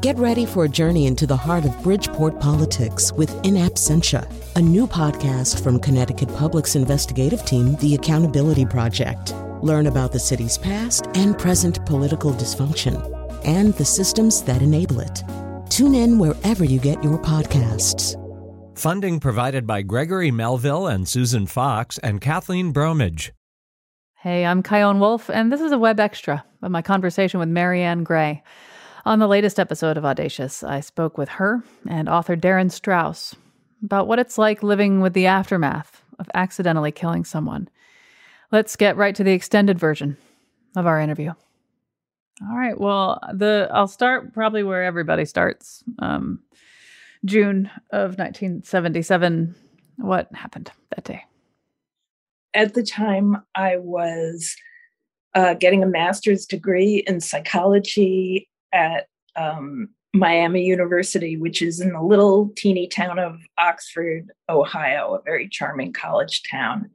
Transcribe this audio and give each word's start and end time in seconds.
Get 0.00 0.16
ready 0.16 0.46
for 0.46 0.64
a 0.64 0.68
journey 0.68 1.06
into 1.06 1.26
the 1.26 1.36
heart 1.36 1.66
of 1.66 1.82
Bridgeport 1.82 2.40
politics 2.40 3.12
with 3.12 3.30
In 3.44 3.52
Absentia, 3.56 4.26
a 4.56 4.60
new 4.62 4.86
podcast 4.86 5.62
from 5.62 5.78
Connecticut 5.78 6.34
Public's 6.36 6.74
investigative 6.74 7.44
team, 7.44 7.76
The 7.76 7.96
Accountability 7.96 8.64
Project. 8.64 9.34
Learn 9.60 9.88
about 9.88 10.10
the 10.10 10.18
city's 10.18 10.56
past 10.56 11.08
and 11.12 11.38
present 11.38 11.84
political 11.84 12.32
dysfunction 12.32 12.96
and 13.44 13.74
the 13.74 13.84
systems 13.84 14.42
that 14.44 14.62
enable 14.62 15.00
it. 15.00 15.22
Tune 15.68 15.94
in 15.94 16.18
wherever 16.18 16.64
you 16.64 16.80
get 16.80 17.04
your 17.04 17.18
podcasts. 17.18 18.16
Funding 18.78 19.20
provided 19.20 19.66
by 19.66 19.82
Gregory 19.82 20.30
Melville 20.30 20.86
and 20.86 21.06
Susan 21.06 21.46
Fox 21.46 21.98
and 21.98 22.22
Kathleen 22.22 22.72
Bromage. 22.72 23.34
Hey, 24.14 24.46
I'm 24.46 24.62
Chion 24.62 24.98
Wolf, 24.98 25.28
and 25.28 25.52
this 25.52 25.60
is 25.60 25.72
a 25.72 25.78
web 25.78 26.00
extra 26.00 26.42
of 26.62 26.70
my 26.70 26.80
conversation 26.80 27.38
with 27.38 27.50
Maryann 27.50 28.02
Gray. 28.02 28.42
On 29.06 29.18
the 29.18 29.28
latest 29.28 29.58
episode 29.58 29.96
of 29.96 30.04
Audacious, 30.04 30.62
I 30.62 30.80
spoke 30.80 31.16
with 31.16 31.30
her 31.30 31.64
and 31.88 32.08
author 32.08 32.36
Darin 32.36 32.68
Strauss 32.68 33.34
about 33.82 34.06
what 34.06 34.18
it's 34.18 34.36
like 34.36 34.62
living 34.62 35.00
with 35.00 35.14
the 35.14 35.26
aftermath 35.26 36.02
of 36.18 36.28
accidentally 36.34 36.92
killing 36.92 37.24
someone. 37.24 37.68
Let's 38.52 38.76
get 38.76 38.96
right 38.96 39.14
to 39.14 39.24
the 39.24 39.32
extended 39.32 39.78
version 39.78 40.18
of 40.76 40.86
our 40.86 41.00
interview. 41.00 41.32
All 42.42 42.56
right. 42.56 42.78
Well, 42.78 43.20
the 43.32 43.68
I'll 43.72 43.88
start 43.88 44.34
probably 44.34 44.62
where 44.62 44.84
everybody 44.84 45.24
starts. 45.24 45.82
Um, 45.98 46.40
June 47.24 47.70
of 47.90 48.18
1977. 48.18 49.54
What 49.96 50.28
happened 50.34 50.70
that 50.90 51.04
day? 51.04 51.24
At 52.52 52.74
the 52.74 52.82
time, 52.82 53.42
I 53.54 53.76
was 53.76 54.56
uh, 55.34 55.54
getting 55.54 55.82
a 55.82 55.86
master's 55.86 56.44
degree 56.44 57.04
in 57.06 57.20
psychology 57.20 58.49
at 58.72 59.06
um, 59.36 59.90
Miami 60.12 60.64
University, 60.64 61.36
which 61.36 61.62
is 61.62 61.80
in 61.80 61.92
the 61.92 62.02
little 62.02 62.50
teeny 62.56 62.88
town 62.88 63.18
of 63.18 63.40
Oxford, 63.58 64.30
Ohio, 64.48 65.14
a 65.14 65.22
very 65.22 65.48
charming 65.48 65.92
college 65.92 66.42
town. 66.50 66.90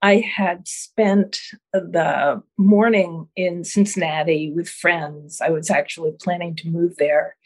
I 0.00 0.20
had 0.20 0.66
spent 0.66 1.40
the 1.72 2.42
morning 2.56 3.28
in 3.36 3.64
Cincinnati 3.64 4.52
with 4.52 4.68
friends. 4.68 5.40
I 5.40 5.50
was 5.50 5.70
actually 5.70 6.12
planning 6.20 6.54
to 6.56 6.68
move 6.68 6.96
there. 6.96 7.36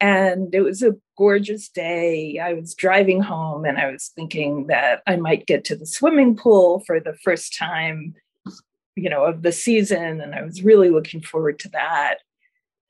And 0.00 0.54
it 0.54 0.62
was 0.62 0.82
a 0.82 0.96
gorgeous 1.16 1.68
day. 1.68 2.38
I 2.38 2.54
was 2.54 2.74
driving 2.74 3.22
home 3.22 3.64
and 3.64 3.78
I 3.78 3.90
was 3.90 4.10
thinking 4.14 4.66
that 4.66 5.02
I 5.06 5.16
might 5.16 5.46
get 5.46 5.64
to 5.66 5.76
the 5.76 5.86
swimming 5.86 6.36
pool 6.36 6.82
for 6.86 6.98
the 6.98 7.14
first 7.14 7.56
time, 7.56 8.14
you 8.96 9.10
know, 9.10 9.24
of 9.24 9.42
the 9.42 9.52
season. 9.52 10.20
And 10.20 10.34
I 10.34 10.42
was 10.42 10.62
really 10.62 10.90
looking 10.90 11.20
forward 11.20 11.58
to 11.60 11.68
that 11.70 12.16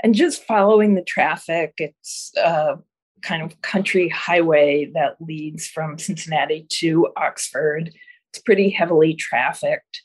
and 0.03 0.15
just 0.15 0.45
following 0.45 0.95
the 0.95 1.03
traffic. 1.03 1.75
It's 1.79 2.33
a 2.37 2.79
kind 3.23 3.43
of 3.43 3.61
country 3.63 4.09
highway 4.09 4.91
that 4.95 5.17
leads 5.21 5.67
from 5.67 5.99
Cincinnati 5.99 6.67
to 6.71 7.09
Oxford. 7.17 7.93
It's 8.33 8.43
pretty 8.43 8.71
heavily 8.71 9.15
trafficked. 9.15 10.03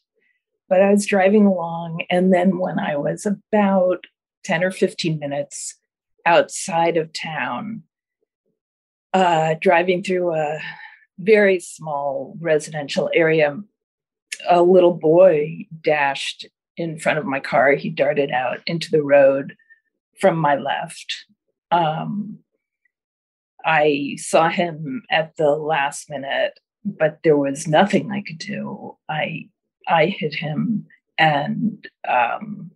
But 0.67 0.81
I 0.81 0.91
was 0.91 1.05
driving 1.05 1.45
along, 1.45 2.05
and 2.09 2.33
then 2.33 2.57
when 2.57 2.79
I 2.79 2.95
was 2.97 3.25
about 3.25 4.05
10 4.45 4.63
or 4.63 4.71
15 4.71 5.19
minutes 5.19 5.75
outside 6.25 6.97
of 6.97 7.13
town, 7.13 7.83
uh, 9.13 9.55
driving 9.61 10.03
through 10.03 10.33
a 10.33 10.59
very 11.19 11.59
small 11.59 12.35
residential 12.41 13.09
area, 13.13 13.57
a 14.49 14.61
little 14.63 14.93
boy 14.93 15.67
dashed 15.81 16.47
in 16.77 16.99
front 16.99 17.19
of 17.19 17.25
my 17.25 17.39
car. 17.39 17.73
He 17.73 17.89
darted 17.89 18.31
out 18.31 18.59
into 18.65 18.89
the 18.91 19.03
road 19.03 19.55
from 20.19 20.37
my 20.37 20.55
left. 20.55 21.25
Um, 21.71 22.39
I 23.65 24.15
saw 24.17 24.49
him 24.49 25.03
at 25.09 25.35
the 25.37 25.51
last 25.51 26.09
minute, 26.09 26.59
but 26.83 27.19
there 27.23 27.37
was 27.37 27.67
nothing 27.67 28.11
I 28.11 28.21
could 28.21 28.37
do. 28.37 28.95
I 29.09 29.49
I 29.87 30.07
hit 30.07 30.35
him 30.35 30.85
and 31.17 31.87
um, 32.07 32.71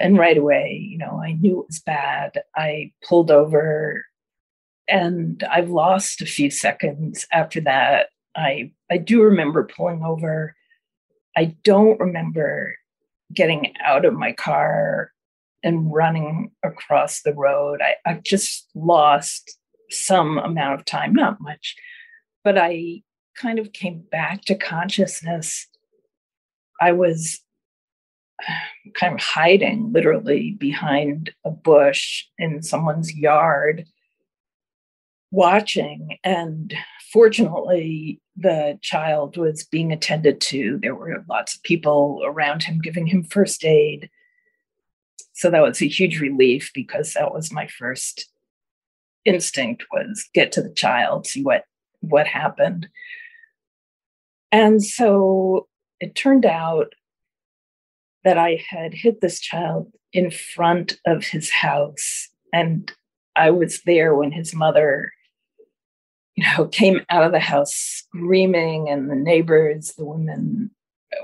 and 0.00 0.18
right 0.18 0.36
away, 0.36 0.86
you 0.88 0.98
know, 0.98 1.20
I 1.22 1.32
knew 1.32 1.60
it 1.60 1.66
was 1.68 1.80
bad. 1.80 2.42
I 2.56 2.92
pulled 3.06 3.30
over 3.30 4.04
and 4.88 5.42
I've 5.50 5.70
lost 5.70 6.20
a 6.20 6.26
few 6.26 6.50
seconds 6.50 7.26
after 7.32 7.60
that. 7.62 8.08
I 8.36 8.72
I 8.90 8.98
do 8.98 9.22
remember 9.22 9.64
pulling 9.74 10.02
over. 10.02 10.54
I 11.36 11.56
don't 11.64 12.00
remember 12.00 12.74
getting 13.32 13.74
out 13.84 14.04
of 14.04 14.14
my 14.14 14.32
car 14.32 15.12
and 15.62 15.92
running 15.92 16.50
across 16.64 17.22
the 17.22 17.34
road. 17.34 17.80
I, 17.82 17.96
I've 18.06 18.22
just 18.22 18.68
lost 18.74 19.58
some 19.90 20.38
amount 20.38 20.78
of 20.78 20.84
time, 20.84 21.14
not 21.14 21.40
much, 21.40 21.76
but 22.44 22.56
I 22.56 23.02
kind 23.36 23.58
of 23.58 23.72
came 23.72 24.02
back 24.10 24.42
to 24.46 24.54
consciousness. 24.54 25.66
I 26.80 26.92
was 26.92 27.40
kind 28.94 29.14
of 29.14 29.20
hiding 29.20 29.92
literally 29.92 30.52
behind 30.52 31.30
a 31.44 31.50
bush 31.50 32.24
in 32.38 32.62
someone's 32.62 33.14
yard 33.14 33.86
watching 35.30 36.18
and 36.24 36.74
fortunately 37.12 38.20
the 38.36 38.78
child 38.82 39.36
was 39.36 39.64
being 39.64 39.92
attended 39.92 40.40
to. 40.40 40.78
There 40.82 40.94
were 40.94 41.24
lots 41.28 41.54
of 41.54 41.62
people 41.62 42.20
around 42.24 42.62
him 42.62 42.80
giving 42.80 43.06
him 43.06 43.22
first 43.22 43.64
aid. 43.64 44.10
So 45.32 45.50
that 45.50 45.62
was 45.62 45.80
a 45.80 45.88
huge 45.88 46.20
relief 46.20 46.70
because 46.74 47.12
that 47.14 47.32
was 47.32 47.52
my 47.52 47.66
first 47.66 48.28
instinct 49.24 49.84
was 49.92 50.28
get 50.32 50.50
to 50.50 50.62
the 50.62 50.72
child 50.72 51.26
see 51.26 51.42
what 51.42 51.64
what 52.00 52.26
happened. 52.26 52.88
And 54.50 54.82
so 54.82 55.68
it 56.00 56.14
turned 56.14 56.46
out 56.46 56.94
that 58.24 58.38
i 58.38 58.62
had 58.68 58.92
hit 58.92 59.20
this 59.20 59.38
child 59.38 59.92
in 60.12 60.30
front 60.30 60.98
of 61.06 61.24
his 61.24 61.50
house 61.50 62.28
and 62.52 62.92
i 63.36 63.50
was 63.50 63.82
there 63.82 64.14
when 64.14 64.32
his 64.32 64.54
mother 64.54 65.12
you 66.40 66.46
know, 66.58 66.66
came 66.66 67.00
out 67.10 67.24
of 67.24 67.32
the 67.32 67.40
house 67.40 67.74
screaming, 67.74 68.88
and 68.88 69.10
the 69.10 69.16
neighbors, 69.16 69.92
the 69.96 70.04
women, 70.04 70.70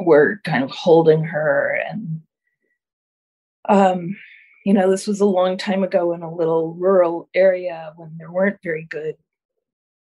were 0.01 0.41
kind 0.45 0.63
of 0.65 0.71
holding 0.71 1.25
her. 1.25 1.81
And, 1.91 2.23
um, 3.69 4.17
you 4.65 4.75
know, 4.75 4.91
this 4.91 5.07
was 5.07 5.21
a 5.21 5.27
long 5.27 5.57
time 5.57 5.83
ago 5.83 6.13
in 6.13 6.23
a 6.23 6.35
little 6.35 6.75
rural 6.75 7.29
area 7.35 7.93
when 7.97 8.17
there 8.19 8.31
weren't 8.31 8.59
very 8.63 8.85
good 8.85 9.15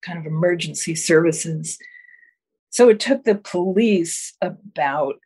kind 0.03 0.19
of 0.19 0.27
emergency 0.27 0.95
services. 0.95 1.79
So 2.71 2.89
it 2.89 3.01
took 3.01 3.25
the 3.25 3.35
police 3.35 4.35
about 4.41 5.17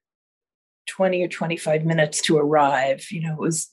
20 0.87 1.23
or 1.23 1.29
25 1.29 1.85
minutes 1.85 2.21
to 2.23 2.37
arrive. 2.37 3.07
You 3.11 3.23
know, 3.23 3.35
it 3.35 3.41
was 3.41 3.71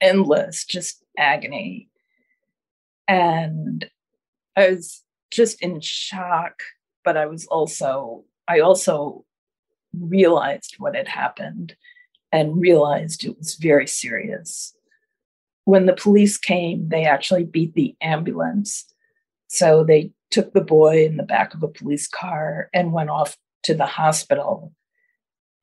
endless, 0.00 0.64
just 0.64 1.04
agony. 1.18 1.88
And 3.06 3.88
I 4.56 4.70
was 4.70 5.02
just 5.30 5.62
in 5.62 5.80
shock, 5.80 6.62
but 7.04 7.16
I 7.16 7.26
was 7.26 7.46
also, 7.46 8.24
I 8.48 8.60
also 8.60 9.24
realized 9.98 10.76
what 10.78 10.96
had 10.96 11.08
happened 11.08 11.76
and 12.32 12.60
realized 12.60 13.24
it 13.24 13.36
was 13.38 13.54
very 13.56 13.86
serious. 13.86 14.74
When 15.64 15.86
the 15.86 15.94
police 15.94 16.38
came, 16.38 16.88
they 16.88 17.04
actually 17.04 17.44
beat 17.44 17.74
the 17.74 17.96
ambulance. 18.00 18.86
So 19.48 19.84
they 19.84 20.12
took 20.30 20.52
the 20.52 20.60
boy 20.60 21.04
in 21.04 21.16
the 21.16 21.22
back 21.22 21.54
of 21.54 21.62
a 21.62 21.68
police 21.68 22.08
car 22.08 22.70
and 22.72 22.92
went 22.92 23.10
off 23.10 23.36
to 23.64 23.74
the 23.74 23.86
hospital. 23.86 24.72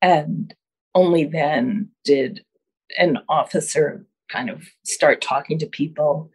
And 0.00 0.54
only 0.94 1.24
then 1.24 1.90
did 2.04 2.44
an 2.98 3.18
officer 3.28 4.06
kind 4.28 4.50
of 4.50 4.64
start 4.84 5.20
talking 5.20 5.58
to 5.58 5.66
people 5.66 6.30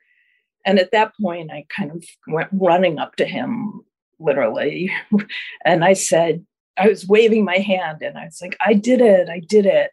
and 0.66 0.80
at 0.80 0.92
that 0.92 1.14
point, 1.22 1.52
I 1.52 1.66
kind 1.70 1.92
of 1.92 2.04
went 2.28 2.50
running 2.52 3.00
up 3.00 3.16
to 3.18 3.26
him, 3.26 3.82
literally. 4.20 4.92
and 5.66 5.84
I 5.84 5.94
said, 5.94 6.46
I 6.78 6.88
was 6.88 7.08
waving 7.08 7.46
my 7.46 7.58
hand 7.58 8.02
and 8.02 8.18
I 8.18 8.26
was 8.26 8.40
like, 8.42 8.58
I 8.66 8.74
did 8.74 9.02
it. 9.02 9.30
I 9.30 9.40
did 9.40 9.66
it. 9.66 9.92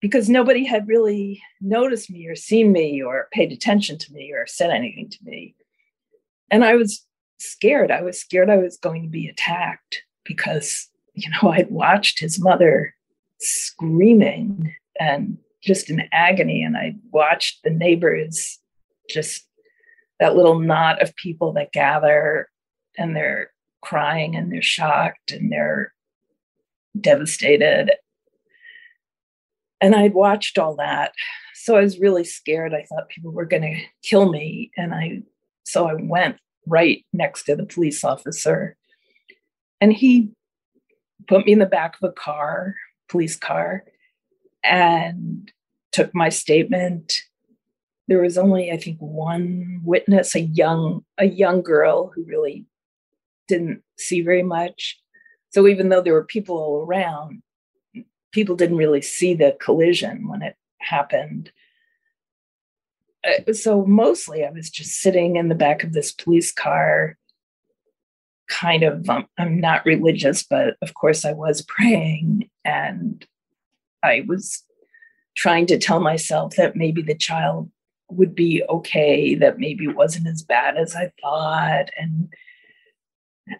Because 0.00 0.28
nobody 0.28 0.64
had 0.64 0.88
really 0.88 1.40
noticed 1.60 2.10
me 2.10 2.26
or 2.26 2.34
seen 2.34 2.72
me 2.72 3.02
or 3.02 3.28
paid 3.32 3.52
attention 3.52 3.98
to 3.98 4.12
me 4.12 4.32
or 4.32 4.46
said 4.46 4.70
anything 4.70 5.08
to 5.10 5.18
me. 5.22 5.54
And 6.50 6.64
I 6.64 6.74
was 6.74 7.06
scared. 7.38 7.90
I 7.90 8.02
was 8.02 8.20
scared 8.20 8.50
I 8.50 8.56
was 8.56 8.76
going 8.76 9.02
to 9.02 9.08
be 9.08 9.28
attacked 9.28 10.02
because, 10.24 10.88
you 11.14 11.30
know, 11.30 11.50
I'd 11.50 11.70
watched 11.70 12.18
his 12.18 12.40
mother 12.40 12.94
screaming 13.38 14.74
and 14.98 15.38
just 15.62 15.88
in 15.88 16.02
agony. 16.12 16.62
And 16.62 16.76
I 16.76 16.96
watched 17.12 17.62
the 17.62 17.70
neighbors 17.70 18.58
just 19.08 19.46
that 20.22 20.36
little 20.36 20.60
knot 20.60 21.02
of 21.02 21.16
people 21.16 21.52
that 21.52 21.72
gather 21.72 22.48
and 22.96 23.16
they're 23.16 23.50
crying 23.80 24.36
and 24.36 24.52
they're 24.52 24.62
shocked 24.62 25.32
and 25.32 25.50
they're 25.50 25.92
devastated. 26.98 27.90
And 29.80 29.96
I'd 29.96 30.14
watched 30.14 30.58
all 30.58 30.76
that. 30.76 31.12
So 31.54 31.74
I 31.74 31.80
was 31.80 31.98
really 31.98 32.22
scared. 32.22 32.72
I 32.72 32.84
thought 32.84 33.08
people 33.08 33.32
were 33.32 33.46
going 33.46 33.64
to 33.64 33.82
kill 34.04 34.30
me. 34.30 34.70
And 34.76 34.94
I, 34.94 35.22
so 35.64 35.88
I 35.88 35.94
went 35.94 36.36
right 36.68 37.04
next 37.12 37.42
to 37.46 37.56
the 37.56 37.66
police 37.66 38.04
officer. 38.04 38.76
And 39.80 39.92
he 39.92 40.30
put 41.26 41.46
me 41.46 41.52
in 41.52 41.58
the 41.58 41.66
back 41.66 41.96
of 42.00 42.08
a 42.08 42.12
car, 42.12 42.76
police 43.08 43.34
car, 43.34 43.82
and 44.62 45.50
took 45.90 46.14
my 46.14 46.28
statement. 46.28 47.12
There 48.08 48.20
was 48.20 48.36
only, 48.36 48.70
I 48.70 48.76
think, 48.76 48.98
one 48.98 49.80
witness, 49.84 50.34
a 50.34 50.40
young, 50.40 51.04
a 51.18 51.26
young 51.26 51.62
girl 51.62 52.10
who 52.14 52.24
really 52.24 52.66
didn't 53.48 53.82
see 53.98 54.22
very 54.22 54.42
much. 54.42 54.98
So 55.50 55.68
even 55.68 55.88
though 55.88 56.02
there 56.02 56.14
were 56.14 56.24
people 56.24 56.56
all 56.56 56.82
around, 56.82 57.42
people 58.32 58.56
didn't 58.56 58.78
really 58.78 59.02
see 59.02 59.34
the 59.34 59.56
collision 59.60 60.28
when 60.28 60.42
it 60.42 60.56
happened. 60.78 61.52
Uh, 63.24 63.52
so 63.52 63.84
mostly 63.84 64.44
I 64.44 64.50
was 64.50 64.70
just 64.70 65.00
sitting 65.00 65.36
in 65.36 65.48
the 65.48 65.54
back 65.54 65.84
of 65.84 65.92
this 65.92 66.12
police 66.12 66.50
car, 66.50 67.16
kind 68.48 68.82
of, 68.82 69.08
um, 69.08 69.26
I'm 69.38 69.60
not 69.60 69.86
religious, 69.86 70.42
but 70.42 70.76
of 70.82 70.94
course 70.94 71.24
I 71.24 71.32
was 71.32 71.62
praying 71.68 72.50
and 72.64 73.24
I 74.02 74.24
was 74.26 74.62
trying 75.36 75.66
to 75.66 75.78
tell 75.78 76.00
myself 76.00 76.56
that 76.56 76.76
maybe 76.76 77.02
the 77.02 77.14
child 77.14 77.70
would 78.12 78.34
be 78.34 78.62
okay, 78.68 79.34
that 79.36 79.58
maybe 79.58 79.86
wasn't 79.88 80.26
as 80.26 80.42
bad 80.42 80.76
as 80.76 80.94
I 80.94 81.12
thought. 81.20 81.90
And 81.98 82.32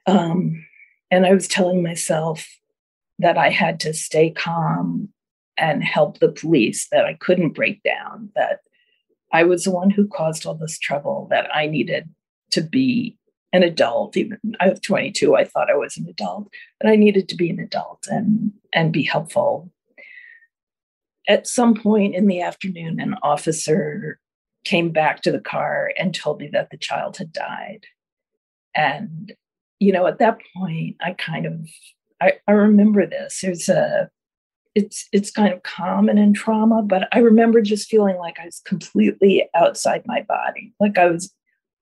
um, 0.06 0.64
and 1.10 1.26
I 1.26 1.34
was 1.34 1.48
telling 1.48 1.82
myself 1.82 2.46
that 3.18 3.36
I 3.36 3.50
had 3.50 3.80
to 3.80 3.92
stay 3.92 4.30
calm 4.30 5.08
and 5.56 5.84
help 5.84 6.18
the 6.18 6.32
police, 6.32 6.88
that 6.90 7.04
I 7.04 7.14
couldn't 7.14 7.50
break 7.50 7.82
down, 7.82 8.30
that 8.34 8.60
I 9.32 9.44
was 9.44 9.64
the 9.64 9.70
one 9.70 9.90
who 9.90 10.06
caused 10.08 10.46
all 10.46 10.54
this 10.54 10.78
trouble, 10.78 11.28
that 11.30 11.48
I 11.54 11.66
needed 11.66 12.08
to 12.52 12.62
be 12.62 13.16
an 13.52 13.62
adult. 13.62 14.16
Even 14.16 14.38
I 14.60 14.68
was 14.68 14.80
22, 14.80 15.36
I 15.36 15.44
thought 15.44 15.70
I 15.70 15.76
was 15.76 15.96
an 15.96 16.06
adult, 16.08 16.48
but 16.80 16.90
I 16.90 16.96
needed 16.96 17.28
to 17.28 17.36
be 17.36 17.50
an 17.50 17.58
adult 17.58 18.06
and 18.08 18.52
and 18.72 18.92
be 18.92 19.02
helpful. 19.02 19.70
At 21.28 21.46
some 21.46 21.74
point 21.74 22.14
in 22.14 22.26
the 22.26 22.40
afternoon, 22.40 22.98
an 23.00 23.16
officer 23.22 24.18
came 24.64 24.90
back 24.90 25.22
to 25.22 25.32
the 25.32 25.40
car 25.40 25.92
and 25.98 26.14
told 26.14 26.40
me 26.40 26.48
that 26.52 26.70
the 26.70 26.76
child 26.76 27.16
had 27.16 27.32
died. 27.32 27.86
And 28.74 29.32
you 29.80 29.92
know, 29.92 30.06
at 30.06 30.18
that 30.18 30.38
point, 30.56 30.96
I 31.00 31.12
kind 31.12 31.46
of 31.46 31.68
I, 32.20 32.34
I 32.46 32.52
remember 32.52 33.06
this. 33.06 33.40
There's 33.40 33.68
a 33.68 34.08
it's 34.74 35.08
it's 35.12 35.30
kind 35.30 35.52
of 35.52 35.62
common 35.64 36.18
in 36.18 36.32
trauma, 36.32 36.82
but 36.82 37.08
I 37.12 37.18
remember 37.18 37.60
just 37.60 37.90
feeling 37.90 38.16
like 38.16 38.38
I 38.40 38.46
was 38.46 38.62
completely 38.64 39.48
outside 39.54 40.02
my 40.06 40.22
body. 40.22 40.72
Like 40.80 40.98
I 40.98 41.06
was 41.06 41.32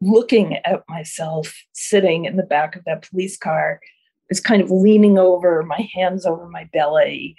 looking 0.00 0.56
at 0.64 0.82
myself 0.88 1.54
sitting 1.72 2.24
in 2.24 2.36
the 2.36 2.42
back 2.42 2.74
of 2.74 2.84
that 2.84 3.08
police 3.08 3.36
car, 3.36 3.80
was 4.28 4.40
kind 4.40 4.62
of 4.62 4.70
leaning 4.70 5.18
over, 5.18 5.62
my 5.62 5.88
hands 5.94 6.24
over 6.24 6.48
my 6.48 6.68
belly, 6.72 7.36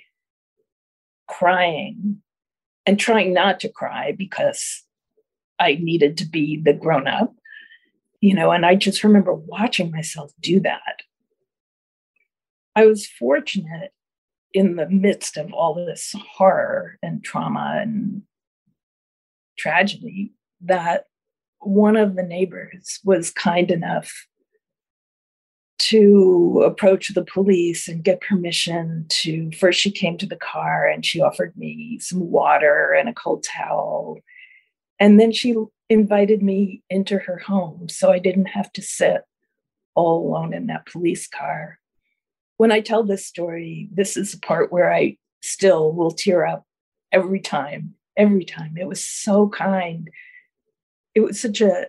crying 1.28 2.22
and 2.86 3.00
trying 3.00 3.34
not 3.34 3.60
to 3.62 3.70
cry 3.70 4.14
because 4.16 4.84
I 5.62 5.78
needed 5.80 6.18
to 6.18 6.26
be 6.26 6.60
the 6.62 6.74
grown 6.74 7.08
up 7.08 7.34
you 8.22 8.36
know, 8.36 8.52
and 8.52 8.66
I 8.66 8.76
just 8.76 9.04
remember 9.04 9.34
watching 9.34 9.92
myself 9.92 10.32
do 10.40 10.60
that. 10.62 11.00
I 12.76 12.86
was 12.86 13.08
fortunate 13.08 13.92
in 14.54 14.76
the 14.76 14.88
midst 14.88 15.38
of 15.38 15.52
all 15.52 15.74
this 15.74 16.16
horror 16.36 16.98
and 17.02 17.24
trauma 17.24 17.80
and 17.82 18.22
tragedy 19.58 20.34
that 20.62 21.06
one 21.60 21.96
of 21.98 22.16
the 22.16 22.24
neighbors 22.24 23.00
was 23.04 23.32
kind 23.32 23.72
enough 23.72 24.28
to 25.80 26.62
approach 26.64 27.14
the 27.14 27.26
police 27.26 27.88
and 27.88 28.04
get 28.04 28.22
permission 28.22 29.06
to 29.10 29.52
first 29.54 29.80
she 29.80 29.90
came 29.90 30.16
to 30.18 30.28
the 30.28 30.36
car 30.36 30.88
and 30.88 31.04
she 31.06 31.22
offered 31.22 31.58
me 31.58 31.98
some 32.00 32.30
water 32.30 32.94
and 32.94 33.10
a 33.10 33.14
cold 33.14 33.44
towel 33.44 34.20
and 35.02 35.20
then 35.20 35.32
she 35.32 35.56
invited 35.90 36.44
me 36.44 36.84
into 36.90 37.18
her 37.18 37.40
home 37.40 37.90
so 37.90 38.12
I 38.12 38.20
didn't 38.20 38.46
have 38.46 38.72
to 38.74 38.84
sit 38.84 39.24
all 39.96 40.26
alone 40.26 40.54
in 40.54 40.68
that 40.68 40.86
police 40.86 41.28
car. 41.28 41.80
When 42.58 42.72
I 42.72 42.82
tell 42.82 43.04
this 43.04 43.26
story, 43.26 43.90
this 43.92 44.16
is 44.16 44.32
the 44.32 44.40
part 44.40 44.72
where 44.72 44.94
I 44.94 45.18
still 45.42 45.92
will 45.92 46.12
tear 46.12 46.46
up 46.46 46.66
every 47.12 47.40
time, 47.40 47.96
every 48.16 48.46
time. 48.46 48.78
It 48.80 48.88
was 48.88 49.04
so 49.04 49.50
kind. 49.50 50.08
It 51.16 51.22
was 51.22 51.42
such 51.42 51.62
a, 51.62 51.88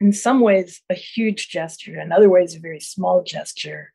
in 0.00 0.12
some 0.12 0.38
ways, 0.38 0.80
a 0.88 0.94
huge 0.94 1.48
gesture, 1.48 2.00
in 2.00 2.12
other 2.12 2.30
ways, 2.30 2.54
a 2.54 2.60
very 2.60 2.80
small 2.80 3.24
gesture. 3.24 3.92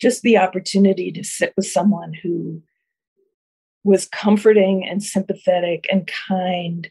Just 0.00 0.22
the 0.22 0.38
opportunity 0.38 1.12
to 1.12 1.22
sit 1.22 1.52
with 1.58 1.66
someone 1.66 2.14
who 2.14 2.62
was 3.84 4.08
comforting 4.08 4.82
and 4.88 5.02
sympathetic 5.02 5.86
and 5.92 6.10
kind 6.26 6.90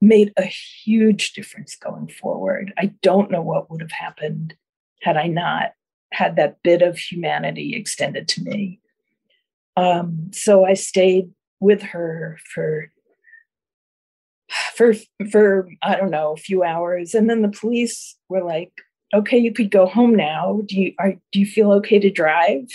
made 0.00 0.32
a 0.36 0.44
huge 0.44 1.32
difference 1.32 1.76
going 1.76 2.08
forward. 2.08 2.72
I 2.78 2.92
don't 3.02 3.30
know 3.30 3.42
what 3.42 3.70
would 3.70 3.80
have 3.80 3.92
happened 3.92 4.54
had 5.02 5.16
I 5.16 5.26
not 5.26 5.72
had 6.12 6.36
that 6.36 6.62
bit 6.62 6.82
of 6.82 6.98
humanity 6.98 7.74
extended 7.74 8.28
to 8.28 8.42
me. 8.42 8.80
Um, 9.76 10.30
so 10.32 10.64
I 10.64 10.74
stayed 10.74 11.30
with 11.60 11.82
her 11.82 12.38
for 12.52 12.90
for 14.74 14.94
for 15.30 15.68
I 15.82 15.96
don't 15.96 16.10
know 16.10 16.32
a 16.32 16.36
few 16.36 16.62
hours, 16.62 17.14
and 17.14 17.30
then 17.30 17.42
the 17.42 17.48
police 17.48 18.16
were 18.28 18.42
like, 18.42 18.72
"Okay, 19.14 19.38
you 19.38 19.52
could 19.52 19.70
go 19.70 19.86
home 19.86 20.14
now. 20.14 20.62
Do 20.66 20.80
you 20.80 20.92
are 20.98 21.14
do 21.32 21.38
you 21.38 21.46
feel 21.46 21.70
okay 21.72 21.98
to 21.98 22.10
drive?" 22.10 22.66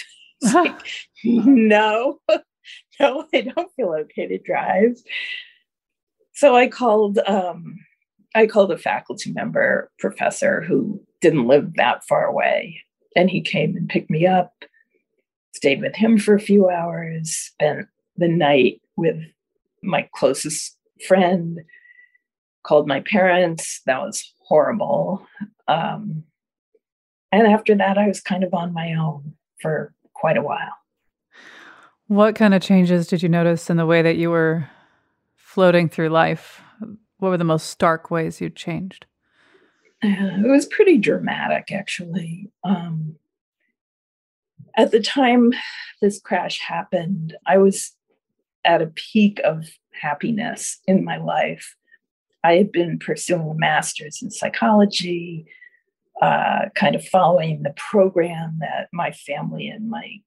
like, 0.53 0.79
no, 1.23 2.19
no, 2.99 3.25
I 3.33 3.41
don't 3.41 3.71
feel 3.75 3.93
okay 3.93 4.27
to 4.27 4.37
drive 4.37 4.95
so 6.35 6.55
I 6.55 6.67
called 6.67 7.17
um, 7.25 7.79
I 8.35 8.45
called 8.45 8.71
a 8.71 8.77
faculty 8.77 9.31
member 9.31 9.89
professor 9.97 10.61
who 10.61 11.01
didn't 11.21 11.47
live 11.47 11.73
that 11.75 12.05
far 12.05 12.25
away, 12.25 12.81
and 13.15 13.29
he 13.29 13.41
came 13.41 13.75
and 13.75 13.89
picked 13.89 14.09
me 14.09 14.27
up. 14.27 14.53
Stayed 15.55 15.81
with 15.81 15.95
him 15.95 16.17
for 16.17 16.35
a 16.35 16.39
few 16.39 16.69
hours. 16.69 17.31
Spent 17.31 17.87
the 18.17 18.27
night 18.27 18.81
with 18.97 19.17
my 19.81 20.07
closest 20.13 20.77
friend. 21.07 21.61
Called 22.63 22.87
my 22.87 22.99
parents. 22.99 23.81
That 23.85 24.01
was 24.01 24.33
horrible. 24.39 25.25
Um, 25.67 26.23
and 27.31 27.47
after 27.47 27.75
that, 27.75 27.97
I 27.97 28.07
was 28.07 28.21
kind 28.21 28.43
of 28.43 28.53
on 28.53 28.73
my 28.73 28.93
own 28.93 29.33
for 29.61 29.93
quite 30.13 30.37
a 30.37 30.41
while. 30.41 30.73
What 32.07 32.35
kind 32.35 32.53
of 32.53 32.61
changes 32.61 33.07
did 33.07 33.23
you 33.23 33.29
notice 33.29 33.69
in 33.69 33.77
the 33.77 33.85
way 33.85 34.01
that 34.01 34.17
you 34.17 34.29
were 34.29 34.67
floating 35.55 35.87
through 35.87 36.09
life, 36.09 36.61
what 37.19 37.29
were 37.29 37.37
the 37.37 37.45
most 37.45 37.67
stark 37.67 38.11
ways 38.11 38.41
you 38.41 38.49
changed? 38.49 39.05
it 40.01 40.49
was 40.49 40.65
pretty 40.65 40.97
dramatic, 40.97 41.71
actually. 41.71 42.51
Um, 42.65 43.15
at 44.75 44.91
the 44.91 44.99
time 44.99 45.53
this 46.01 46.19
crash 46.19 46.59
happened, 46.59 47.37
I 47.47 47.57
was 47.57 47.93
at 48.65 48.81
a 48.81 48.87
peak 48.87 49.39
of 49.45 49.65
happiness 49.93 50.81
in 50.87 51.05
my 51.05 51.19
life. 51.19 51.73
I 52.43 52.55
had 52.55 52.73
been 52.73 52.99
pursuing 52.99 53.49
a 53.49 53.53
master's 53.53 54.21
in 54.21 54.31
psychology, 54.31 55.45
uh, 56.21 56.65
kind 56.75 56.97
of 56.97 57.07
following 57.07 57.63
the 57.63 57.73
program 57.77 58.57
that 58.59 58.89
my 58.91 59.13
family 59.13 59.69
and 59.69 59.89
my 59.89 60.17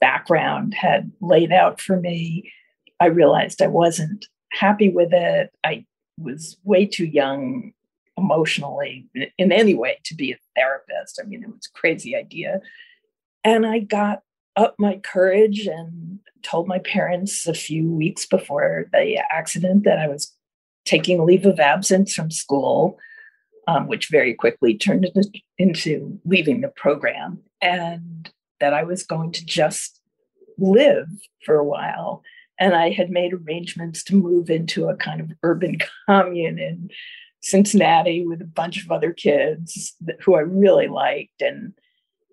background 0.00 0.74
had 0.74 1.10
laid 1.20 1.50
out 1.50 1.80
for 1.80 1.98
me. 1.98 2.52
I 3.00 3.06
realized 3.06 3.60
I 3.60 3.66
wasn't 3.66 4.26
happy 4.56 4.88
with 4.88 5.12
it. 5.12 5.50
I 5.64 5.84
was 6.18 6.56
way 6.64 6.86
too 6.86 7.06
young 7.06 7.72
emotionally 8.16 9.06
in 9.36 9.52
any 9.52 9.74
way 9.74 9.98
to 10.04 10.14
be 10.14 10.32
a 10.32 10.38
therapist. 10.56 11.20
I 11.22 11.26
mean, 11.26 11.42
it 11.42 11.48
was 11.48 11.68
a 11.68 11.78
crazy 11.78 12.16
idea. 12.16 12.60
And 13.44 13.66
I 13.66 13.80
got 13.80 14.22
up 14.56 14.74
my 14.78 14.96
courage 14.96 15.66
and 15.66 16.18
told 16.42 16.66
my 16.66 16.78
parents 16.78 17.46
a 17.46 17.52
few 17.52 17.90
weeks 17.90 18.24
before 18.24 18.86
the 18.92 19.22
accident 19.30 19.84
that 19.84 19.98
I 19.98 20.08
was 20.08 20.32
taking 20.86 21.24
leave 21.26 21.44
of 21.44 21.60
absence 21.60 22.14
from 22.14 22.30
school, 22.30 22.98
um, 23.68 23.86
which 23.86 24.08
very 24.08 24.32
quickly 24.32 24.74
turned 24.74 25.04
into, 25.04 25.30
into 25.58 26.18
leaving 26.24 26.62
the 26.62 26.68
program, 26.68 27.40
and 27.60 28.30
that 28.60 28.72
I 28.72 28.84
was 28.84 29.02
going 29.02 29.32
to 29.32 29.44
just 29.44 30.00
live 30.56 31.08
for 31.44 31.56
a 31.56 31.64
while 31.64 32.22
and 32.58 32.74
I 32.74 32.90
had 32.90 33.10
made 33.10 33.32
arrangements 33.32 34.02
to 34.04 34.14
move 34.14 34.50
into 34.50 34.88
a 34.88 34.96
kind 34.96 35.20
of 35.20 35.32
urban 35.42 35.78
commune 36.06 36.58
in 36.58 36.90
Cincinnati 37.42 38.26
with 38.26 38.40
a 38.40 38.46
bunch 38.46 38.84
of 38.84 38.90
other 38.90 39.12
kids 39.12 39.94
who 40.20 40.34
I 40.34 40.40
really 40.40 40.88
liked. 40.88 41.42
And 41.42 41.74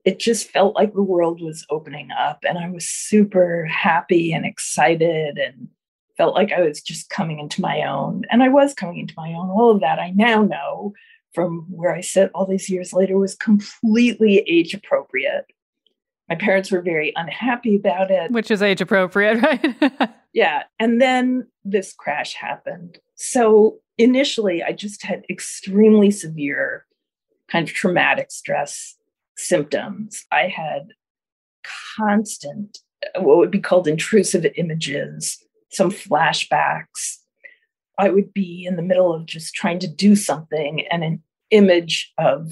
it 0.06 0.20
just 0.20 0.50
felt 0.50 0.76
like 0.76 0.94
the 0.94 1.04
world 1.04 1.42
was 1.42 1.66
opening 1.70 2.10
up. 2.12 2.40
And 2.48 2.58
I 2.58 2.70
was 2.70 2.88
super 2.88 3.66
happy 3.66 4.34
and 4.34 4.46
excited. 4.46 5.38
And 5.38 5.70
felt 6.18 6.36
like 6.36 6.52
I 6.52 6.62
was 6.62 6.82
just 6.82 7.10
coming 7.10 7.40
into 7.40 7.62
my 7.62 7.82
own. 7.82 8.24
And 8.30 8.44
I 8.44 8.50
was 8.50 8.74
coming 8.74 9.00
into 9.00 9.14
my 9.18 9.30
own. 9.30 9.50
All 9.50 9.72
of 9.72 9.82
that 9.82 10.00
I 10.00 10.12
now 10.12 10.44
know 10.44 10.94
from 11.34 11.66
where 11.70 11.94
I 11.94 12.02
sit 12.02 12.30
all 12.34 12.46
these 12.46 12.70
years 12.70 12.94
later 12.94 13.18
was 13.18 13.36
completely 13.36 14.40
age 14.40 14.74
appropriate. 14.74 15.46
My 16.30 16.36
parents 16.36 16.72
were 16.72 16.82
very 16.82 17.12
unhappy 17.16 17.76
about 17.76 18.10
it. 18.10 18.32
Which 18.32 18.50
is 18.50 18.62
age 18.62 18.82
appropriate, 18.82 19.42
right? 19.42 20.10
yeah. 20.34 20.64
And 20.80 21.02
then 21.02 21.48
this 21.64 21.94
crash 21.94 22.34
happened. 22.34 23.00
So 23.16 23.80
initially, 23.98 24.64
I 24.64 24.72
just 24.72 25.04
had 25.04 25.24
extremely 25.30 26.12
severe 26.12 26.86
kind 27.50 27.68
of 27.68 27.74
traumatic 27.74 28.32
stress 28.32 28.96
symptoms. 29.38 30.26
I 30.32 30.48
had 30.48 30.90
constant, 31.96 32.80
what 33.16 33.38
would 33.38 33.52
be 33.52 33.60
called 33.60 33.88
intrusive 33.88 34.46
images, 34.56 35.44
some 35.72 35.92
flashbacks. 35.92 37.18
I 38.00 38.10
would 38.10 38.34
be 38.34 38.66
in 38.68 38.76
the 38.76 38.82
middle 38.82 39.14
of 39.14 39.26
just 39.26 39.54
trying 39.54 39.80
to 39.80 39.88
do 39.88 40.16
something, 40.16 40.86
and 40.90 41.04
an 41.04 41.22
image 41.52 42.12
of, 42.18 42.52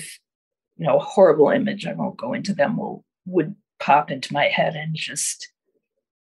you 0.77 0.85
know, 0.85 0.97
a 0.97 1.03
horrible 1.03 1.49
image, 1.49 1.87
I 1.87 1.93
won't 1.93 2.17
go 2.17 2.33
into 2.33 2.53
them, 2.53 2.77
will 2.77 3.03
would 3.25 3.55
pop 3.79 4.11
into 4.11 4.33
my 4.33 4.45
head 4.45 4.75
and 4.75 4.95
just 4.95 5.49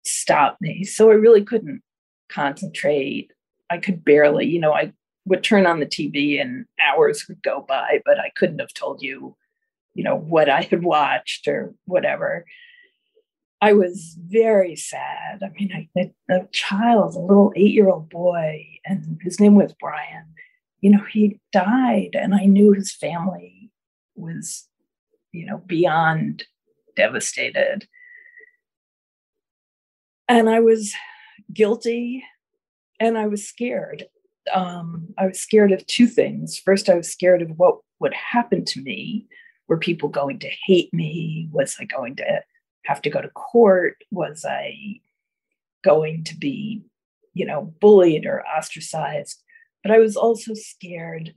stop 0.03 0.57
me. 0.61 0.83
So 0.83 1.09
I 1.09 1.15
really 1.15 1.43
couldn't 1.43 1.81
concentrate. 2.29 3.31
I 3.69 3.77
could 3.77 4.05
barely, 4.05 4.45
you 4.45 4.59
know, 4.59 4.73
I 4.73 4.93
would 5.25 5.43
turn 5.43 5.65
on 5.65 5.79
the 5.79 5.85
TV 5.85 6.39
and 6.39 6.65
hours 6.85 7.27
would 7.27 7.41
go 7.43 7.65
by, 7.67 8.01
but 8.05 8.19
I 8.19 8.31
couldn't 8.35 8.59
have 8.59 8.73
told 8.73 9.01
you, 9.01 9.35
you 9.93 10.03
know, 10.03 10.15
what 10.15 10.49
I 10.49 10.61
had 10.61 10.83
watched 10.83 11.47
or 11.47 11.73
whatever. 11.85 12.45
I 13.59 13.73
was 13.73 14.15
very 14.19 14.75
sad. 14.75 15.41
I 15.41 15.49
mean, 15.49 15.89
I, 15.97 16.11
a 16.31 16.45
child, 16.51 17.15
a 17.15 17.19
little 17.19 17.51
eight 17.55 17.73
year 17.73 17.89
old 17.89 18.09
boy, 18.09 18.67
and 18.85 19.19
his 19.23 19.39
name 19.39 19.55
was 19.55 19.73
Brian, 19.79 20.25
you 20.81 20.91
know, 20.91 21.03
he 21.11 21.39
died, 21.51 22.11
and 22.13 22.35
I 22.35 22.45
knew 22.45 22.71
his 22.71 22.93
family 22.93 23.71
was, 24.15 24.67
you 25.31 25.45
know, 25.45 25.57
beyond 25.65 26.45
devastated. 26.97 27.87
And 30.27 30.49
I 30.49 30.59
was 30.59 30.93
guilty 31.53 32.25
and 32.99 33.17
I 33.17 33.27
was 33.27 33.47
scared. 33.47 34.05
Um, 34.53 35.13
I 35.17 35.27
was 35.27 35.39
scared 35.39 35.71
of 35.71 35.85
two 35.87 36.07
things. 36.07 36.57
First, 36.57 36.89
I 36.89 36.95
was 36.95 37.09
scared 37.09 37.41
of 37.41 37.51
what 37.51 37.77
would 37.99 38.13
happen 38.13 38.65
to 38.65 38.81
me. 38.81 39.27
Were 39.67 39.77
people 39.77 40.09
going 40.09 40.39
to 40.39 40.49
hate 40.65 40.93
me? 40.93 41.47
Was 41.51 41.77
I 41.79 41.85
going 41.85 42.15
to 42.17 42.41
have 42.85 43.01
to 43.03 43.09
go 43.09 43.21
to 43.21 43.29
court? 43.29 43.97
Was 44.11 44.45
I 44.45 44.99
going 45.83 46.23
to 46.25 46.35
be, 46.35 46.83
you 47.33 47.45
know, 47.45 47.73
bullied 47.79 48.25
or 48.25 48.45
ostracized? 48.47 49.43
But 49.83 49.91
I 49.91 49.99
was 49.99 50.15
also 50.15 50.53
scared, 50.53 51.33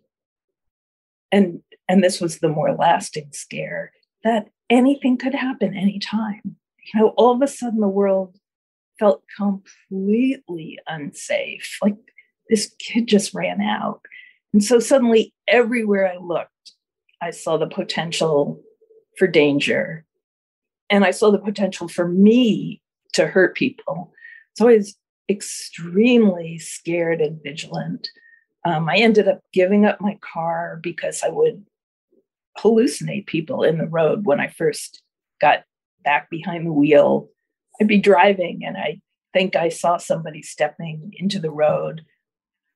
and 1.32 1.60
and 1.88 2.02
this 2.02 2.20
was 2.20 2.38
the 2.38 2.48
more 2.48 2.72
lasting 2.72 3.30
scare 3.32 3.92
that 4.22 4.48
anything 4.70 5.18
could 5.18 5.34
happen 5.34 5.76
anytime. 5.76 6.40
You 6.44 7.00
know, 7.00 7.08
all 7.16 7.34
of 7.34 7.42
a 7.42 7.46
sudden 7.46 7.80
the 7.80 7.88
world 7.88 8.36
felt 8.98 9.22
completely 9.36 10.78
unsafe. 10.86 11.78
Like 11.82 11.96
this 12.48 12.74
kid 12.78 13.08
just 13.08 13.34
ran 13.34 13.60
out. 13.60 14.00
And 14.52 14.62
so 14.64 14.78
suddenly, 14.78 15.32
everywhere 15.48 16.10
I 16.10 16.16
looked, 16.16 16.72
I 17.20 17.30
saw 17.30 17.56
the 17.56 17.66
potential 17.66 18.60
for 19.16 19.26
danger. 19.26 20.04
And 20.88 21.04
I 21.04 21.12
saw 21.12 21.30
the 21.30 21.38
potential 21.38 21.86
for 21.86 22.08
me 22.08 22.82
to 23.12 23.26
hurt 23.26 23.54
people. 23.54 24.12
So 24.56 24.68
I 24.68 24.76
was 24.76 24.96
extremely 25.28 26.58
scared 26.58 27.20
and 27.20 27.40
vigilant. 27.42 28.08
Um, 28.64 28.88
I 28.88 28.96
ended 28.96 29.28
up 29.28 29.40
giving 29.52 29.86
up 29.86 30.00
my 30.00 30.18
car 30.20 30.80
because 30.82 31.22
I 31.22 31.28
would 31.28 31.64
hallucinate 32.62 33.26
people 33.26 33.62
in 33.62 33.78
the 33.78 33.86
road 33.86 34.26
when 34.26 34.40
I 34.40 34.48
first 34.48 35.02
got 35.40 35.64
back 36.04 36.30
behind 36.30 36.66
the 36.66 36.72
wheel. 36.72 37.28
I'd 37.80 37.88
be 37.88 37.98
driving 37.98 38.62
and 38.64 38.76
I 38.76 39.00
think 39.32 39.56
I 39.56 39.68
saw 39.68 39.96
somebody 39.96 40.42
stepping 40.42 41.12
into 41.16 41.38
the 41.38 41.50
road 41.50 42.04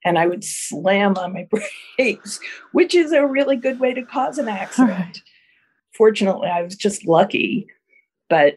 and 0.05 0.19
I 0.19 0.27
would 0.27 0.45
slam 0.45 1.17
on 1.17 1.33
my 1.33 1.49
brakes, 1.97 2.41
which 2.73 2.95
is 2.95 3.13
a 3.13 3.27
really 3.27 3.57
good 3.57 3.81
way 3.81 3.95
to 3.95 4.03
cause 4.03 4.39
an 4.39 4.49
accident. 4.49 4.91
Right. 4.91 5.23
Fortunately, 5.97 6.49
I 6.49 6.63
was 6.63 6.77
just 6.77 7.07
lucky, 7.07 7.67
but 8.29 8.57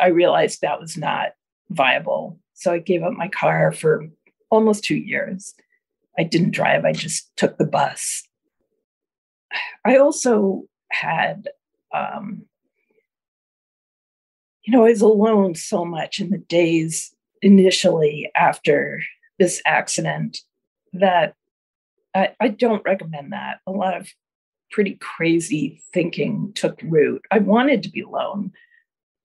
I 0.00 0.08
realized 0.08 0.60
that 0.60 0.80
was 0.80 0.96
not 0.96 1.30
viable. 1.70 2.38
So 2.54 2.72
I 2.72 2.78
gave 2.78 3.02
up 3.02 3.12
my 3.12 3.28
car 3.28 3.72
for 3.72 4.06
almost 4.50 4.84
two 4.84 4.96
years. 4.96 5.54
I 6.18 6.22
didn't 6.22 6.52
drive, 6.52 6.84
I 6.84 6.92
just 6.92 7.34
took 7.36 7.58
the 7.58 7.66
bus. 7.66 8.22
I 9.84 9.96
also 9.96 10.64
had, 10.90 11.48
um, 11.94 12.42
you 14.62 14.72
know, 14.72 14.84
I 14.84 14.90
was 14.90 15.02
alone 15.02 15.54
so 15.54 15.84
much 15.84 16.20
in 16.20 16.30
the 16.30 16.38
days 16.38 17.14
initially 17.42 18.30
after 18.34 19.00
this 19.38 19.62
accident 19.64 20.40
that 20.92 21.34
I, 22.14 22.30
I 22.40 22.48
don't 22.48 22.84
recommend 22.84 23.32
that. 23.32 23.60
A 23.66 23.70
lot 23.70 23.96
of 23.96 24.08
pretty 24.70 24.94
crazy 24.94 25.82
thinking 25.92 26.52
took 26.54 26.80
root. 26.82 27.22
I 27.30 27.38
wanted 27.38 27.82
to 27.84 27.90
be 27.90 28.00
alone. 28.00 28.52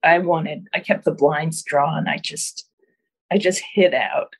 I 0.04 0.18
wanted, 0.18 0.68
I 0.72 0.80
kept 0.80 1.04
the 1.04 1.12
blinds 1.12 1.62
drawn. 1.62 2.06
I 2.06 2.18
just, 2.18 2.68
I 3.30 3.38
just 3.38 3.62
hid 3.72 3.94
out. 3.94 4.34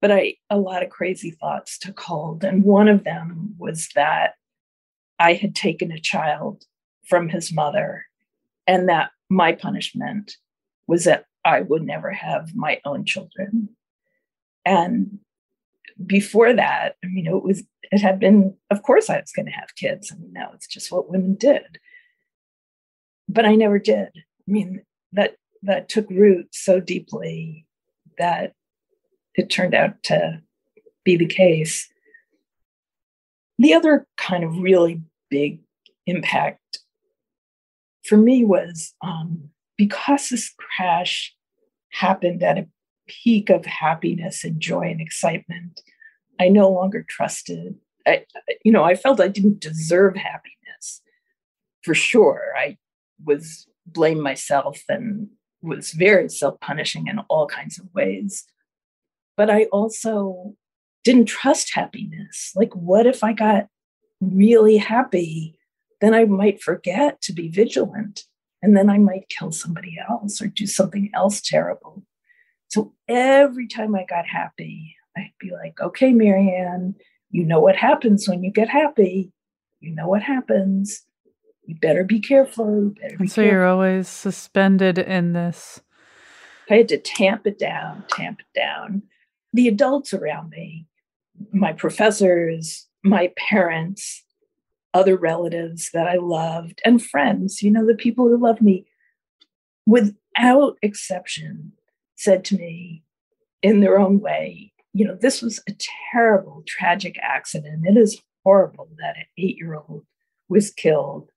But 0.00 0.12
I, 0.12 0.36
a 0.48 0.56
lot 0.56 0.82
of 0.82 0.90
crazy 0.90 1.32
thoughts 1.32 1.76
took 1.76 1.98
hold. 1.98 2.44
And 2.44 2.64
one 2.64 2.88
of 2.88 3.04
them 3.04 3.56
was 3.58 3.88
that 3.94 4.34
I 5.18 5.34
had 5.34 5.54
taken 5.54 5.92
a 5.92 6.00
child 6.00 6.64
from 7.06 7.28
his 7.28 7.52
mother 7.52 8.04
and 8.66 8.88
that 8.88 9.10
my 9.28 9.52
punishment 9.52 10.36
was 10.86 11.04
that 11.04 11.24
I 11.44 11.62
would 11.62 11.82
never 11.82 12.12
have 12.12 12.54
my 12.54 12.80
own 12.84 13.04
children. 13.04 13.70
And 14.64 15.18
before 16.04 16.52
that, 16.52 16.96
I 17.04 17.08
mean, 17.08 17.26
it 17.26 17.42
was, 17.42 17.62
it 17.90 18.00
had 18.00 18.20
been, 18.20 18.54
of 18.70 18.82
course, 18.82 19.08
I 19.10 19.18
was 19.20 19.32
going 19.32 19.46
to 19.46 19.52
have 19.52 19.74
kids. 19.76 20.12
I 20.12 20.18
mean, 20.18 20.32
now 20.32 20.50
it's 20.54 20.66
just 20.66 20.92
what 20.92 21.10
women 21.10 21.34
did. 21.34 21.78
But 23.28 23.46
I 23.46 23.54
never 23.54 23.78
did. 23.78 24.08
I 24.14 24.50
mean, 24.50 24.82
that, 25.12 25.36
that 25.62 25.88
took 25.88 26.08
root 26.10 26.48
so 26.52 26.80
deeply 26.80 27.66
that 28.18 28.52
it 29.34 29.50
turned 29.50 29.74
out 29.74 30.02
to 30.04 30.42
be 31.04 31.16
the 31.16 31.26
case. 31.26 31.88
The 33.58 33.74
other 33.74 34.06
kind 34.16 34.44
of 34.44 34.58
really 34.58 35.02
big 35.30 35.60
impact 36.06 36.78
for 38.04 38.16
me 38.16 38.44
was 38.44 38.94
um, 39.02 39.50
because 39.76 40.28
this 40.28 40.54
crash 40.56 41.34
happened 41.90 42.42
at 42.42 42.58
a 42.58 42.68
peak 43.06 43.50
of 43.50 43.64
happiness 43.64 44.44
and 44.44 44.60
joy 44.60 44.82
and 44.82 45.00
excitement, 45.00 45.80
I 46.40 46.48
no 46.48 46.70
longer 46.70 47.04
trusted. 47.08 47.74
I, 48.06 48.24
you 48.64 48.72
know, 48.72 48.84
I 48.84 48.94
felt 48.94 49.20
I 49.20 49.28
didn't 49.28 49.60
deserve 49.60 50.16
happiness 50.16 51.02
for 51.82 51.94
sure. 51.94 52.52
I 52.56 52.76
was 53.24 53.66
blame 53.86 54.22
myself 54.22 54.82
and 54.88 55.28
was 55.62 55.92
very 55.92 56.28
self-punishing 56.28 57.06
in 57.08 57.18
all 57.28 57.46
kinds 57.46 57.78
of 57.78 57.86
ways. 57.94 58.44
But 59.36 59.50
I 59.50 59.64
also 59.64 60.54
didn't 61.08 61.24
trust 61.24 61.74
happiness. 61.74 62.52
Like, 62.54 62.74
what 62.74 63.06
if 63.06 63.24
I 63.24 63.32
got 63.32 63.68
really 64.20 64.76
happy? 64.76 65.58
Then 66.02 66.12
I 66.12 66.26
might 66.26 66.62
forget 66.62 67.22
to 67.22 67.32
be 67.32 67.48
vigilant 67.48 68.24
and 68.60 68.76
then 68.76 68.90
I 68.90 68.98
might 68.98 69.30
kill 69.30 69.50
somebody 69.50 69.96
else 70.06 70.42
or 70.42 70.48
do 70.48 70.66
something 70.66 71.10
else 71.14 71.40
terrible. 71.40 72.02
So 72.68 72.92
every 73.08 73.68
time 73.68 73.94
I 73.94 74.04
got 74.04 74.26
happy, 74.26 74.96
I'd 75.16 75.32
be 75.40 75.50
like, 75.50 75.80
okay, 75.80 76.12
Maryann, 76.12 76.94
you 77.30 77.42
know 77.44 77.60
what 77.60 77.76
happens 77.76 78.28
when 78.28 78.44
you 78.44 78.50
get 78.50 78.68
happy. 78.68 79.32
You 79.80 79.94
know 79.94 80.08
what 80.08 80.22
happens. 80.22 81.06
You 81.64 81.76
better 81.76 82.04
be 82.04 82.20
careful. 82.20 82.92
Better 83.00 83.16
be 83.16 83.22
and 83.22 83.30
so 83.30 83.36
careful. 83.36 83.50
you're 83.50 83.66
always 83.66 84.08
suspended 84.08 84.98
in 84.98 85.32
this. 85.32 85.80
I 86.68 86.74
had 86.74 86.88
to 86.88 86.98
tamp 86.98 87.46
it 87.46 87.58
down, 87.58 88.04
tamp 88.10 88.40
it 88.40 88.58
down. 88.58 89.04
The 89.54 89.68
adults 89.68 90.12
around 90.12 90.50
me, 90.50 90.87
my 91.52 91.72
professors, 91.72 92.86
my 93.02 93.32
parents, 93.36 94.24
other 94.94 95.16
relatives 95.16 95.90
that 95.92 96.08
I 96.08 96.16
loved, 96.16 96.80
and 96.84 97.02
friends, 97.02 97.62
you 97.62 97.70
know, 97.70 97.86
the 97.86 97.94
people 97.94 98.28
who 98.28 98.38
love 98.38 98.60
me, 98.60 98.86
without 99.86 100.78
exception, 100.82 101.72
said 102.16 102.44
to 102.46 102.56
me 102.56 103.04
in 103.62 103.80
their 103.80 103.98
own 103.98 104.20
way, 104.20 104.72
you 104.92 105.04
know, 105.04 105.16
this 105.20 105.42
was 105.42 105.62
a 105.68 105.72
terrible, 106.12 106.64
tragic 106.66 107.18
accident. 107.22 107.86
It 107.86 107.96
is 107.96 108.20
horrible 108.44 108.88
that 108.98 109.16
an 109.16 109.24
eight 109.36 109.56
year 109.58 109.74
old 109.74 110.04
was 110.48 110.70
killed, 110.70 111.30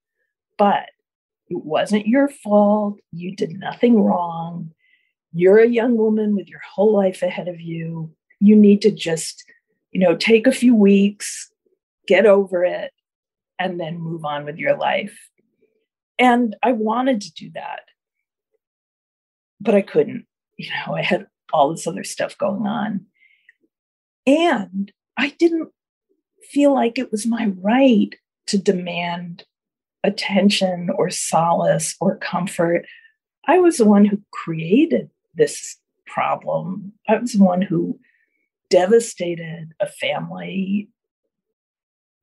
but 0.58 0.90
it 1.50 1.64
wasn't 1.66 2.08
your 2.08 2.30
fault. 2.30 3.00
You 3.12 3.36
did 3.36 3.52
nothing 3.52 4.02
wrong. 4.02 4.72
you're 5.34 5.60
a 5.60 5.68
young 5.68 5.96
woman 5.98 6.36
with 6.36 6.50
your 6.50 6.60
whole 6.60 6.94
life 6.94 7.22
ahead 7.22 7.48
of 7.48 7.60
you. 7.60 8.12
You 8.40 8.56
need 8.56 8.82
to 8.82 8.92
just, 8.92 9.44
you 9.92 10.00
know, 10.00 10.16
take 10.16 10.48
a 10.48 10.52
few 10.52 10.76
weeks, 10.76 11.52
get 12.08 12.26
over 12.26 12.64
it, 12.64 12.92
and 13.60 13.80
then 13.80 14.00
move 14.00 14.26
on 14.26 14.46
with 14.46 14.58
your 14.58 14.78
life. 14.78 15.18
And 16.18 16.56
I 16.64 16.72
wanted 16.72 17.22
to 17.22 17.34
do 17.34 17.52
that, 17.54 17.82
but 19.60 19.76
I 19.76 19.82
couldn't. 19.82 20.26
You 20.58 20.70
know, 20.70 20.96
I 20.96 21.02
had 21.02 21.28
all 21.54 21.72
this 21.72 21.88
other 21.88 22.04
stuff 22.04 22.38
going 22.38 22.66
on. 22.68 23.06
And 24.28 24.92
I 25.18 25.30
didn't 25.40 25.70
feel 26.52 26.74
like 26.74 26.98
it 26.98 27.12
was 27.12 27.26
my 27.26 27.52
right 27.62 28.16
to 28.48 28.58
demand 28.58 29.46
attention 30.04 30.90
or 30.96 31.10
solace 31.10 31.96
or 32.00 32.18
comfort. 32.18 32.86
I 33.48 33.60
was 33.60 33.78
the 33.78 33.86
one 33.86 34.06
who 34.06 34.22
created 34.32 35.10
this 35.36 35.78
problem. 36.06 36.94
I 37.08 37.18
was 37.18 37.34
the 37.34 37.44
one 37.44 37.62
who 37.62 38.00
devastated 38.72 39.74
a 39.80 39.86
family, 39.86 40.90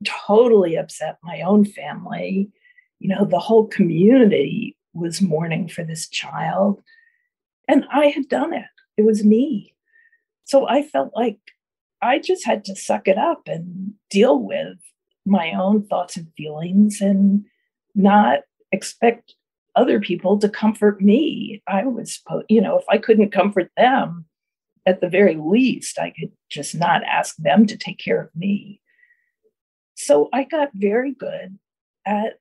totally 0.04 0.74
upset 0.74 1.18
my 1.22 1.42
own 1.42 1.64
family. 1.64 2.50
You 2.98 3.10
know, 3.10 3.24
the 3.24 3.38
whole 3.38 3.68
community 3.68 4.76
was 4.94 5.22
mourning 5.22 5.68
for 5.68 5.84
this 5.84 6.08
child. 6.08 6.82
And 7.68 7.84
I 7.92 8.06
had 8.06 8.28
done 8.28 8.52
it, 8.52 8.66
it 8.96 9.02
was 9.02 9.24
me. 9.24 9.74
So 10.44 10.66
I 10.66 10.82
felt 10.82 11.12
like 11.14 11.38
I 12.00 12.18
just 12.18 12.44
had 12.46 12.64
to 12.64 12.74
suck 12.74 13.06
it 13.06 13.18
up 13.18 13.42
and 13.46 13.92
deal 14.10 14.42
with 14.42 14.78
my 15.26 15.52
own 15.52 15.86
thoughts 15.86 16.16
and 16.16 16.32
feelings 16.36 17.00
and 17.00 17.44
not 17.94 18.40
expect 18.72 19.34
other 19.76 20.00
people 20.00 20.38
to 20.38 20.48
comfort 20.48 21.02
me. 21.02 21.62
I 21.68 21.84
was, 21.84 22.20
you 22.48 22.60
know, 22.60 22.78
if 22.78 22.84
I 22.88 22.98
couldn't 22.98 23.30
comfort 23.30 23.70
them, 23.76 24.24
at 24.88 25.02
the 25.02 25.08
very 25.08 25.36
least, 25.36 25.98
I 25.98 26.14
could 26.18 26.32
just 26.50 26.74
not 26.74 27.02
ask 27.04 27.36
them 27.36 27.66
to 27.66 27.76
take 27.76 27.98
care 27.98 28.20
of 28.20 28.34
me. 28.34 28.80
So 29.94 30.30
I 30.32 30.44
got 30.44 30.70
very 30.74 31.12
good 31.12 31.58
at 32.06 32.38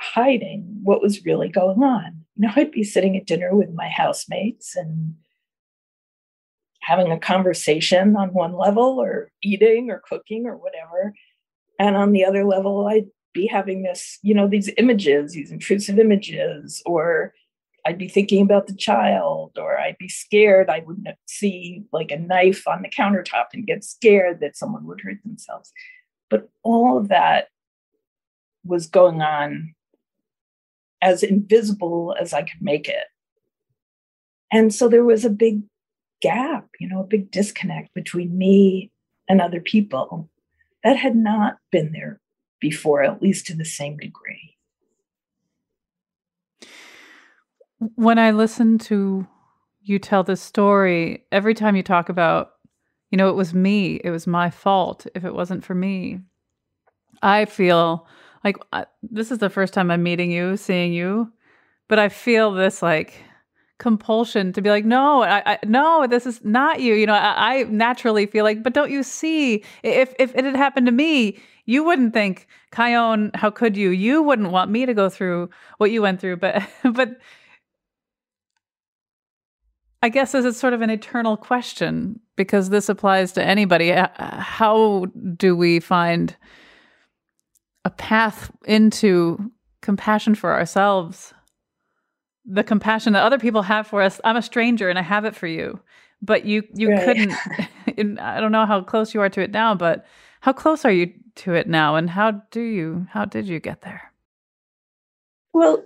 hiding 0.00 0.80
what 0.82 1.02
was 1.02 1.24
really 1.26 1.50
going 1.50 1.82
on. 1.82 2.24
You 2.34 2.48
know, 2.48 2.52
I'd 2.56 2.70
be 2.70 2.82
sitting 2.82 3.14
at 3.16 3.26
dinner 3.26 3.54
with 3.54 3.74
my 3.74 3.88
housemates 3.88 4.74
and 4.74 5.14
having 6.80 7.12
a 7.12 7.18
conversation 7.18 8.16
on 8.16 8.32
one 8.32 8.56
level 8.56 8.98
or 8.98 9.30
eating 9.42 9.90
or 9.90 10.02
cooking 10.08 10.46
or 10.46 10.56
whatever. 10.56 11.12
And 11.78 11.94
on 11.94 12.12
the 12.12 12.24
other 12.24 12.44
level, 12.44 12.86
I'd 12.86 13.08
be 13.34 13.46
having 13.46 13.82
this, 13.82 14.18
you 14.22 14.32
know, 14.32 14.48
these 14.48 14.70
images, 14.78 15.32
these 15.32 15.50
intrusive 15.50 15.98
images, 15.98 16.82
or 16.86 17.34
I'd 17.86 17.98
be 17.98 18.08
thinking 18.08 18.42
about 18.42 18.66
the 18.66 18.74
child, 18.74 19.52
or 19.56 19.78
I'd 19.78 19.98
be 19.98 20.08
scared 20.08 20.68
I 20.68 20.80
wouldn't 20.80 21.06
see 21.26 21.84
like 21.92 22.10
a 22.10 22.18
knife 22.18 22.66
on 22.66 22.82
the 22.82 22.90
countertop 22.90 23.46
and 23.52 23.66
get 23.66 23.84
scared 23.84 24.40
that 24.40 24.56
someone 24.56 24.86
would 24.86 25.00
hurt 25.00 25.22
themselves. 25.24 25.72
But 26.28 26.48
all 26.64 26.98
of 26.98 27.08
that 27.08 27.46
was 28.64 28.88
going 28.88 29.22
on 29.22 29.74
as 31.00 31.22
invisible 31.22 32.16
as 32.20 32.32
I 32.32 32.42
could 32.42 32.60
make 32.60 32.88
it. 32.88 33.04
And 34.52 34.74
so 34.74 34.88
there 34.88 35.04
was 35.04 35.24
a 35.24 35.30
big 35.30 35.62
gap, 36.20 36.66
you 36.80 36.88
know, 36.88 37.00
a 37.00 37.06
big 37.06 37.30
disconnect 37.30 37.94
between 37.94 38.36
me 38.36 38.90
and 39.28 39.40
other 39.40 39.60
people 39.60 40.28
that 40.82 40.96
had 40.96 41.14
not 41.14 41.58
been 41.70 41.92
there 41.92 42.20
before, 42.60 43.04
at 43.04 43.22
least 43.22 43.46
to 43.46 43.54
the 43.54 43.64
same 43.64 43.96
degree. 43.96 44.55
When 47.78 48.18
I 48.18 48.30
listen 48.30 48.78
to 48.78 49.26
you 49.82 49.98
tell 49.98 50.24
this 50.24 50.42
story, 50.42 51.24
every 51.30 51.54
time 51.54 51.76
you 51.76 51.82
talk 51.82 52.08
about, 52.08 52.52
you 53.10 53.18
know, 53.18 53.28
it 53.28 53.36
was 53.36 53.54
me, 53.54 54.00
it 54.02 54.10
was 54.10 54.26
my 54.26 54.50
fault 54.50 55.06
if 55.14 55.24
it 55.24 55.34
wasn't 55.34 55.64
for 55.64 55.74
me, 55.74 56.20
I 57.22 57.44
feel 57.44 58.06
like 58.44 58.56
I, 58.72 58.86
this 59.02 59.30
is 59.30 59.38
the 59.38 59.50
first 59.50 59.72
time 59.74 59.90
I'm 59.90 60.02
meeting 60.02 60.30
you, 60.30 60.56
seeing 60.56 60.92
you, 60.92 61.32
but 61.88 61.98
I 61.98 62.08
feel 62.08 62.52
this 62.52 62.82
like 62.82 63.22
compulsion 63.78 64.52
to 64.54 64.62
be 64.62 64.70
like, 64.70 64.84
no, 64.84 65.22
I, 65.22 65.52
I, 65.52 65.58
no, 65.64 66.06
this 66.06 66.26
is 66.26 66.44
not 66.44 66.80
you. 66.80 66.94
You 66.94 67.06
know, 67.06 67.14
I, 67.14 67.58
I, 67.58 67.62
naturally 67.64 68.26
feel 68.26 68.44
like, 68.44 68.62
but 68.62 68.72
don't 68.72 68.90
you 68.90 69.02
see? 69.02 69.62
If 69.82 70.14
if 70.18 70.34
it 70.34 70.44
had 70.44 70.56
happened 70.56 70.86
to 70.86 70.92
me, 70.92 71.38
you 71.66 71.84
wouldn't 71.84 72.12
think, 72.12 72.46
Chion, 72.74 73.30
how 73.34 73.50
could 73.50 73.76
you? 73.76 73.90
You 73.90 74.22
wouldn't 74.22 74.50
want 74.50 74.70
me 74.70 74.86
to 74.86 74.94
go 74.94 75.08
through 75.08 75.50
what 75.78 75.90
you 75.90 76.02
went 76.02 76.20
through. 76.20 76.38
But 76.38 76.62
but 76.92 77.18
I 80.06 80.08
guess 80.08 80.30
this 80.32 80.44
is 80.44 80.56
sort 80.56 80.72
of 80.72 80.82
an 80.82 80.90
eternal 80.90 81.36
question 81.36 82.20
because 82.36 82.70
this 82.70 82.88
applies 82.88 83.32
to 83.32 83.42
anybody. 83.42 83.92
Uh, 83.92 84.08
how 84.18 85.06
do 85.36 85.56
we 85.56 85.80
find 85.80 86.36
a 87.84 87.90
path 87.90 88.50
into 88.66 89.50
compassion 89.82 90.36
for 90.36 90.52
ourselves? 90.52 91.34
the 92.46 92.64
compassion 92.64 93.12
that 93.12 93.24
other 93.24 93.38
people 93.38 93.62
have 93.62 93.86
for 93.86 94.00
us. 94.00 94.20
I'm 94.24 94.36
a 94.36 94.42
stranger 94.42 94.88
and 94.88 94.98
I 94.98 95.02
have 95.02 95.24
it 95.24 95.34
for 95.34 95.46
you, 95.46 95.80
but 96.22 96.44
you 96.44 96.62
you 96.74 96.90
right. 96.90 97.04
couldn't. 97.04 98.18
I 98.20 98.40
don't 98.40 98.52
know 98.52 98.66
how 98.66 98.82
close 98.82 99.12
you 99.12 99.20
are 99.20 99.28
to 99.30 99.40
it 99.40 99.50
now, 99.50 99.74
but 99.74 100.06
how 100.40 100.52
close 100.52 100.84
are 100.84 100.92
you 100.92 101.12
to 101.36 101.54
it 101.54 101.68
now, 101.68 101.96
and 101.96 102.08
how 102.08 102.42
do 102.50 102.60
you 102.60 103.06
how 103.10 103.24
did 103.24 103.48
you 103.48 103.58
get 103.58 103.82
there? 103.82 104.12
Well, 105.52 105.82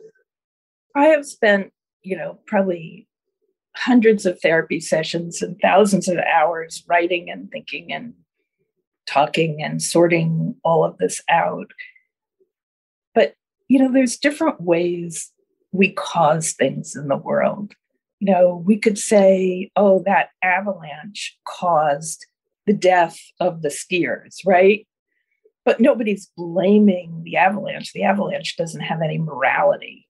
I 0.95 1.07
have 1.07 1.25
spent 1.25 1.73
you 2.03 2.17
know 2.17 2.39
probably 2.47 3.09
hundreds 3.81 4.27
of 4.27 4.39
therapy 4.41 4.79
sessions 4.79 5.41
and 5.41 5.59
thousands 5.61 6.07
of 6.07 6.19
hours 6.19 6.85
writing 6.87 7.31
and 7.31 7.51
thinking 7.51 7.93
and 7.93 8.13
talking 9.07 9.63
and 9.63 9.83
sorting 9.83 10.55
all 10.65 10.85
of 10.85 10.99
this 10.99 11.21
out. 11.31 11.71
But 13.15 13.35
you 13.69 13.79
know, 13.79 13.91
there's 13.91 14.19
different 14.19 14.61
ways 14.61 15.33
we 15.73 15.93
cause 15.93 16.53
things 16.53 16.95
in 16.95 17.09
the 17.09 17.17
world. 17.17 17.75
You 18.19 18.33
know, 18.33 18.63
we 18.67 18.77
could 18.77 18.99
say, 18.99 19.71
oh, 19.77 20.03
that 20.05 20.29
avalanche 20.43 21.39
caused 21.47 22.27
the 22.67 22.75
death 22.75 23.19
of 23.41 23.63
the 23.63 23.69
skiers, 23.69 24.37
right? 24.45 24.87
But 25.65 25.81
nobody's 25.81 26.31
blaming 26.37 27.23
the 27.25 27.37
avalanche. 27.37 27.93
The 27.93 28.03
avalanche 28.03 28.57
doesn't 28.57 28.83
have 28.83 29.01
any 29.01 29.17
morality. 29.17 30.07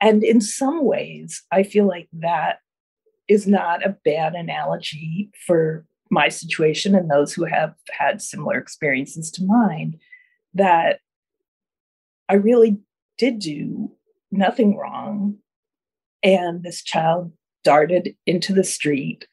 And 0.00 0.22
in 0.22 0.40
some 0.40 0.84
ways, 0.84 1.42
I 1.50 1.62
feel 1.62 1.86
like 1.86 2.08
that 2.12 2.58
is 3.28 3.46
not 3.46 3.84
a 3.84 3.96
bad 4.04 4.34
analogy 4.34 5.30
for 5.46 5.84
my 6.10 6.28
situation 6.28 6.94
and 6.94 7.10
those 7.10 7.34
who 7.34 7.44
have 7.44 7.74
had 7.90 8.22
similar 8.22 8.56
experiences 8.56 9.30
to 9.32 9.44
mine. 9.44 9.98
That 10.54 11.00
I 12.28 12.34
really 12.34 12.78
did 13.18 13.38
do 13.38 13.92
nothing 14.30 14.76
wrong. 14.76 15.38
And 16.22 16.62
this 16.62 16.82
child 16.82 17.32
darted 17.64 18.16
into 18.26 18.52
the 18.52 18.64
street. 18.64 19.26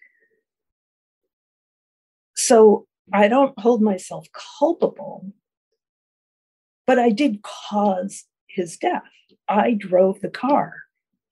So 2.36 2.86
I 3.14 3.28
don't 3.28 3.58
hold 3.60 3.82
myself 3.82 4.28
culpable, 4.60 5.32
but 6.86 7.00
I 7.00 7.10
did 7.10 7.44
cause 7.44 8.26
his 8.48 8.78
death. 8.78 9.04
I 9.48 9.74
drove 9.74 10.22
the 10.22 10.30
car 10.30 10.74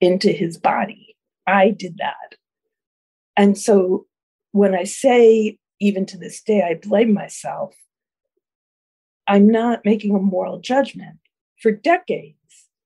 into 0.01 0.31
his 0.31 0.57
body. 0.57 1.15
I 1.47 1.69
did 1.71 1.97
that. 1.97 2.35
And 3.35 3.57
so 3.57 4.05
when 4.51 4.75
I 4.75 4.83
say, 4.83 5.57
even 5.79 6.05
to 6.07 6.17
this 6.17 6.41
day, 6.41 6.61
I 6.61 6.75
blame 6.75 7.13
myself, 7.13 7.73
I'm 9.27 9.49
not 9.49 9.85
making 9.85 10.15
a 10.15 10.19
moral 10.19 10.59
judgment. 10.59 11.17
For 11.59 11.71
decades, 11.71 12.37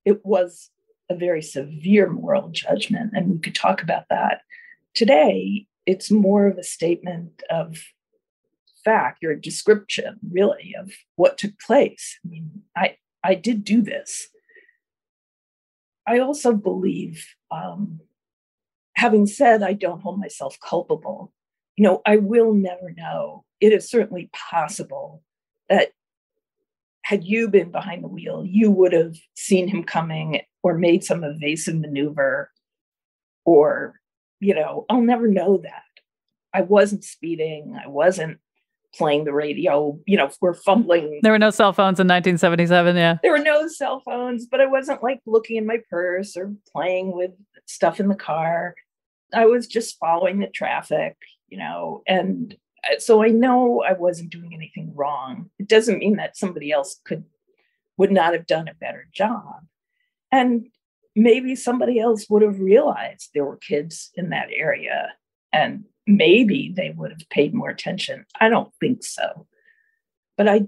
it 0.05 0.25
was 0.25 0.69
a 1.09 1.15
very 1.15 1.41
severe 1.41 2.09
moral 2.09 2.49
judgment, 2.49 3.11
and 3.13 3.29
we 3.29 3.39
could 3.39 3.55
talk 3.55 3.81
about 3.81 4.05
that. 4.09 4.41
Today, 4.93 5.67
it's 5.85 6.11
more 6.11 6.47
of 6.47 6.57
a 6.57 6.63
statement 6.63 7.43
of 7.49 7.77
fact 8.83 9.23
a 9.23 9.35
description, 9.35 10.17
really, 10.31 10.73
of 10.79 10.91
what 11.15 11.37
took 11.37 11.59
place. 11.59 12.19
I 12.25 12.29
mean, 12.29 12.61
I, 12.75 12.95
I 13.23 13.35
did 13.35 13.63
do 13.63 13.81
this. 13.81 14.27
I 16.07 16.19
also 16.19 16.53
believe, 16.53 17.25
um, 17.51 17.99
having 18.95 19.27
said 19.27 19.61
I 19.61 19.73
don't 19.73 20.01
hold 20.01 20.19
myself 20.19 20.57
culpable, 20.59 21.33
you 21.75 21.83
know, 21.83 22.01
I 22.05 22.17
will 22.17 22.53
never 22.53 22.93
know. 22.95 23.43
It 23.59 23.73
is 23.73 23.89
certainly 23.89 24.29
possible 24.33 25.21
that 25.69 25.89
had 27.03 27.23
you 27.23 27.49
been 27.49 27.71
behind 27.71 28.03
the 28.03 28.07
wheel, 28.07 28.43
you 28.45 28.71
would 28.71 28.93
have 28.93 29.15
seen 29.35 29.67
him 29.67 29.83
coming 29.83 30.41
or 30.63 30.77
made 30.77 31.03
some 31.03 31.23
evasive 31.23 31.75
maneuver, 31.75 32.51
or, 33.45 33.99
you 34.39 34.53
know, 34.53 34.85
I'll 34.89 35.01
never 35.01 35.27
know 35.27 35.57
that. 35.63 35.83
I 36.53 36.61
wasn't 36.61 37.03
speeding. 37.03 37.79
I 37.81 37.87
wasn't 37.87 38.39
playing 38.95 39.25
the 39.25 39.33
radio. 39.33 39.99
You 40.05 40.17
know, 40.17 40.29
we're 40.41 40.53
fumbling. 40.53 41.19
There 41.23 41.31
were 41.31 41.39
no 41.39 41.49
cell 41.49 41.73
phones 41.73 41.99
in 41.99 42.07
1977. 42.07 42.95
Yeah. 42.95 43.17
There 43.21 43.31
were 43.31 43.39
no 43.39 43.67
cell 43.67 44.01
phones, 44.05 44.45
but 44.45 44.61
I 44.61 44.65
wasn't 44.65 45.03
like 45.03 45.19
looking 45.25 45.57
in 45.57 45.65
my 45.65 45.79
purse 45.89 46.35
or 46.35 46.53
playing 46.71 47.15
with 47.15 47.31
stuff 47.65 47.99
in 47.99 48.07
the 48.07 48.15
car. 48.15 48.75
I 49.33 49.45
was 49.45 49.67
just 49.67 49.99
following 49.99 50.39
the 50.39 50.47
traffic, 50.47 51.17
you 51.49 51.57
know, 51.57 52.01
and 52.07 52.55
uh, 52.89 52.99
so 52.99 53.23
I 53.23 53.29
know 53.29 53.81
I 53.81 53.93
wasn't 53.93 54.31
doing 54.31 54.53
anything 54.53 54.93
wrong. 54.95 55.49
It 55.59 55.67
doesn't 55.67 55.99
mean 55.99 56.15
that 56.15 56.37
somebody 56.37 56.71
else 56.71 56.99
could 57.05 57.25
would 57.97 58.11
not 58.11 58.33
have 58.33 58.45
done 58.45 58.67
a 58.67 58.75
better 58.75 59.07
job. 59.11 59.65
And 60.31 60.67
maybe 61.15 61.55
somebody 61.55 61.99
else 61.99 62.27
would 62.29 62.43
have 62.43 62.59
realized 62.59 63.31
there 63.33 63.45
were 63.45 63.57
kids 63.57 64.11
in 64.13 64.29
that 64.29 64.49
area 64.55 65.13
and 65.51 65.85
maybe 66.07 66.73
they 66.75 66.93
would 66.95 67.11
have 67.11 67.29
paid 67.29 67.53
more 67.53 67.69
attention. 67.69 68.25
I 68.39 68.49
don't 68.49 68.73
think 68.79 69.03
so. 69.03 69.45
But 70.37 70.47
I 70.47 70.67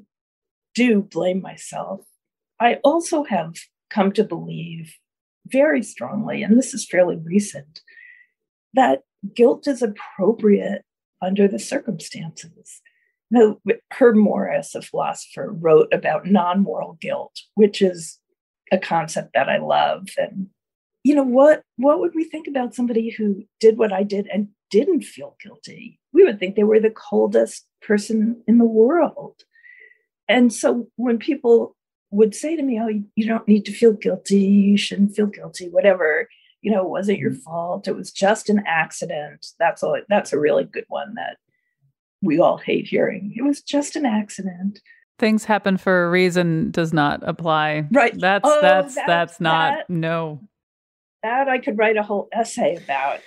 do 0.75 1.01
blame 1.01 1.41
myself. 1.41 2.01
I 2.59 2.75
also 2.83 3.23
have 3.23 3.53
come 3.89 4.11
to 4.13 4.23
believe 4.23 4.95
very 5.47 5.81
strongly, 5.81 6.43
and 6.43 6.57
this 6.57 6.73
is 6.73 6.85
fairly 6.85 7.15
recent, 7.15 7.81
that 8.73 9.01
guilt 9.33 9.67
is 9.67 9.81
appropriate 9.81 10.83
under 11.21 11.47
the 11.47 11.59
circumstances. 11.59 12.81
Now, 13.31 13.57
Herb 13.91 14.15
Morris, 14.15 14.75
a 14.75 14.81
philosopher, 14.81 15.51
wrote 15.51 15.93
about 15.93 16.25
non 16.25 16.63
moral 16.63 16.97
guilt, 16.99 17.41
which 17.55 17.81
is 17.81 18.19
a 18.71 18.77
concept 18.77 19.31
that 19.33 19.49
I 19.49 19.57
love. 19.57 20.09
And, 20.17 20.47
you 21.03 21.15
know, 21.15 21.23
what, 21.23 21.63
what 21.77 21.99
would 21.99 22.13
we 22.15 22.23
think 22.23 22.47
about 22.47 22.75
somebody 22.75 23.09
who 23.09 23.43
did 23.59 23.77
what 23.77 23.93
I 23.93 24.03
did 24.03 24.27
and 24.31 24.49
didn't 24.69 25.03
feel 25.03 25.35
guilty? 25.41 25.99
We 26.13 26.23
would 26.23 26.39
think 26.39 26.55
they 26.55 26.63
were 26.63 26.79
the 26.79 26.89
coldest 26.89 27.65
person 27.81 28.41
in 28.47 28.57
the 28.57 28.65
world. 28.65 29.43
And 30.27 30.53
so 30.53 30.87
when 30.95 31.17
people 31.17 31.75
would 32.11 32.35
say 32.35 32.55
to 32.55 32.61
me, 32.61 32.79
Oh, 32.79 32.89
you 33.15 33.27
don't 33.27 33.47
need 33.47 33.65
to 33.65 33.71
feel 33.71 33.93
guilty, 33.93 34.41
you 34.41 34.77
shouldn't 34.77 35.15
feel 35.15 35.27
guilty, 35.27 35.69
whatever, 35.69 36.27
you 36.61 36.71
know, 36.71 36.81
it 36.81 36.89
wasn't 36.89 37.19
your 37.19 37.31
mm-hmm. 37.31 37.41
fault. 37.41 37.87
It 37.87 37.95
was 37.95 38.11
just 38.11 38.49
an 38.49 38.63
accident. 38.67 39.47
That's 39.59 39.83
all 39.83 39.99
that's 40.09 40.33
a 40.33 40.39
really 40.39 40.65
good 40.65 40.85
one 40.87 41.15
that 41.15 41.37
we 42.21 42.39
all 42.39 42.57
hate 42.57 42.87
hearing. 42.87 43.33
It 43.35 43.43
was 43.43 43.61
just 43.61 43.95
an 43.95 44.05
accident. 44.05 44.81
Things 45.17 45.45
happen 45.45 45.77
for 45.77 46.05
a 46.05 46.09
reason 46.09 46.71
does 46.71 46.93
not 46.93 47.21
apply. 47.27 47.87
Right. 47.91 48.17
That's 48.17 48.47
oh, 48.47 48.59
that's 48.61 48.95
that's, 48.95 49.07
that's 49.07 49.41
not 49.41 49.77
that, 49.77 49.89
no. 49.89 50.41
That 51.23 51.49
I 51.49 51.59
could 51.59 51.77
write 51.77 51.97
a 51.97 52.03
whole 52.03 52.29
essay 52.31 52.77
about. 52.77 53.19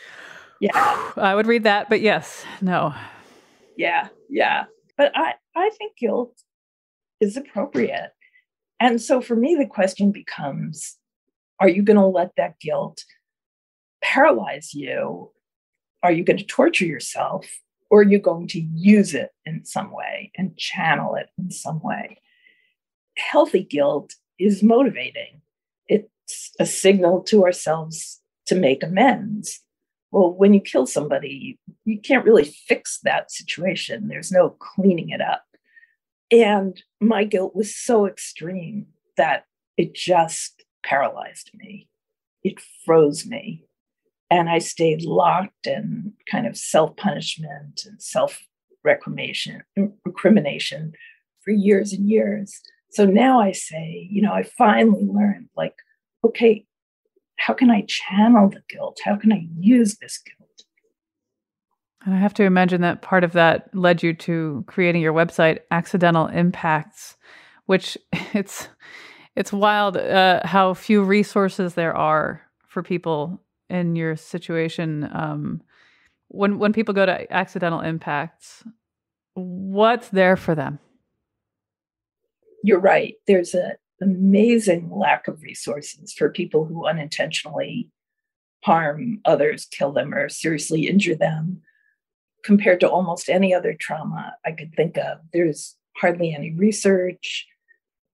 Yeah. 0.63 1.11
I 1.17 1.35
would 1.35 1.49
read 1.49 1.65
that, 1.65 1.89
but 1.89 2.01
yes, 2.01 2.45
no. 2.61 2.95
Yeah, 3.77 4.09
yeah. 4.31 4.67
But 4.97 5.11
I 5.17 5.35
I 5.57 5.71
think 5.71 5.97
guilt 5.97 6.41
is 7.21 7.37
appropriate. 7.37 8.13
And 8.79 9.03
so 9.03 9.21
for 9.21 9.35
me 9.35 9.57
the 9.57 9.67
question 9.67 10.13
becomes 10.13 10.99
are 11.59 11.69
you 11.69 11.83
going 11.83 11.99
to 11.99 12.07
let 12.07 12.31
that 12.37 12.61
guilt 12.61 13.05
paralyze 14.05 14.73
you? 14.73 15.33
Are 16.05 16.13
you 16.13 16.23
going 16.23 16.39
to 16.39 16.45
torture 16.45 16.87
yourself? 16.87 17.45
Or 17.91 18.01
are 18.01 18.05
you 18.05 18.21
going 18.21 18.47
to 18.49 18.61
use 18.61 19.15
it 19.15 19.31
in 19.45 19.65
some 19.65 19.91
way 19.91 20.31
and 20.37 20.57
channel 20.57 21.17
it 21.17 21.27
in 21.39 21.51
some 21.51 21.81
way? 21.83 22.19
Healthy 23.17 23.65
guilt 23.65 24.15
is 24.39 24.63
motivating. 24.63 25.41
It's 25.89 26.53
a 26.61 26.67
signal 26.67 27.23
to 27.25 27.45
ourselves 27.45 28.21
to 28.47 28.55
make 28.55 28.85
amends. 28.85 29.61
Well, 30.13 30.33
when 30.33 30.55
you 30.55 30.61
kill 30.61 30.87
somebody, 30.87 31.59
you 31.85 31.99
can't 32.01 32.25
really 32.25 32.45
fix 32.45 33.01
that 33.03 33.33
situation. 33.33 34.09
There's 34.09 34.31
no 34.31 34.51
cleaning 34.51 35.11
it 35.11 35.21
up. 35.21 35.43
And 36.31 36.81
my 37.01 37.25
guilt 37.25 37.55
was 37.57 37.75
so 37.75 38.07
extreme 38.07 38.87
that 39.17 39.47
it 39.77 39.95
just 39.95 40.65
paralyzed 40.85 41.51
me. 41.55 41.89
It 42.45 42.61
froze 42.85 43.27
me 43.27 43.65
and 44.33 44.49
I 44.49 44.59
stayed 44.59 45.03
locked 45.03 45.67
in 45.67 46.15
kind 46.31 46.47
of 46.47 46.57
self 46.57 46.97
punishment 46.97 47.85
and 47.87 48.01
self 48.01 48.41
recrimination, 48.83 49.63
recrimination 50.07 50.93
for 51.41 51.51
years 51.51 51.93
and 51.93 52.09
years. 52.09 52.61
So 52.93 53.05
now 53.05 53.41
I 53.41 53.53
say, 53.53 54.09
you 54.11 54.23
know, 54.23 54.33
I 54.33 54.43
finally 54.43 55.05
learned 55.05 55.49
like, 55.55 55.75
okay, 56.25 56.65
how 57.37 57.55
can 57.55 57.71
I 57.71 57.85
channel 57.89 58.49
the 58.49 58.63
guilt? 58.69 58.99
How 59.05 59.17
can 59.17 59.33
I 59.33 59.47
use 59.59 59.97
this 59.97 60.19
guilt? 60.19 60.39
And 62.05 62.15
I 62.15 62.19
have 62.19 62.35
to 62.35 62.45
imagine 62.45 62.81
that 62.81 63.03
part 63.03 63.25
of 63.25 63.33
that 63.33 63.75
led 63.75 64.03
you 64.03 64.13
to 64.15 64.65
creating 64.67 65.03
your 65.03 65.13
website, 65.13 65.61
Accidental 65.71 66.27
Impacts, 66.27 67.17
which 67.67 67.97
it's 68.33 68.69
it's 69.35 69.53
wild 69.53 69.97
uh, 69.97 70.41
how 70.45 70.75
few 70.75 71.03
resources 71.03 71.75
there 71.75 71.97
are 71.97 72.43
for 72.67 72.83
people 72.83 73.41
in 73.69 73.97
your 73.97 74.17
situation 74.17 75.09
um, 75.13 75.63
when 76.29 76.59
when 76.59 76.73
people 76.73 76.95
go 76.95 77.07
to 77.07 77.33
accidental 77.33 77.81
impacts 77.81 78.65
what's 79.35 80.09
there 80.11 80.37
for 80.37 80.55
them 80.55 80.79
you're 82.63 82.81
right 82.81 83.15
there's 83.27 83.55
an 83.55 83.73
amazing 84.03 84.91
lack 84.91 85.29
of 85.29 85.43
resources 85.43 86.13
for 86.13 86.31
people 86.31 86.65
who 86.65 86.87
unintentionally 86.87 87.89
harm 88.65 89.21
others 89.25 89.67
kill 89.67 89.93
them 89.93 90.15
or 90.15 90.29
seriously 90.29 90.87
injure 90.89 91.15
them 91.15 91.61
compared 92.45 92.81
to 92.81 92.89
almost 92.89 93.29
any 93.29 93.55
other 93.55 93.75
trauma 93.75 94.35
i 94.45 94.53
could 94.53 94.75
think 94.75 94.97
of. 94.99 95.19
There's 95.33 95.77
hardly 95.97 96.35
any 96.35 96.53
research. 96.53 97.47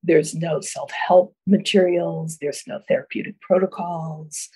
There's 0.03 0.35
no 0.35 0.61
self-help 0.61 1.35
materials. 1.46 2.38
There's 2.40 2.62
no 2.66 2.81
therapeutic 2.88 3.40
protocols. 3.40 4.48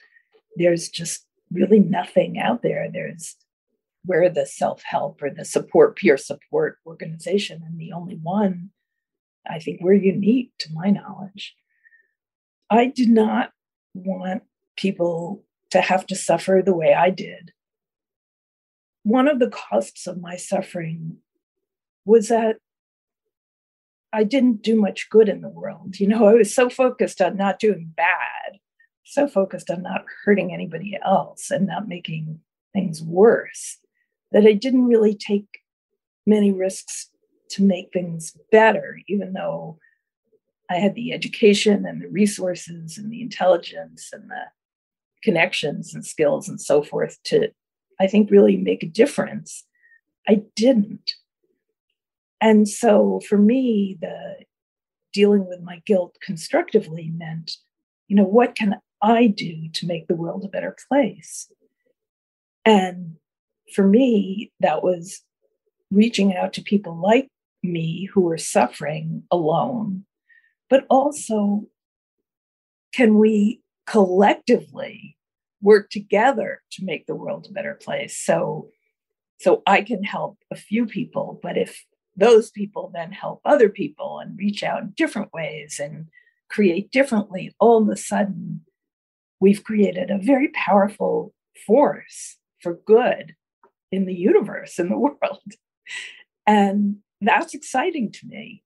There's 0.57 0.89
just 0.89 1.27
really 1.51 1.81
nothing 1.81 2.39
out 2.39 2.63
there. 2.63 2.89
There's 2.91 3.37
we're 4.05 4.29
the 4.29 4.47
self-help 4.47 5.23
or 5.23 5.31
the 5.31 5.45
support 5.45 5.97
peer 5.97 6.17
support 6.17 6.79
organization 6.87 7.63
and 7.65 7.79
the 7.79 7.93
only 7.93 8.17
one 8.17 8.71
i 9.49 9.59
think 9.59 9.81
we're 9.81 9.93
unique 9.93 10.53
to 10.59 10.73
my 10.73 10.91
knowledge. 10.91 11.55
I 12.71 12.87
did 12.87 13.11
not 13.11 13.51
want 13.95 14.45
people 14.77 15.45
to 15.71 15.81
have 15.81 16.07
to 16.07 16.17
suffer 16.17 16.63
the 16.65 16.75
way 16.75 16.95
i 16.95 17.11
did. 17.11 17.53
One 19.05 19.29
of 19.29 19.41
the 19.41 19.51
costs 19.51 20.07
of 20.07 20.21
my 20.21 20.37
suffering 20.37 21.19
was 22.05 22.29
that 22.29 22.57
i 24.13 24.25
didn't 24.25 24.63
do 24.63 24.81
much 24.81 25.11
good 25.11 25.29
in 25.29 25.41
the 25.41 25.49
world. 25.49 26.01
You 26.01 26.09
know 26.09 26.27
i 26.27 26.35
was 26.35 26.55
so 26.55 26.69
focused 26.71 27.21
on 27.21 27.37
not 27.37 27.59
doing 27.59 27.93
bad 27.97 28.59
so 29.05 29.29
focused 29.29 29.71
on 29.71 29.83
not 29.83 30.05
hurting 30.25 30.53
anybody 30.53 30.99
else 31.05 31.51
and 31.51 31.67
not 31.67 31.89
making 31.89 32.41
things 32.73 33.03
worse 33.03 33.79
that 34.33 34.47
I 34.47 34.53
didn't 34.55 34.87
really 34.87 35.15
take 35.15 35.61
many 36.27 36.53
risks 36.53 37.11
to 37.53 37.63
make 37.63 37.93
things 37.93 38.37
better, 38.51 38.99
even 39.09 39.33
though 39.33 39.79
I 40.71 40.77
had 40.77 40.95
the 40.95 41.13
education 41.13 41.85
and 41.87 42.03
the 42.03 42.09
resources 42.09 42.99
and 42.99 43.11
the 43.11 43.23
intelligence 43.23 44.11
and 44.13 44.31
the 44.31 44.45
connections 45.23 45.95
and 45.95 46.05
skills 46.05 46.49
and 46.49 46.61
so 46.61 46.83
forth 46.83 47.23
to, 47.25 47.49
I 48.01 48.07
think, 48.07 48.31
really 48.31 48.57
make 48.57 48.83
a 48.83 48.89
difference. 48.89 49.65
I 50.29 50.43
didn't. 50.57 51.13
And 52.41 52.69
so 52.69 53.21
for 53.29 53.39
me, 53.39 53.99
the 54.01 54.45
dealing 55.13 55.47
with 55.47 55.61
my 55.61 55.81
guilt 55.87 56.17
constructively 56.23 57.13
meant, 57.15 57.57
you 58.09 58.17
know, 58.17 58.25
what 58.25 58.55
can 58.55 58.77
I 59.03 59.27
do 59.27 59.69
to 59.75 59.87
make 59.87 60.07
the 60.07 60.17
world 60.17 60.45
a 60.45 60.49
better 60.49 60.77
place? 60.89 61.51
And 62.65 63.17
for 63.75 63.87
me, 63.87 64.53
that 64.61 64.83
was 64.83 65.23
reaching 65.91 66.35
out 66.35 66.55
to 66.55 66.63
people 66.63 66.99
like 66.99 67.29
me 67.63 68.09
who 68.13 68.29
are 68.31 68.39
suffering 68.39 69.23
alone, 69.31 70.05
but 70.69 70.85
also 70.91 71.67
can 72.93 73.19
we 73.19 73.61
collectively 73.87 75.17
work 75.61 75.91
together 75.91 76.63
to 76.73 76.85
make 76.85 77.07
the 77.07 77.15
world 77.15 77.47
a 77.49 77.53
better 77.53 77.75
place? 77.75 78.19
So, 78.19 78.69
so 79.41 79.63
I 79.67 79.83
can 79.83 80.05
help 80.05 80.39
a 80.51 80.57
few 80.57 80.87
people, 80.87 81.41
but 81.43 81.57
if 81.57 81.85
those 82.17 82.51
people 82.51 82.91
then 82.93 83.13
help 83.13 83.41
other 83.45 83.69
people 83.69 84.19
and 84.19 84.39
reach 84.39 84.63
out 84.63 84.83
in 84.83 84.93
different 84.97 85.33
ways 85.33 85.81
and 85.83 86.09
create 86.51 86.91
differently, 86.91 87.55
all 87.59 87.83
of 87.83 87.89
a 87.89 87.97
sudden 87.97 88.63
we've 89.41 89.65
created 89.65 90.11
a 90.11 90.19
very 90.19 90.49
powerful 90.49 91.35
force 91.67 92.37
for 92.61 92.75
good 92.87 93.35
in 93.91 94.07
the 94.07 94.15
universe, 94.15 94.79
in 94.79 94.89
the 94.89 94.99
world. 94.99 95.43
And 96.47 96.97
that's 97.23 97.55
exciting 97.55 98.13
to 98.13 98.27
me. 98.27 98.63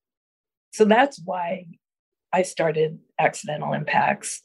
So 0.72 0.84
that's 0.84 1.20
why 1.24 1.66
I 2.32 2.42
started 2.42 2.98
Accidental 3.18 3.72
Impacts. 3.72 4.42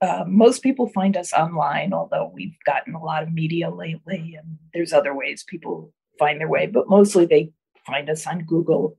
Uh, 0.00 0.24
most 0.26 0.62
people 0.62 0.88
find 0.88 1.16
us 1.16 1.32
online, 1.32 1.92
although 1.92 2.30
we've 2.32 2.56
gotten 2.64 2.94
a 2.94 3.02
lot 3.02 3.22
of 3.22 3.32
media 3.32 3.70
lately, 3.70 4.36
and 4.38 4.58
there's 4.72 4.92
other 4.92 5.14
ways 5.14 5.44
people 5.46 5.92
find 6.18 6.40
their 6.40 6.48
way, 6.48 6.66
but 6.66 6.88
mostly 6.88 7.26
they 7.26 7.50
find 7.86 8.08
us 8.10 8.26
on 8.26 8.40
Google. 8.40 8.96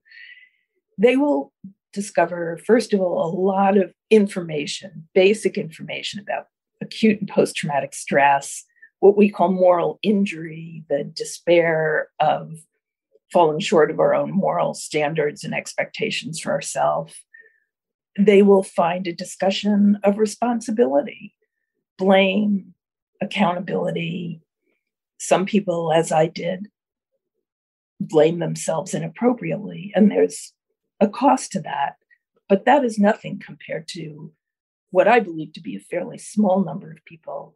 They 0.98 1.16
will 1.16 1.54
discover, 1.94 2.60
first 2.66 2.94
of 2.94 3.00
all, 3.00 3.26
a 3.26 3.36
lot 3.40 3.78
of 3.78 3.94
information, 4.10 5.08
basic 5.14 5.58
information 5.58 6.20
about 6.20 6.48
acute 6.82 7.20
and 7.20 7.30
post 7.30 7.56
traumatic 7.56 7.94
stress, 7.94 8.66
what 9.00 9.18
we 9.18 9.30
call 9.30 9.52
moral 9.52 10.00
injury, 10.02 10.84
the 10.90 11.04
despair 11.04 12.10
of 12.20 12.54
falling 13.32 13.60
short 13.60 13.92
of 13.92 14.00
our 14.00 14.14
own 14.14 14.32
moral 14.32 14.74
standards 14.74 15.44
and 15.44 15.54
expectations 15.54 16.40
for 16.40 16.52
ourselves, 16.52 17.14
they 18.18 18.42
will 18.42 18.64
find 18.64 19.08
a 19.08 19.14
discussion 19.14 20.00
of 20.04 20.18
responsibility, 20.18 21.36
blame, 21.98 22.74
accountability. 23.22 24.42
Some 25.20 25.46
people, 25.46 25.92
as 25.94 26.12
I 26.12 26.28
did, 26.28 26.68
blame 28.00 28.40
themselves 28.40 28.94
inappropriately, 28.94 29.92
and 29.96 30.10
there's 30.10 30.54
a 31.00 31.08
cost 31.08 31.52
to 31.54 31.62
that. 31.62 31.96
But 32.48 32.66
that 32.66 32.84
is 32.84 32.98
nothing 32.98 33.40
compared 33.40 33.88
to 33.90 34.32
what 34.92 35.08
I 35.08 35.20
believe 35.20 35.54
to 35.54 35.62
be 35.62 35.76
a 35.76 35.80
fairly 35.80 36.18
small 36.18 36.64
number 36.64 36.92
of 36.92 37.06
people 37.06 37.56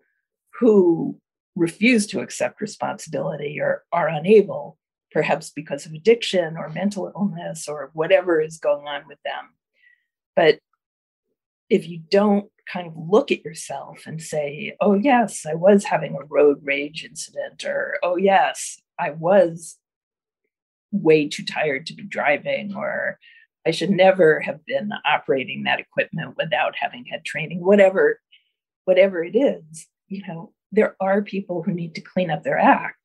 who 0.60 1.20
refuse 1.56 2.06
to 2.08 2.20
accept 2.20 2.62
responsibility 2.62 3.60
or 3.60 3.84
are 3.92 4.08
unable, 4.08 4.78
perhaps 5.14 5.52
because 5.52 5.86
of 5.86 5.94
addiction 5.94 6.58
or 6.58 6.70
mental 6.70 7.12
illness 7.16 7.68
or 7.68 7.92
whatever 7.94 8.42
is 8.42 8.58
going 8.58 8.88
on 8.88 9.04
with 9.08 9.20
them. 9.24 9.50
But 10.36 10.60
if 11.70 11.88
you 11.88 12.00
don't 12.10 12.50
kind 12.72 12.88
of 12.88 12.94
look 12.96 13.32
at 13.32 13.46
yourself 13.46 14.04
and 14.06 14.22
say, 14.22 14.76
oh, 14.82 14.96
yes, 14.96 15.46
I 15.46 15.54
was 15.54 15.84
having 15.84 16.16
a 16.16 16.26
road 16.26 16.60
rage 16.64 17.04
incident, 17.04 17.64
or 17.66 17.98
oh, 18.04 18.16
yes, 18.16 18.82
I 19.00 19.12
was 19.12 19.78
way 20.92 21.28
too 21.28 21.44
tired 21.44 21.86
to 21.88 21.94
be 21.94 22.04
driving, 22.04 22.76
or 22.76 23.20
I 23.66 23.72
should 23.72 23.90
never 23.90 24.40
have 24.40 24.66
been 24.66 24.92
operating 25.06 25.64
that 25.64 25.80
equipment 25.80 26.36
without 26.38 26.76
having 26.76 27.06
had 27.06 27.26
training, 27.26 27.64
whatever, 27.64 28.20
whatever 28.86 29.24
it 29.24 29.36
is, 29.36 29.88
you 30.08 30.22
know, 30.28 30.54
there 30.72 30.96
are 31.00 31.22
people 31.22 31.64
who 31.64 31.74
need 31.74 31.96
to 31.96 32.02
clean 32.02 32.30
up 32.32 32.44
their 32.44 32.58
act. 32.58 33.03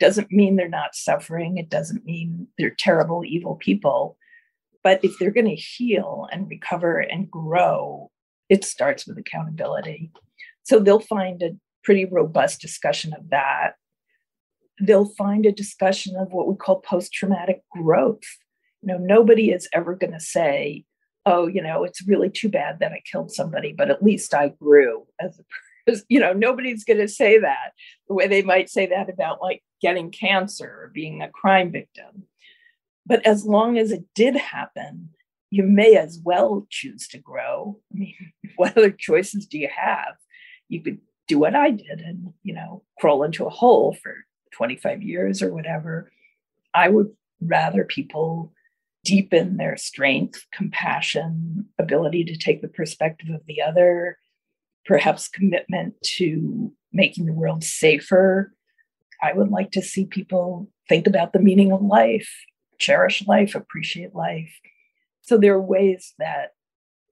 Doesn't 0.00 0.32
mean 0.32 0.56
they're 0.56 0.68
not 0.68 0.94
suffering. 0.94 1.58
It 1.58 1.68
doesn't 1.68 2.04
mean 2.04 2.48
they're 2.58 2.74
terrible, 2.76 3.22
evil 3.24 3.56
people. 3.56 4.16
But 4.82 5.04
if 5.04 5.12
they're 5.18 5.30
going 5.30 5.48
to 5.48 5.54
heal 5.54 6.26
and 6.32 6.48
recover 6.48 6.98
and 6.98 7.30
grow, 7.30 8.10
it 8.48 8.64
starts 8.64 9.06
with 9.06 9.18
accountability. 9.18 10.10
So 10.62 10.78
they'll 10.78 11.00
find 11.00 11.42
a 11.42 11.50
pretty 11.84 12.06
robust 12.06 12.60
discussion 12.60 13.12
of 13.12 13.30
that. 13.30 13.72
They'll 14.80 15.12
find 15.16 15.44
a 15.44 15.52
discussion 15.52 16.16
of 16.16 16.32
what 16.32 16.48
we 16.48 16.56
call 16.56 16.80
post 16.80 17.12
traumatic 17.12 17.62
growth. 17.70 18.22
You 18.82 18.88
know, 18.88 18.98
nobody 18.98 19.50
is 19.50 19.68
ever 19.74 19.94
going 19.94 20.14
to 20.14 20.20
say, 20.20 20.84
oh, 21.26 21.46
you 21.46 21.62
know, 21.62 21.84
it's 21.84 22.06
really 22.08 22.30
too 22.30 22.48
bad 22.48 22.78
that 22.80 22.92
I 22.92 23.02
killed 23.10 23.30
somebody, 23.30 23.74
but 23.76 23.90
at 23.90 24.02
least 24.02 24.32
I 24.32 24.48
grew 24.48 25.06
as 25.20 25.38
a 25.38 25.44
person. 25.44 25.69
Because, 25.84 26.04
you 26.08 26.20
know, 26.20 26.32
nobody's 26.32 26.84
going 26.84 27.00
to 27.00 27.08
say 27.08 27.38
that 27.38 27.72
the 28.08 28.14
way 28.14 28.26
they 28.26 28.42
might 28.42 28.70
say 28.70 28.86
that 28.86 29.08
about 29.08 29.40
like 29.40 29.62
getting 29.80 30.10
cancer 30.10 30.66
or 30.66 30.90
being 30.92 31.22
a 31.22 31.30
crime 31.30 31.72
victim. 31.72 32.24
But 33.06 33.24
as 33.26 33.44
long 33.44 33.78
as 33.78 33.90
it 33.90 34.04
did 34.14 34.36
happen, 34.36 35.10
you 35.50 35.64
may 35.64 35.96
as 35.96 36.20
well 36.22 36.66
choose 36.70 37.08
to 37.08 37.18
grow. 37.18 37.78
I 37.92 37.98
mean, 37.98 38.14
what 38.56 38.76
other 38.76 38.90
choices 38.90 39.46
do 39.46 39.58
you 39.58 39.68
have? 39.74 40.14
You 40.68 40.82
could 40.82 40.98
do 41.26 41.38
what 41.38 41.54
I 41.54 41.70
did 41.70 42.00
and, 42.00 42.32
you 42.42 42.54
know, 42.54 42.82
crawl 42.98 43.24
into 43.24 43.46
a 43.46 43.50
hole 43.50 43.96
for 44.02 44.14
25 44.52 45.02
years 45.02 45.42
or 45.42 45.52
whatever. 45.52 46.10
I 46.74 46.88
would 46.88 47.10
rather 47.40 47.84
people 47.84 48.52
deepen 49.04 49.56
their 49.56 49.76
strength, 49.76 50.46
compassion, 50.52 51.66
ability 51.78 52.24
to 52.24 52.36
take 52.36 52.60
the 52.60 52.68
perspective 52.68 53.30
of 53.30 53.40
the 53.46 53.62
other, 53.62 54.18
perhaps 54.86 55.28
commitment 55.28 55.94
to 56.02 56.72
making 56.92 57.26
the 57.26 57.32
world 57.32 57.64
safer. 57.64 58.52
I 59.22 59.32
would 59.32 59.50
like 59.50 59.70
to 59.72 59.82
see 59.82 60.06
people 60.06 60.68
think 60.88 61.06
about 61.06 61.32
the 61.32 61.38
meaning 61.40 61.72
of 61.72 61.82
life, 61.82 62.28
cherish 62.78 63.26
life, 63.26 63.54
appreciate 63.54 64.14
life. 64.14 64.52
So 65.22 65.36
there 65.36 65.54
are 65.54 65.60
ways 65.60 66.14
that 66.18 66.52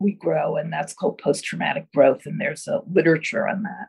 we 0.00 0.12
grow, 0.12 0.56
and 0.56 0.72
that's 0.72 0.94
called 0.94 1.18
post 1.18 1.44
traumatic 1.44 1.90
growth, 1.92 2.24
and 2.24 2.40
there's 2.40 2.66
a 2.66 2.80
literature 2.90 3.46
on 3.48 3.62
that. 3.62 3.88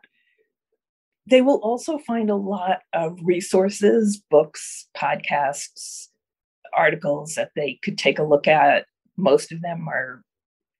They 1.26 1.42
will 1.42 1.60
also 1.62 1.98
find 1.98 2.30
a 2.30 2.36
lot 2.36 2.80
of 2.92 3.18
resources, 3.22 4.22
books, 4.30 4.88
podcasts, 4.96 6.08
articles 6.74 7.34
that 7.34 7.52
they 7.54 7.78
could 7.82 7.98
take 7.98 8.18
a 8.18 8.24
look 8.24 8.48
at. 8.48 8.86
Most 9.16 9.52
of 9.52 9.60
them 9.62 9.88
are 9.88 10.22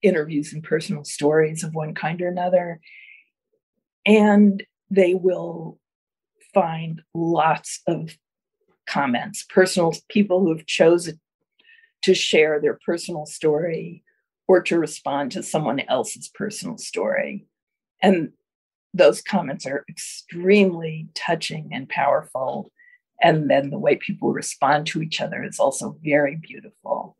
interviews 0.02 0.52
and 0.52 0.62
personal 0.62 1.04
stories 1.04 1.64
of 1.64 1.74
one 1.74 1.94
kind 1.94 2.20
or 2.22 2.28
another. 2.28 2.80
And 4.06 4.62
they 4.90 5.14
will 5.14 5.78
find 6.52 7.02
lots 7.14 7.80
of 7.86 8.16
comments, 8.86 9.44
personal 9.48 9.94
people 10.08 10.40
who 10.40 10.56
have 10.56 10.66
chosen 10.66 11.20
to 12.02 12.14
share 12.14 12.60
their 12.60 12.78
personal 12.84 13.26
story 13.26 14.02
or 14.48 14.62
to 14.62 14.78
respond 14.78 15.32
to 15.32 15.42
someone 15.42 15.80
else's 15.80 16.28
personal 16.28 16.76
story. 16.76 17.46
And 18.02 18.32
those 18.92 19.22
comments 19.22 19.66
are 19.66 19.84
extremely 19.88 21.08
touching 21.14 21.70
and 21.72 21.88
powerful. 21.88 22.72
And 23.22 23.48
then 23.48 23.70
the 23.70 23.78
way 23.78 23.96
people 23.96 24.32
respond 24.32 24.86
to 24.88 25.02
each 25.02 25.20
other 25.20 25.44
is 25.44 25.60
also 25.60 25.96
very 26.02 26.36
beautiful. 26.36 27.16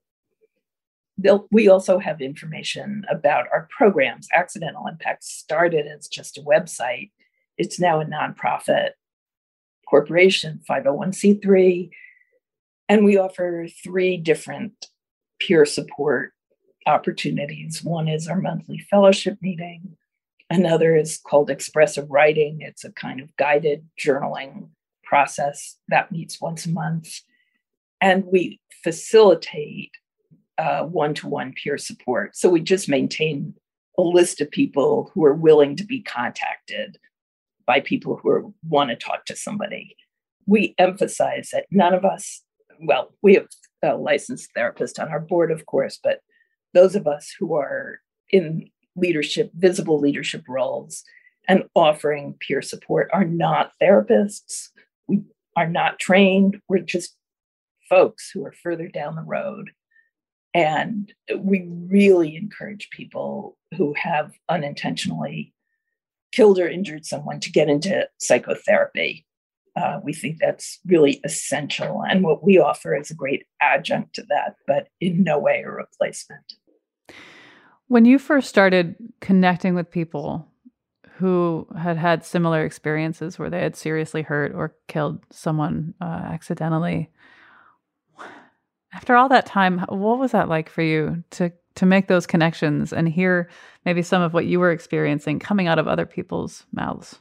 We 1.51 1.69
also 1.69 1.99
have 1.99 2.21
information 2.21 3.05
about 3.11 3.47
our 3.53 3.69
programs. 3.77 4.29
Accidental 4.33 4.87
Impact 4.87 5.25
started 5.25 5.87
as 5.87 6.09
just 6.09 6.39
a 6.39 6.43
website, 6.43 7.11
it's 7.59 7.79
now 7.79 8.01
a 8.01 8.05
nonprofit 8.05 8.91
corporation, 9.89 10.61
501c3. 10.69 11.91
And 12.89 13.05
we 13.05 13.19
offer 13.19 13.67
three 13.85 14.17
different 14.17 14.87
peer 15.41 15.67
support 15.67 16.33
opportunities. 16.87 17.85
One 17.85 18.09
is 18.09 18.29
our 18.29 18.41
monthly 18.41 18.79
fellowship 18.79 19.39
meeting, 19.43 19.97
another 20.49 20.97
is 20.97 21.19
called 21.19 21.51
expressive 21.51 22.11
writing, 22.11 22.59
it's 22.61 22.85
a 22.85 22.93
kind 22.93 23.21
of 23.21 23.37
guided 23.37 23.87
journaling 23.99 24.69
process 25.05 25.77
that 25.89 26.11
meets 26.11 26.41
once 26.41 26.67
a 26.67 26.71
month. 26.71 27.21
And 28.01 28.25
we 28.25 28.61
facilitate 28.83 29.91
one 30.85 31.15
to 31.15 31.29
one 31.29 31.53
peer 31.53 31.79
support. 31.79 32.37
So 32.37 32.49
we 32.49 32.61
just 32.61 32.89
maintain 32.89 33.55
a 33.99 34.03
list 34.03 34.41
of 34.41 34.51
people 34.51 35.11
who 35.15 35.25
are 35.25 35.35
willing 35.35 35.77
to 35.77 35.85
be 35.85 36.03
contacted 36.03 36.99
by 37.67 37.81
people 37.81 38.17
who 38.17 38.55
want 38.69 38.91
to 38.91 38.97
talk 38.97 39.25
to 39.27 39.37
somebody. 39.37 39.97
We 40.47 40.75
emphasize 40.79 41.51
that 41.53 41.67
none 41.71 41.95
of 41.95 42.05
us, 42.05 42.43
well, 42.81 43.13
we 43.23 43.35
have 43.35 43.47
a 43.83 43.97
licensed 43.97 44.51
therapist 44.55 44.99
on 44.99 45.09
our 45.09 45.21
board, 45.21 45.51
of 45.51 45.67
course, 45.67 45.99
but 46.03 46.21
those 46.75 46.95
of 46.97 47.07
us 47.07 47.35
who 47.39 47.55
are 47.55 48.01
in 48.31 48.69
leadership, 48.97 49.51
visible 49.55 50.01
leadership 50.01 50.45
roles, 50.49 51.05
and 51.49 51.65
offering 51.75 52.35
peer 52.41 52.63
support 52.63 53.11
are 53.13 53.25
not 53.25 53.73
therapists 53.83 54.69
we 55.11 55.23
are 55.57 55.69
not 55.69 55.99
trained. 55.99 56.61
We're 56.69 56.79
just 56.79 57.17
folks 57.89 58.31
who 58.31 58.45
are 58.47 58.55
further 58.63 58.87
down 58.87 59.17
the 59.17 59.23
road. 59.23 59.71
And 60.55 61.13
we 61.37 61.69
really 61.69 62.37
encourage 62.37 62.91
people 62.91 63.57
who 63.77 63.95
have 63.95 64.33
unintentionally 64.49 65.55
killed 66.33 66.59
or 66.59 66.69
injured 66.69 67.05
someone 67.05 67.41
to 67.41 67.53
get 67.53 67.69
into 67.69 68.09
psychotherapy. 68.19 69.27
Uh, 69.77 70.01
we 70.03 70.13
think 70.13 70.39
that's 70.41 70.81
really 70.87 71.21
essential. 71.25 72.03
And 72.09 72.25
what 72.25 72.43
we 72.43 72.59
offer 72.59 72.97
is 72.97 73.11
a 73.11 73.15
great 73.15 73.47
adjunct 73.61 74.15
to 74.15 74.23
that, 74.29 74.57
but 74.67 74.89
in 75.01 75.23
no 75.23 75.39
way 75.39 75.63
a 75.65 75.71
replacement. 75.71 76.55
When 77.87 78.05
you 78.05 78.19
first 78.19 78.49
started 78.49 78.97
connecting 79.21 79.75
with 79.75 79.91
people 79.91 80.51
who 81.21 81.67
had 81.77 81.99
had 81.99 82.25
similar 82.25 82.65
experiences 82.65 83.39
where 83.39 83.51
they 83.51 83.61
had 83.61 83.77
seriously 83.77 84.23
hurt 84.23 84.55
or 84.55 84.75
killed 84.89 85.21
someone 85.31 85.93
uh, 86.01 86.05
accidentally. 86.05 87.11
After 88.93 89.15
all 89.15 89.29
that 89.29 89.47
time, 89.47 89.79
what 89.89 90.19
was 90.19 90.33
that 90.33 90.49
like 90.49 90.69
for 90.69 90.83
you 90.83 91.23
to 91.31 91.53
to 91.77 91.87
make 91.87 92.09
those 92.09 92.27
connections 92.27 92.93
and 92.93 93.09
hear 93.09 93.49
maybe 93.85 94.03
some 94.03 94.23
of 94.23 94.35
what 94.35 94.47
you 94.47 94.59
were 94.59 94.73
experiencing 94.73 95.39
coming 95.39 95.69
out 95.69 95.79
of 95.79 95.87
other 95.87 96.07
people's 96.07 96.67
mouths? 96.73 97.21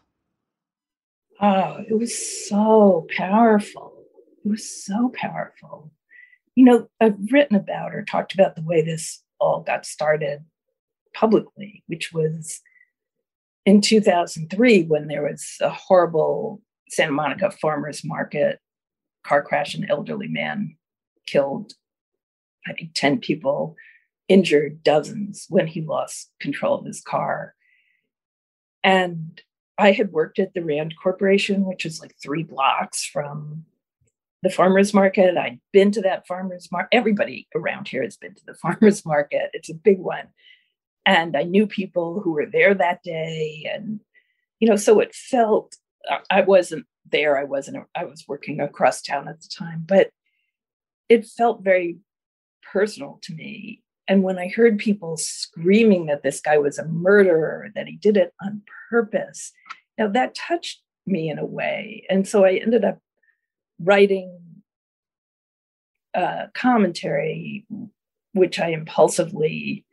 Oh, 1.40 1.78
it 1.88 1.98
was 1.98 2.50
so 2.50 3.08
powerful. 3.16 3.94
It 4.44 4.50
was 4.50 4.86
so 4.86 5.12
powerful. 5.14 5.92
You 6.56 6.66
know, 6.66 6.90
I've 7.00 7.18
written 7.32 7.56
about 7.56 7.94
or 7.94 8.04
talked 8.04 8.34
about 8.34 8.56
the 8.56 8.64
way 8.64 8.82
this 8.82 9.24
all 9.40 9.62
got 9.62 9.86
started 9.86 10.40
publicly, 11.14 11.84
which 11.88 12.12
was 12.12 12.60
in 13.66 13.80
2003 13.80 14.84
when 14.84 15.08
there 15.08 15.24
was 15.24 15.56
a 15.62 15.70
horrible 15.70 16.62
Santa 16.90 17.12
Monica 17.12 17.52
farmers 17.52 18.04
market 18.04 18.60
car 19.24 19.44
crash, 19.44 19.76
an 19.76 19.86
elderly 19.90 20.28
man 20.28 20.76
killed, 21.30 21.74
I 22.68 22.74
think, 22.74 22.92
10 22.94 23.20
people, 23.20 23.76
injured 24.28 24.84
dozens 24.84 25.46
when 25.50 25.68
he 25.68 25.82
lost 25.82 26.32
control 26.40 26.80
of 26.80 26.86
his 26.86 27.02
car. 27.02 27.56
And 28.84 29.42
I 29.78 29.92
had 29.92 30.12
worked 30.12 30.40
at 30.40 30.54
the 30.54 30.64
Rand 30.64 30.96
Corporation, 31.02 31.66
which 31.66 31.86
is 31.86 32.00
like 32.00 32.14
three 32.22 32.44
blocks 32.44 33.06
from 33.06 33.66
the 34.44 34.50
farmers 34.50 34.94
market. 34.94 35.38
I'd 35.38 35.60
been 35.74 35.92
to 35.92 36.02
that 36.02 36.28
farmers 36.28 36.70
market. 36.72 36.96
Everybody 36.96 37.48
around 37.56 37.88
here 37.88 38.04
has 38.04 38.18
been 38.18 38.36
to 38.36 38.46
the 38.46 38.54
farmers 38.62 39.06
market. 39.06 39.50
It's 39.54 39.70
a 39.70 39.74
big 39.74 40.00
one. 40.00 40.28
And 41.06 41.36
I 41.36 41.44
knew 41.44 41.66
people 41.66 42.22
who 42.22 42.32
were 42.34 42.46
there 42.46 42.74
that 42.74 43.04
day. 43.04 43.70
And, 43.74 44.02
you 44.60 44.70
know, 44.70 44.76
so 44.76 45.00
it 45.00 45.16
felt, 45.16 45.76
I 46.30 46.42
wasn't 46.42 46.86
there. 47.10 47.38
I 47.38 47.46
wasn't, 47.46 47.86
I 47.96 48.06
was 48.06 48.26
working 48.28 48.60
across 48.60 49.02
town 49.02 49.28
at 49.28 49.42
the 49.42 49.50
time, 49.50 49.84
but 49.88 50.10
it 51.10 51.26
felt 51.26 51.64
very 51.64 51.98
personal 52.72 53.20
to 53.24 53.34
me. 53.34 53.82
And 54.08 54.24
when 54.24 54.40
I 54.40 54.48
heard 54.48 54.80
people 54.80 55.18
screaming 55.18 56.06
that 56.08 56.24
this 56.24 56.40
guy 56.40 56.58
was 56.58 56.80
a 56.80 56.86
murderer, 56.86 57.70
that 57.76 57.88
he 57.88 57.96
did 57.96 58.18
it 58.18 58.34
on 58.44 58.62
purpose, 58.90 59.52
now 59.98 60.08
that 60.08 60.36
touched 60.36 60.82
me 61.06 61.30
in 61.30 61.40
a 61.40 61.46
way. 61.46 62.06
And 62.10 62.28
so 62.28 62.46
I 62.46 62.54
ended 62.54 62.86
up 62.86 63.00
writing 63.80 64.40
a 66.14 66.50
commentary, 66.54 67.66
which 68.34 68.60
I 68.60 68.70
impulsively 68.70 69.86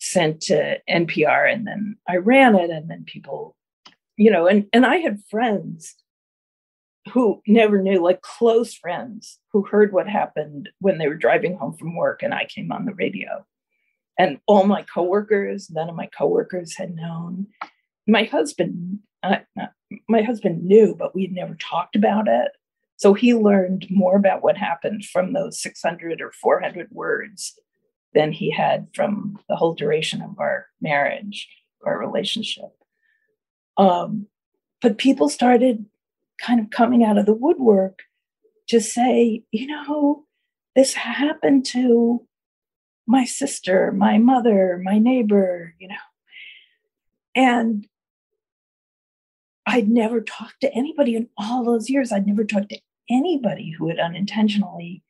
sent 0.00 0.40
to 0.42 0.78
NPR, 0.88 1.52
and 1.52 1.66
then 1.66 1.96
I 2.08 2.16
ran 2.16 2.54
it, 2.54 2.70
and 2.70 2.90
then 2.90 3.04
people, 3.04 3.56
you 4.16 4.30
know, 4.30 4.46
and 4.46 4.66
and 4.72 4.86
I 4.86 4.96
had 4.96 5.22
friends 5.30 5.94
who 7.10 7.42
never 7.46 7.80
knew, 7.80 8.02
like 8.02 8.22
close 8.22 8.74
friends, 8.74 9.38
who 9.52 9.64
heard 9.64 9.92
what 9.92 10.08
happened 10.08 10.68
when 10.80 10.98
they 10.98 11.08
were 11.08 11.14
driving 11.14 11.56
home 11.56 11.76
from 11.76 11.96
work, 11.96 12.22
and 12.22 12.34
I 12.34 12.46
came 12.46 12.72
on 12.72 12.84
the 12.84 12.94
radio. 12.94 13.44
And 14.18 14.38
all 14.46 14.64
my 14.64 14.82
coworkers, 14.82 15.70
none 15.70 15.88
of 15.88 15.96
my 15.96 16.06
coworkers 16.06 16.76
had 16.76 16.94
known. 16.94 17.46
My 18.06 18.24
husband, 18.24 19.00
uh, 19.22 19.36
my 20.08 20.22
husband 20.22 20.64
knew, 20.64 20.94
but 20.94 21.14
we 21.14 21.22
had 21.22 21.32
never 21.32 21.54
talked 21.54 21.96
about 21.96 22.28
it. 22.28 22.52
So 22.96 23.14
he 23.14 23.34
learned 23.34 23.86
more 23.88 24.16
about 24.16 24.42
what 24.42 24.58
happened 24.58 25.04
from 25.06 25.32
those 25.32 25.62
600 25.62 26.20
or 26.20 26.32
400 26.32 26.88
words 26.90 27.58
than 28.12 28.32
he 28.32 28.50
had 28.50 28.88
from 28.94 29.38
the 29.48 29.56
whole 29.56 29.74
duration 29.74 30.20
of 30.20 30.38
our 30.38 30.66
marriage, 30.80 31.48
our 31.84 31.98
relationship. 31.98 32.70
Um, 33.76 34.26
but 34.82 34.98
people 34.98 35.28
started 35.28 35.86
kind 36.40 36.60
of 36.60 36.70
coming 36.70 37.04
out 37.04 37.18
of 37.18 37.26
the 37.26 37.34
woodwork 37.34 38.00
to 38.68 38.80
say, 38.80 39.42
you 39.50 39.66
know, 39.66 40.24
this 40.74 40.94
happened 40.94 41.66
to 41.66 42.26
my 43.06 43.24
sister, 43.24 43.92
my 43.92 44.18
mother, 44.18 44.80
my 44.82 44.98
neighbor, 44.98 45.74
you 45.78 45.88
know. 45.88 45.94
And 47.34 47.86
I'd 49.66 49.88
never 49.88 50.20
talked 50.20 50.60
to 50.62 50.74
anybody 50.74 51.16
in 51.16 51.28
all 51.36 51.64
those 51.64 51.90
years. 51.90 52.12
I'd 52.12 52.26
never 52.26 52.44
talked 52.44 52.70
to 52.70 52.80
anybody 53.08 53.70
who 53.70 53.88
had 53.88 53.98
unintentionally 53.98 55.02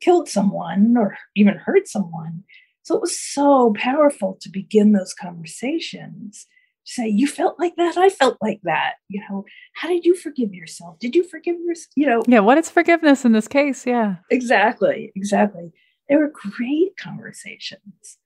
killed 0.00 0.28
someone 0.28 0.96
or 0.96 1.16
even 1.36 1.56
hurt 1.56 1.88
someone. 1.88 2.44
So 2.82 2.96
it 2.96 3.00
was 3.00 3.18
so 3.18 3.72
powerful 3.76 4.36
to 4.40 4.50
begin 4.50 4.92
those 4.92 5.14
conversations. 5.14 6.46
Say, 6.84 7.06
you 7.08 7.28
felt 7.28 7.60
like 7.60 7.76
that. 7.76 7.96
I 7.96 8.08
felt 8.08 8.38
like 8.42 8.60
that. 8.64 8.94
You 9.08 9.22
know, 9.28 9.44
how 9.74 9.88
did 9.88 10.04
you 10.04 10.16
forgive 10.16 10.52
yourself? 10.52 10.98
Did 10.98 11.14
you 11.14 11.22
forgive 11.22 11.56
yourself? 11.60 11.92
You 11.94 12.06
know, 12.06 12.22
yeah. 12.26 12.40
What 12.40 12.58
is 12.58 12.68
forgiveness 12.68 13.24
in 13.24 13.32
this 13.32 13.46
case? 13.46 13.86
Yeah, 13.86 14.16
exactly, 14.30 15.12
exactly. 15.14 15.72
They 16.08 16.16
were 16.16 16.32
great 16.34 16.96
conversations, 16.96 18.18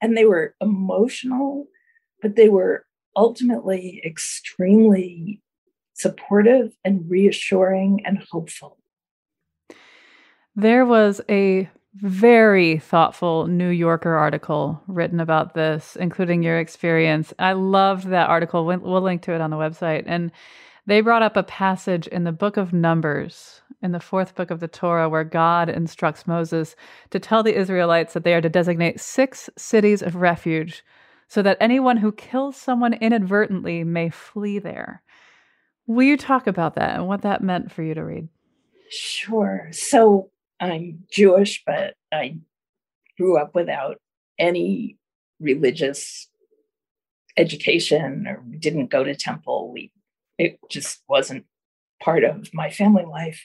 and 0.00 0.16
they 0.16 0.24
were 0.24 0.54
emotional, 0.60 1.66
but 2.22 2.36
they 2.36 2.48
were 2.48 2.86
ultimately 3.16 4.00
extremely 4.04 5.42
supportive 5.92 6.72
and 6.84 7.04
reassuring 7.10 8.00
and 8.06 8.24
hopeful. 8.30 8.78
There 10.56 10.86
was 10.86 11.20
a 11.28 11.68
very 11.94 12.78
thoughtful 12.78 13.46
New 13.46 13.68
Yorker 13.68 14.14
article 14.14 14.80
written 14.86 15.20
about 15.20 15.54
this, 15.54 15.96
including 15.96 16.42
your 16.42 16.58
experience. 16.58 17.34
I 17.38 17.52
loved 17.52 18.08
that 18.08 18.28
article. 18.30 18.64
We'll 18.64 19.00
link 19.00 19.22
to 19.22 19.34
it 19.34 19.40
on 19.40 19.50
the 19.50 19.56
website. 19.56 20.04
And 20.06 20.30
they 20.86 21.00
brought 21.00 21.22
up 21.22 21.36
a 21.36 21.42
passage 21.42 22.06
in 22.06 22.24
the 22.24 22.32
book 22.32 22.56
of 22.56 22.72
Numbers, 22.72 23.60
in 23.82 23.92
the 23.92 24.00
fourth 24.00 24.34
book 24.34 24.50
of 24.50 24.60
the 24.60 24.68
Torah, 24.68 25.08
where 25.08 25.24
God 25.24 25.68
instructs 25.68 26.26
Moses 26.26 26.76
to 27.10 27.18
tell 27.18 27.42
the 27.42 27.56
Israelites 27.56 28.14
that 28.14 28.24
they 28.24 28.34
are 28.34 28.40
to 28.40 28.48
designate 28.48 29.00
six 29.00 29.50
cities 29.56 30.02
of 30.02 30.16
refuge 30.16 30.84
so 31.28 31.42
that 31.42 31.58
anyone 31.60 31.96
who 31.96 32.12
kills 32.12 32.56
someone 32.56 32.94
inadvertently 32.94 33.84
may 33.84 34.10
flee 34.10 34.58
there. 34.58 35.02
Will 35.86 36.04
you 36.04 36.16
talk 36.16 36.46
about 36.46 36.76
that 36.76 36.96
and 36.96 37.06
what 37.06 37.22
that 37.22 37.42
meant 37.42 37.72
for 37.72 37.82
you 37.82 37.94
to 37.94 38.04
read? 38.04 38.28
Sure. 38.90 39.68
So 39.72 40.30
I'm 40.60 41.04
Jewish, 41.10 41.62
but 41.64 41.94
I 42.12 42.38
grew 43.18 43.38
up 43.38 43.54
without 43.54 43.98
any 44.38 44.98
religious 45.40 46.28
education 47.36 48.26
or 48.26 48.44
didn't 48.58 48.90
go 48.90 49.02
to 49.02 49.14
temple. 49.14 49.72
We 49.72 49.90
it 50.38 50.58
just 50.70 51.02
wasn't 51.08 51.44
part 52.02 52.24
of 52.24 52.52
my 52.54 52.70
family 52.70 53.04
life. 53.04 53.44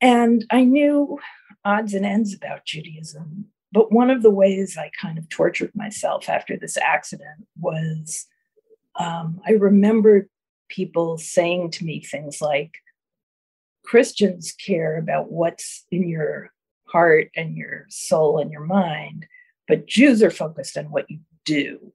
And 0.00 0.44
I 0.50 0.64
knew 0.64 1.18
odds 1.64 1.94
and 1.94 2.04
ends 2.04 2.34
about 2.34 2.64
Judaism. 2.64 3.46
But 3.70 3.92
one 3.92 4.10
of 4.10 4.22
the 4.22 4.30
ways 4.30 4.76
I 4.76 4.90
kind 5.00 5.18
of 5.18 5.28
tortured 5.28 5.72
myself 5.74 6.28
after 6.28 6.56
this 6.56 6.76
accident 6.76 7.46
was 7.60 8.26
um, 8.98 9.40
I 9.46 9.52
remembered 9.52 10.28
people 10.68 11.18
saying 11.18 11.70
to 11.72 11.84
me 11.84 12.02
things 12.02 12.40
like, 12.40 12.78
Christians 13.88 14.52
care 14.52 14.98
about 14.98 15.32
what's 15.32 15.86
in 15.90 16.06
your 16.06 16.50
heart 16.84 17.30
and 17.34 17.56
your 17.56 17.86
soul 17.88 18.38
and 18.38 18.52
your 18.52 18.64
mind, 18.64 19.26
but 19.66 19.86
Jews 19.86 20.22
are 20.22 20.30
focused 20.30 20.76
on 20.76 20.90
what 20.90 21.10
you 21.10 21.20
do. 21.46 21.94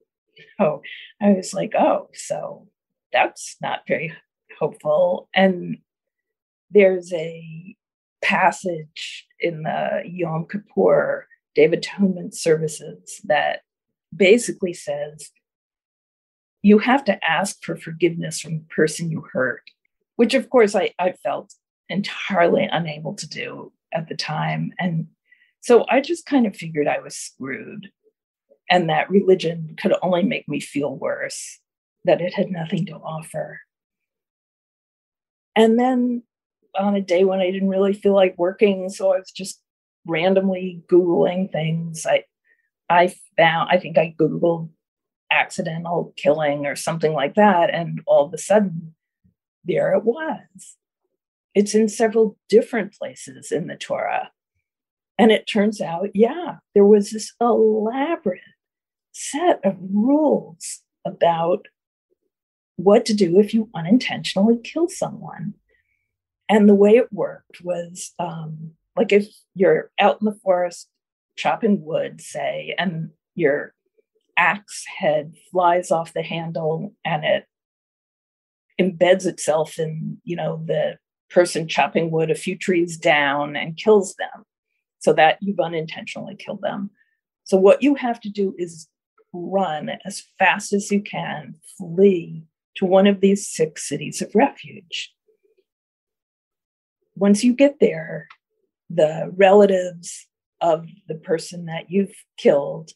Oh, 0.59 0.81
I 1.21 1.33
was 1.33 1.53
like, 1.53 1.73
oh, 1.77 2.09
so 2.15 2.67
that's 3.11 3.57
not 3.61 3.81
very 3.87 4.11
hopeful. 4.59 5.29
And 5.35 5.77
there's 6.71 7.13
a 7.13 7.75
passage 8.23 9.27
in 9.39 9.61
the 9.61 10.01
Yom 10.03 10.47
Kippur 10.51 11.27
Day 11.53 11.65
of 11.65 11.73
Atonement 11.73 12.33
services 12.33 13.21
that 13.25 13.61
basically 14.15 14.73
says 14.73 15.29
you 16.63 16.79
have 16.79 17.03
to 17.05 17.23
ask 17.23 17.63
for 17.63 17.75
forgiveness 17.75 18.39
from 18.39 18.53
the 18.53 18.65
person 18.75 19.11
you 19.11 19.25
hurt, 19.31 19.69
which 20.15 20.33
of 20.33 20.49
course 20.49 20.73
I, 20.73 20.91
I 20.97 21.11
felt 21.11 21.53
entirely 21.93 22.67
unable 22.71 23.13
to 23.15 23.29
do 23.29 23.71
at 23.93 24.09
the 24.09 24.15
time. 24.15 24.73
And 24.79 25.07
so 25.61 25.85
I 25.89 26.01
just 26.01 26.25
kind 26.25 26.45
of 26.45 26.55
figured 26.55 26.87
I 26.87 26.99
was 26.99 27.15
screwed 27.15 27.91
and 28.69 28.89
that 28.89 29.09
religion 29.09 29.75
could 29.79 29.93
only 30.01 30.23
make 30.23 30.47
me 30.49 30.59
feel 30.59 30.95
worse, 30.95 31.59
that 32.05 32.21
it 32.21 32.33
had 32.33 32.49
nothing 32.49 32.85
to 32.87 32.93
offer. 32.93 33.61
And 35.55 35.79
then 35.79 36.23
on 36.77 36.95
a 36.95 37.01
day 37.01 37.23
when 37.23 37.39
I 37.39 37.51
didn't 37.51 37.69
really 37.69 37.93
feel 37.93 38.13
like 38.13 38.35
working, 38.37 38.89
so 38.89 39.13
I 39.13 39.19
was 39.19 39.31
just 39.31 39.61
randomly 40.05 40.83
Googling 40.91 41.51
things. 41.51 42.05
I 42.05 42.23
I 42.89 43.13
found, 43.37 43.69
I 43.71 43.77
think 43.77 43.97
I 43.97 44.15
Googled 44.19 44.69
accidental 45.31 46.13
killing 46.15 46.65
or 46.65 46.75
something 46.75 47.13
like 47.13 47.35
that. 47.35 47.73
And 47.73 48.01
all 48.05 48.25
of 48.25 48.33
a 48.33 48.37
sudden, 48.37 48.93
there 49.63 49.93
it 49.93 50.03
was. 50.03 50.77
It's 51.55 51.75
in 51.75 51.87
several 51.87 52.37
different 52.49 52.93
places 52.93 53.51
in 53.51 53.67
the 53.67 53.75
Torah. 53.75 54.31
And 55.17 55.31
it 55.31 55.45
turns 55.45 55.79
out, 55.79 56.09
yeah, 56.13 56.57
there 56.73 56.85
was 56.85 57.11
this 57.11 57.33
elaborate 57.39 58.41
set 59.11 59.59
of 59.63 59.77
rules 59.79 60.81
about 61.05 61.67
what 62.77 63.05
to 63.05 63.13
do 63.13 63.39
if 63.39 63.53
you 63.53 63.69
unintentionally 63.75 64.57
kill 64.57 64.87
someone. 64.89 65.53
And 66.49 66.67
the 66.67 66.75
way 66.75 66.91
it 66.91 67.13
worked 67.13 67.61
was 67.63 68.13
um, 68.17 68.71
like 68.95 69.11
if 69.11 69.27
you're 69.53 69.91
out 69.99 70.17
in 70.21 70.25
the 70.25 70.39
forest 70.43 70.89
chopping 71.35 71.83
wood, 71.83 72.21
say, 72.21 72.75
and 72.77 73.11
you're 73.35 73.73
axe 74.37 74.83
head 74.97 75.33
flies 75.51 75.91
off 75.91 76.13
the 76.13 76.23
handle 76.23 76.93
and 77.05 77.23
it 77.23 77.45
embeds 78.81 79.27
itself 79.27 79.77
in 79.77 80.17
you 80.23 80.35
know 80.35 80.63
the 80.65 80.97
person 81.33 81.67
chopping 81.67 82.11
wood 82.11 82.31
a 82.31 82.35
few 82.35 82.57
trees 82.57 82.97
down 82.97 83.55
and 83.55 83.77
kills 83.77 84.15
them 84.15 84.45
so 84.99 85.13
that 85.13 85.37
you've 85.41 85.59
unintentionally 85.59 86.35
killed 86.35 86.61
them. 86.61 86.89
So 87.43 87.57
what 87.57 87.83
you 87.83 87.95
have 87.95 88.21
to 88.21 88.29
do 88.29 88.55
is 88.57 88.87
run 89.33 89.89
as 90.05 90.23
fast 90.39 90.73
as 90.73 90.91
you 90.91 91.01
can 91.01 91.55
flee 91.77 92.43
to 92.75 92.85
one 92.85 93.07
of 93.07 93.19
these 93.19 93.47
six 93.47 93.87
cities 93.87 94.21
of 94.21 94.33
refuge. 94.33 95.13
Once 97.15 97.43
you 97.43 97.53
get 97.53 97.79
there 97.79 98.27
the 98.89 99.31
relatives 99.35 100.27
of 100.61 100.85
the 101.07 101.15
person 101.15 101.65
that 101.65 101.89
you've 101.89 102.15
killed 102.37 102.91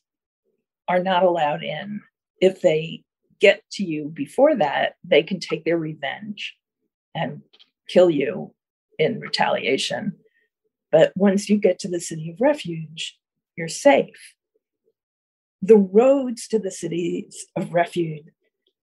are 0.88 1.02
not 1.02 1.24
allowed 1.24 1.64
in. 1.64 2.02
If 2.40 2.62
they 2.62 3.04
get 3.40 3.62
to 3.74 3.84
you 3.84 4.10
before 4.10 4.56
that, 4.56 4.96
they 5.04 5.24
can 5.24 5.40
take 5.40 5.66
their 5.66 5.78
revenge 5.78 6.56
and 7.16 7.42
kill 7.88 8.10
you 8.10 8.54
in 9.00 9.20
retaliation. 9.20 10.14
But 10.92 11.12
once 11.16 11.50
you 11.50 11.58
get 11.58 11.80
to 11.80 11.88
the 11.88 12.00
city 12.00 12.32
of 12.32 12.42
refuge, 12.42 13.18
you're 13.56 13.68
safe. 13.68 14.34
The 15.62 15.78
roads 15.78 16.48
to 16.50 16.60
the 16.60 16.72
cities 16.72 17.46
of 17.56 17.74
refuge, 17.74 18.26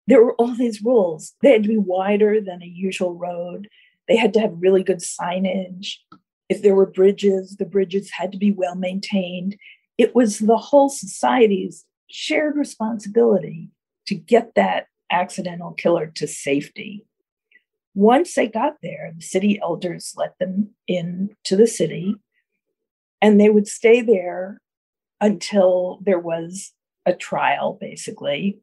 there 0.06 0.22
were 0.22 0.34
all 0.34 0.54
these 0.54 0.82
rules. 0.82 1.34
They 1.42 1.52
had 1.52 1.62
to 1.62 1.68
be 1.68 1.78
wider 1.78 2.40
than 2.40 2.62
a 2.62 2.66
usual 2.66 3.14
road. 3.14 3.68
They 4.08 4.16
had 4.16 4.34
to 4.34 4.40
have 4.40 4.52
really 4.58 4.82
good 4.82 4.98
signage. 4.98 5.94
If 6.48 6.62
there 6.62 6.74
were 6.74 6.90
bridges, 6.90 7.56
the 7.56 7.64
bridges 7.64 8.10
had 8.10 8.32
to 8.32 8.38
be 8.38 8.52
well 8.52 8.74
maintained. 8.74 9.56
It 9.96 10.14
was 10.14 10.38
the 10.38 10.56
whole 10.56 10.88
society's 10.88 11.84
shared 12.10 12.56
responsibility 12.56 13.70
to 14.06 14.14
get 14.14 14.54
that 14.56 14.86
accidental 15.10 15.72
killer 15.72 16.06
to 16.16 16.26
safety. 16.26 17.06
Once 17.94 18.34
they 18.34 18.48
got 18.48 18.74
there, 18.82 19.12
the 19.14 19.22
city 19.22 19.58
elders 19.62 20.14
let 20.16 20.36
them 20.38 20.70
in 20.88 21.30
to 21.44 21.56
the 21.56 21.66
city, 21.66 22.16
and 23.22 23.40
they 23.40 23.48
would 23.48 23.68
stay 23.68 24.00
there 24.00 24.60
until 25.20 26.00
there 26.02 26.18
was 26.18 26.72
a 27.06 27.14
trial, 27.14 27.78
basically. 27.80 28.58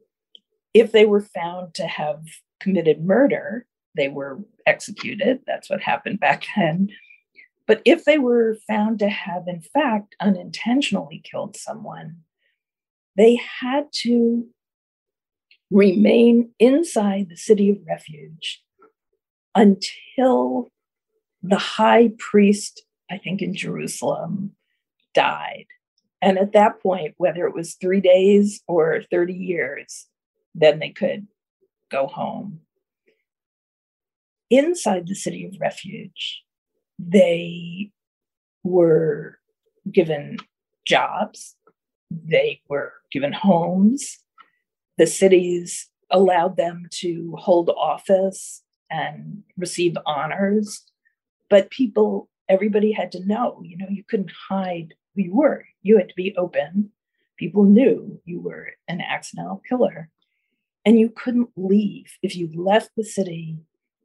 If 0.73 0.91
they 0.91 1.05
were 1.05 1.21
found 1.21 1.73
to 1.75 1.87
have 1.87 2.23
committed 2.59 3.03
murder, 3.03 3.65
they 3.95 4.09
were 4.09 4.39
executed. 4.65 5.39
That's 5.47 5.69
what 5.69 5.81
happened 5.81 6.19
back 6.19 6.45
then. 6.55 6.89
But 7.67 7.81
if 7.85 8.03
they 8.03 8.17
were 8.17 8.57
found 8.67 8.99
to 8.99 9.09
have, 9.09 9.47
in 9.47 9.61
fact, 9.61 10.15
unintentionally 10.19 11.21
killed 11.23 11.55
someone, 11.55 12.17
they 13.15 13.39
had 13.59 13.87
to 13.93 14.47
remain 15.69 16.51
inside 16.59 17.29
the 17.29 17.37
city 17.37 17.69
of 17.69 17.77
refuge 17.87 18.61
until 19.55 20.71
the 21.43 21.57
high 21.57 22.11
priest, 22.17 22.83
I 23.09 23.17
think 23.17 23.41
in 23.41 23.53
Jerusalem, 23.53 24.55
died. 25.13 25.65
And 26.21 26.37
at 26.37 26.53
that 26.53 26.81
point, 26.81 27.15
whether 27.17 27.47
it 27.47 27.55
was 27.55 27.73
three 27.73 27.99
days 27.99 28.61
or 28.67 29.01
30 29.09 29.33
years, 29.33 30.07
then 30.53 30.79
they 30.79 30.89
could 30.89 31.27
go 31.89 32.07
home. 32.07 32.61
Inside 34.49 35.07
the 35.07 35.15
city 35.15 35.45
of 35.45 35.59
refuge, 35.59 36.43
they 36.99 37.91
were 38.63 39.39
given 39.91 40.37
jobs, 40.85 41.55
they 42.11 42.61
were 42.69 42.93
given 43.11 43.33
homes. 43.33 44.19
The 44.97 45.07
cities 45.07 45.89
allowed 46.11 46.57
them 46.57 46.87
to 46.91 47.35
hold 47.39 47.69
office 47.69 48.61
and 48.91 49.43
receive 49.57 49.97
honors. 50.05 50.83
But 51.49 51.71
people, 51.71 52.29
everybody 52.49 52.91
had 52.91 53.11
to 53.13 53.25
know, 53.25 53.61
you 53.63 53.77
know, 53.77 53.87
you 53.89 54.03
couldn't 54.07 54.31
hide 54.49 54.93
who 55.15 55.23
you 55.23 55.35
were. 55.35 55.65
You 55.81 55.97
had 55.97 56.09
to 56.09 56.15
be 56.15 56.35
open. 56.37 56.91
People 57.37 57.63
knew 57.63 58.21
you 58.25 58.39
were 58.39 58.69
an 58.87 59.01
accidental 59.01 59.61
killer. 59.67 60.09
And 60.85 60.99
you 60.99 61.09
couldn't 61.09 61.49
leave. 61.55 62.17
If 62.21 62.35
you 62.35 62.49
left 62.53 62.91
the 62.95 63.03
city, 63.03 63.57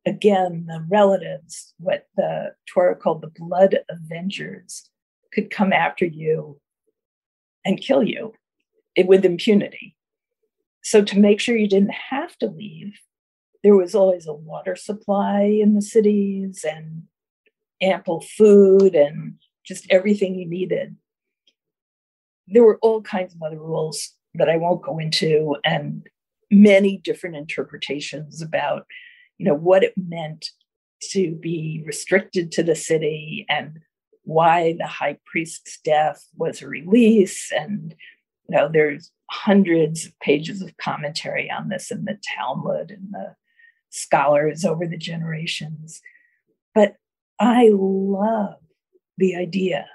again, 0.07 0.67
the 0.69 0.85
relatives, 0.89 1.75
what 1.79 2.07
the 2.17 2.55
Torah 2.67 2.97
called 2.97 3.23
the 3.23 3.33
blood 3.35 3.79
avengers, 3.91 4.89
could 5.33 5.51
come 5.51 5.73
after 5.73 6.05
you 6.05 6.61
and 7.65 7.81
kill 7.81 8.03
you 8.03 8.33
with 9.05 9.25
impunity. 9.25 9.97
So, 10.83 11.03
to 11.03 11.19
make 11.19 11.41
sure 11.41 11.57
you 11.57 11.69
didn't 11.69 11.95
have 12.11 12.37
to 12.39 12.47
leave, 12.47 12.99
there 13.67 13.75
was 13.75 13.97
always 13.97 14.29
a 14.29 14.33
water 14.33 14.77
supply 14.77 15.41
in 15.43 15.75
the 15.75 15.83
cities 15.83 16.65
and 16.65 17.03
ample 17.83 18.21
food 18.21 18.95
and 18.95 19.35
just 19.67 19.89
everything 19.91 20.37
you 20.37 20.49
needed. 20.49 20.95
There 22.47 22.63
were 22.63 22.79
all 22.81 23.03
kinds 23.03 23.35
of 23.35 23.43
other 23.43 23.59
rules 23.59 24.13
that 24.35 24.49
I 24.49 24.57
won't 24.57 24.85
go 24.85 25.01
into, 25.01 25.57
and 25.65 26.07
many 26.49 26.99
different 26.99 27.35
interpretations 27.35 28.41
about, 28.41 28.87
you 29.37 29.47
know, 29.47 29.55
what 29.57 29.83
it 29.83 29.95
meant 29.97 30.51
to 31.11 31.35
be 31.35 31.83
restricted 31.85 32.53
to 32.53 32.63
the 32.63 32.77
city 32.77 33.47
and 33.49 33.81
why 34.23 34.77
the 34.79 34.87
high 34.87 35.19
priest's 35.27 35.81
death 35.81 36.25
was 36.37 36.63
a 36.63 36.69
release 36.69 37.51
and 37.51 37.97
you 38.49 38.57
know 38.57 38.69
there's 38.73 39.11
hundreds 39.31 40.07
of 40.07 40.19
pages 40.21 40.63
of 40.63 40.77
commentary 40.79 41.51
on 41.51 41.69
this 41.69 41.91
in 41.91 42.05
the 42.05 42.19
talmud 42.37 42.91
and 42.91 43.09
the 43.13 43.35
scholars 43.97 44.65
over 44.65 44.87
the 44.87 44.97
generations 44.97 46.01
but 46.75 46.97
i 47.41 47.71
love 47.73 48.57
the 49.19 49.35
idea 49.35 49.87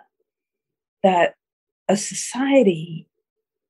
that 1.03 1.35
a 1.87 1.97
society 1.97 3.07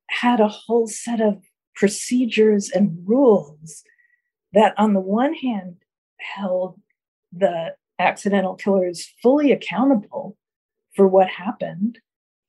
had 0.10 0.40
a 0.40 0.48
whole 0.48 0.88
set 0.88 1.22
of 1.22 1.44
procedures 1.76 2.70
and 2.70 2.98
rules 3.06 3.84
that 4.54 4.74
on 4.78 4.94
the 4.94 5.00
one 5.00 5.34
hand 5.34 5.78
held 6.20 6.80
the 7.32 7.74
accidental 8.00 8.56
killers 8.56 9.14
fully 9.22 9.52
accountable 9.52 10.38
for 10.96 11.08
what 11.08 11.28
happened. 11.28 12.00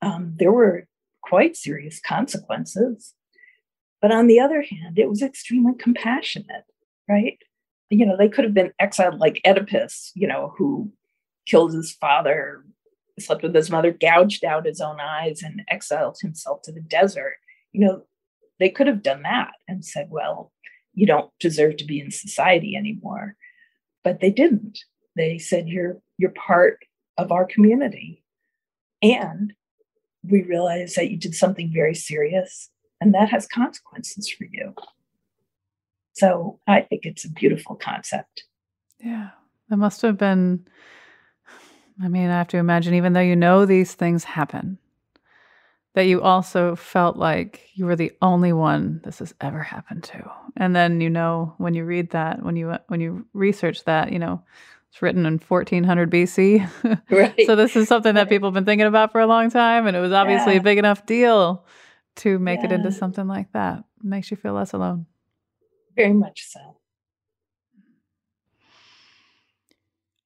Um, 0.00 0.34
there 0.36 0.52
were 0.52 0.86
quite 1.22 1.56
serious 1.56 2.00
consequences. 2.00 3.14
But 4.00 4.10
on 4.10 4.26
the 4.26 4.40
other 4.40 4.62
hand, 4.62 4.98
it 4.98 5.08
was 5.08 5.22
extremely 5.22 5.74
compassionate, 5.78 6.64
right? 7.08 7.38
You 7.92 8.06
know, 8.06 8.16
they 8.16 8.28
could 8.28 8.44
have 8.44 8.54
been 8.54 8.72
exiled 8.78 9.18
like 9.18 9.40
Oedipus, 9.44 10.12
you 10.14 10.26
know, 10.26 10.54
who 10.56 10.90
killed 11.46 11.74
his 11.74 11.92
father, 11.92 12.64
slept 13.18 13.42
with 13.42 13.54
his 13.54 13.70
mother, 13.70 13.92
gouged 13.92 14.44
out 14.44 14.66
his 14.66 14.80
own 14.80 14.98
eyes, 14.98 15.42
and 15.42 15.62
exiled 15.68 16.18
himself 16.20 16.62
to 16.62 16.72
the 16.72 16.80
desert. 16.80 17.36
You 17.72 17.80
know, 17.84 18.02
they 18.58 18.70
could 18.70 18.86
have 18.86 19.02
done 19.02 19.22
that 19.22 19.52
and 19.68 19.84
said, 19.84 20.08
well, 20.10 20.52
you 20.94 21.06
don't 21.06 21.30
deserve 21.38 21.76
to 21.78 21.84
be 21.84 22.00
in 22.00 22.10
society 22.10 22.76
anymore. 22.76 23.36
But 24.04 24.20
they 24.20 24.30
didn't. 24.30 24.78
They 25.14 25.38
said, 25.38 25.68
you're, 25.68 25.98
you're 26.16 26.30
part 26.30 26.78
of 27.18 27.30
our 27.30 27.44
community 27.44 28.22
and 29.02 29.52
we 30.22 30.42
realize 30.42 30.94
that 30.94 31.10
you 31.10 31.16
did 31.16 31.34
something 31.34 31.70
very 31.72 31.94
serious 31.94 32.70
and 33.00 33.12
that 33.14 33.30
has 33.30 33.46
consequences 33.46 34.28
for 34.28 34.44
you. 34.44 34.74
So 36.12 36.58
I 36.66 36.82
think 36.82 37.04
it's 37.04 37.24
a 37.24 37.30
beautiful 37.30 37.76
concept. 37.76 38.44
Yeah. 38.98 39.30
That 39.68 39.76
must 39.76 40.02
have 40.02 40.18
been, 40.18 40.66
I 42.02 42.08
mean, 42.08 42.28
I 42.28 42.38
have 42.38 42.48
to 42.48 42.58
imagine, 42.58 42.94
even 42.94 43.12
though 43.12 43.20
you 43.20 43.36
know 43.36 43.64
these 43.64 43.94
things 43.94 44.24
happen, 44.24 44.78
that 45.94 46.06
you 46.06 46.22
also 46.22 46.74
felt 46.76 47.16
like 47.16 47.68
you 47.74 47.86
were 47.86 47.96
the 47.96 48.12
only 48.22 48.52
one 48.52 49.00
this 49.04 49.18
has 49.18 49.34
ever 49.40 49.62
happened 49.62 50.04
to. 50.04 50.30
And 50.56 50.74
then, 50.74 51.00
you 51.00 51.10
know, 51.10 51.54
when 51.58 51.74
you 51.74 51.84
read 51.84 52.10
that, 52.10 52.42
when 52.42 52.56
you, 52.56 52.76
when 52.88 53.00
you 53.00 53.26
research 53.34 53.84
that, 53.84 54.12
you 54.12 54.18
know, 54.18 54.42
it's 54.92 55.00
written 55.00 55.24
in 55.24 55.38
1400 55.38 56.10
BC. 56.10 57.00
Right. 57.10 57.46
so 57.46 57.56
this 57.56 57.76
is 57.76 57.88
something 57.88 58.14
that 58.14 58.28
people 58.28 58.48
have 58.48 58.54
been 58.54 58.66
thinking 58.66 58.86
about 58.86 59.12
for 59.12 59.20
a 59.20 59.26
long 59.26 59.50
time, 59.50 59.86
and 59.86 59.96
it 59.96 60.00
was 60.00 60.12
obviously 60.12 60.54
yeah. 60.54 60.60
a 60.60 60.62
big 60.62 60.76
enough 60.78 61.06
deal 61.06 61.64
to 62.16 62.38
make 62.38 62.60
yeah. 62.60 62.66
it 62.66 62.72
into 62.72 62.92
something 62.92 63.26
like 63.26 63.52
that. 63.52 63.78
It 63.78 64.04
makes 64.04 64.30
you 64.30 64.36
feel 64.36 64.52
less 64.52 64.74
alone. 64.74 65.06
Very 65.96 66.12
much 66.12 66.44
so. 66.48 66.78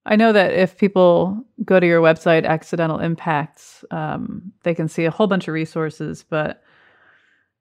I 0.06 0.14
know 0.14 0.32
that 0.32 0.54
if 0.54 0.78
people 0.78 1.44
go 1.64 1.80
to 1.80 1.86
your 1.86 2.00
website, 2.00 2.46
Accidental 2.46 3.00
Impacts, 3.00 3.84
um, 3.90 4.52
they 4.62 4.72
can 4.72 4.88
see 4.88 5.04
a 5.04 5.10
whole 5.10 5.26
bunch 5.26 5.48
of 5.48 5.54
resources, 5.54 6.24
but 6.28 6.62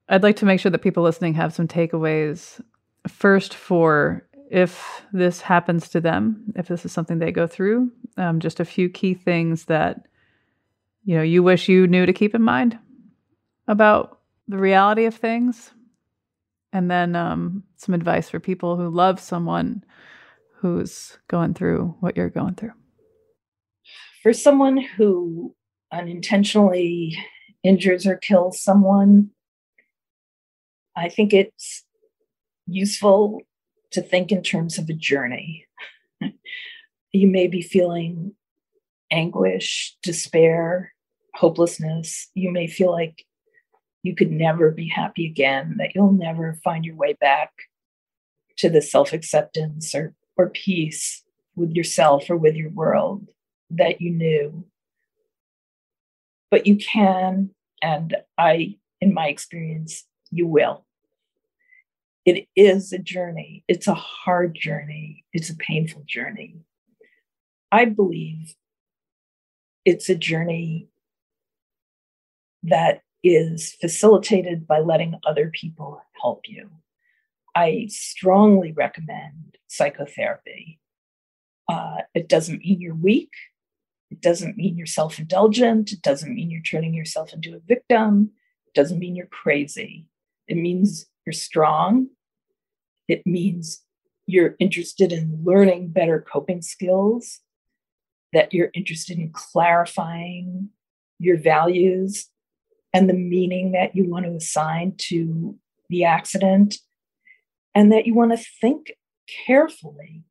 I'd 0.10 0.22
like 0.22 0.36
to 0.38 0.46
make 0.46 0.60
sure 0.60 0.70
that 0.70 0.84
people 0.84 1.02
listening 1.02 1.34
have 1.34 1.56
some 1.56 1.68
takeaways. 1.68 2.62
First, 3.08 3.56
for 3.56 4.28
if 4.52 5.02
this 5.12 5.42
happens 5.42 5.90
to 5.90 6.00
them, 6.00 6.54
if 6.56 6.68
this 6.68 6.86
is 6.86 6.92
something 6.92 7.18
they 7.18 7.32
go 7.32 7.48
through, 7.48 7.92
um, 8.18 8.40
just 8.40 8.60
a 8.60 8.66
few 8.66 8.90
key 8.90 9.16
things 9.16 9.66
that 9.66 10.06
you 11.04 11.16
know 11.16 11.24
you 11.24 11.42
wish 11.42 11.68
you 11.68 11.88
knew 11.88 12.06
to 12.06 12.14
keep 12.14 12.36
in 12.36 12.44
mind 12.44 12.78
about 13.68 14.20
the 14.48 14.58
reality 14.58 15.06
of 15.06 15.16
things, 15.16 15.72
and 16.76 16.92
then 16.92 17.16
um, 17.16 17.64
some 17.78 17.96
advice 17.96 18.30
for 18.30 18.42
people 18.42 18.76
who 18.76 18.90
love 18.90 19.18
someone 19.22 19.82
who's 20.56 21.18
going 21.30 21.54
through 21.54 21.96
what 22.02 22.18
you're 22.18 22.30
going 22.30 22.54
through. 22.54 22.74
For 24.22 24.34
someone 24.34 24.76
who 24.76 25.56
unintentionally 25.94 27.18
injures 27.64 28.06
or 28.06 28.18
kills 28.18 28.62
someone, 28.62 29.30
I 30.98 31.08
think 31.08 31.32
it's 31.32 31.86
useful 32.68 33.40
to 33.92 34.02
think 34.02 34.34
in 34.34 34.44
terms 34.44 34.78
of 34.78 34.90
a 34.90 34.94
journey. 34.94 35.66
you 37.14 37.28
may 37.28 37.48
be 37.48 37.62
feeling 37.62 38.34
anguish, 39.10 39.96
despair, 40.04 40.94
hopelessness. 41.36 42.30
You 42.34 42.52
may 42.52 42.68
feel 42.68 42.92
like 42.92 43.24
you 44.06 44.16
could 44.16 44.32
never 44.32 44.70
be 44.70 44.88
happy 44.88 45.26
again, 45.26 45.76
that 45.80 45.96
you'll 45.96 46.12
never 46.12 46.60
find 46.64 46.86
your 46.86 46.96
way 46.96 47.14
back 47.14 47.52
to 48.58 48.70
the 48.70 48.82
self 48.82 49.14
acceptance 49.14 49.96
or, 49.96 50.14
or 50.38 50.50
peace 50.50 51.24
with 51.56 51.72
yourself 51.72 52.30
or 52.30 52.38
with 52.38 52.56
your 52.56 52.70
world 52.70 53.28
that 53.72 54.02
you 54.02 54.12
knew. 54.12 54.64
But 56.52 56.68
you 56.68 56.78
can, 56.78 57.50
and 57.82 58.16
I, 58.38 58.78
in 59.02 59.14
my 59.14 59.28
experience, 59.28 60.06
you 60.30 60.46
will. 60.46 60.86
It 62.26 62.48
is 62.56 62.94
a 62.94 63.00
journey. 63.00 63.64
It's 63.68 63.88
a 63.88 63.96
hard 63.96 64.56
journey. 64.56 65.26
It's 65.34 65.50
a 65.50 65.56
painful 65.56 66.04
journey. 66.06 66.58
I 67.72 67.86
believe 67.86 68.56
it's 69.84 70.10
a 70.10 70.16
journey 70.16 70.90
that 72.64 73.02
is 73.26 73.76
facilitated 73.82 74.68
by 74.68 74.80
letting 74.80 75.20
other 75.26 75.50
people 75.50 76.00
help 76.22 76.44
you. 76.48 76.70
I 77.56 77.88
strongly 77.90 78.72
recommend 78.72 79.58
psychotherapy. 79.68 80.80
Uh, 81.68 81.98
it 82.14 82.30
doesn't 82.30 82.60
mean 82.60 82.80
you're 82.80 82.94
weak. 82.94 83.32
It 84.12 84.22
doesn't 84.22 84.58
mean 84.58 84.78
you're 84.78 84.86
self 84.86 85.18
indulgent. 85.18 85.92
It 85.92 86.04
doesn't 86.04 86.36
mean 86.36 86.52
you're 86.52 86.62
turning 86.62 86.94
yourself 86.94 87.34
into 87.34 87.56
a 87.56 87.60
victim. 87.68 88.30
It 88.68 88.76
doesn't 88.76 89.00
mean 89.00 89.16
you're 89.16 89.26
crazy. 89.26 90.08
It 90.48 90.58
means 90.58 91.08
you're 91.26 91.34
strong. 91.34 92.10
It 93.08 93.26
means 93.26 93.82
you're 94.28 94.56
interested 94.60 95.12
in 95.12 95.42
learning 95.44 95.90
better 95.90 96.22
coping 96.22 96.62
skills, 96.62 97.40
that 98.34 98.54
you're 98.54 98.72
interested 98.76 99.18
in 99.18 99.32
clarifying 99.32 100.70
your 101.18 101.38
values 101.38 102.30
and 102.96 103.10
the 103.10 103.14
meaning 103.14 103.74
that 103.74 103.94
you 103.94 104.10
want 104.10 104.26
to 104.26 104.32
assign 104.32 104.94
to 104.98 105.56
the 105.90 106.06
accident, 106.06 106.78
and 107.76 107.92
that 107.92 108.06
you 108.06 108.14
want 108.16 108.32
to 108.32 108.46
think 108.62 108.94
carefully 109.46 110.24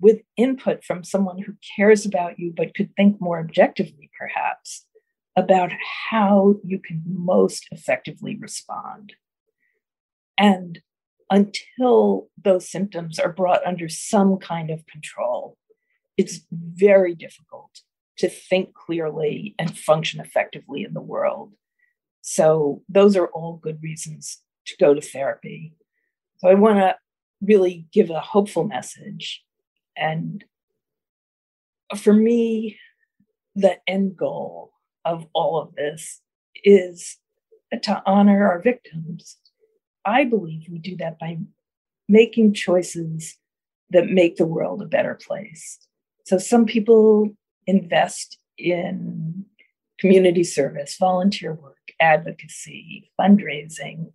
with 0.00 0.20
input 0.36 0.82
from 0.84 1.04
someone 1.04 1.38
who 1.38 1.54
cares 1.76 2.04
about 2.04 2.38
you 2.38 2.52
but 2.54 2.74
could 2.74 2.90
think 2.96 3.20
more 3.20 3.38
objectively, 3.38 4.10
perhaps, 4.18 4.84
about 5.36 5.70
how 6.10 6.56
you 6.64 6.80
can 6.80 7.02
most 7.06 7.68
effectively 7.70 8.36
respond. 8.36 9.12
And 10.36 10.80
until 11.30 12.28
those 12.42 12.68
symptoms 12.68 13.20
are 13.20 13.32
brought 13.32 13.64
under 13.64 13.88
some 13.88 14.38
kind 14.38 14.70
of 14.70 14.84
control, 14.86 15.56
it's 16.18 16.40
very 16.50 17.14
difficult 17.14 17.82
to 18.18 18.28
think 18.28 18.74
clearly 18.74 19.54
and 19.56 19.78
function 19.78 20.20
effectively 20.20 20.82
in 20.82 20.94
the 20.94 21.00
world. 21.00 21.52
So, 22.22 22.82
those 22.88 23.16
are 23.16 23.26
all 23.26 23.58
good 23.62 23.82
reasons 23.82 24.38
to 24.66 24.76
go 24.78 24.94
to 24.94 25.00
therapy. 25.00 25.74
So, 26.38 26.48
I 26.48 26.54
want 26.54 26.78
to 26.78 26.96
really 27.42 27.86
give 27.92 28.10
a 28.10 28.20
hopeful 28.20 28.64
message. 28.64 29.44
And 29.96 30.44
for 31.96 32.12
me, 32.12 32.78
the 33.54 33.78
end 33.86 34.16
goal 34.16 34.72
of 35.04 35.26
all 35.34 35.60
of 35.60 35.74
this 35.74 36.20
is 36.64 37.18
to 37.82 38.02
honor 38.06 38.46
our 38.48 38.60
victims. 38.60 39.36
I 40.04 40.24
believe 40.24 40.66
we 40.70 40.78
do 40.78 40.96
that 40.96 41.18
by 41.18 41.38
making 42.08 42.54
choices 42.54 43.36
that 43.90 44.08
make 44.08 44.36
the 44.36 44.46
world 44.46 44.82
a 44.82 44.86
better 44.86 45.14
place. 45.14 45.78
So 46.24 46.38
some 46.38 46.66
people 46.66 47.30
invest 47.66 48.38
in 48.58 49.44
community 49.98 50.44
service, 50.44 50.96
volunteer 50.98 51.54
work, 51.54 51.78
advocacy, 52.02 53.10
fundraising, 53.18 54.12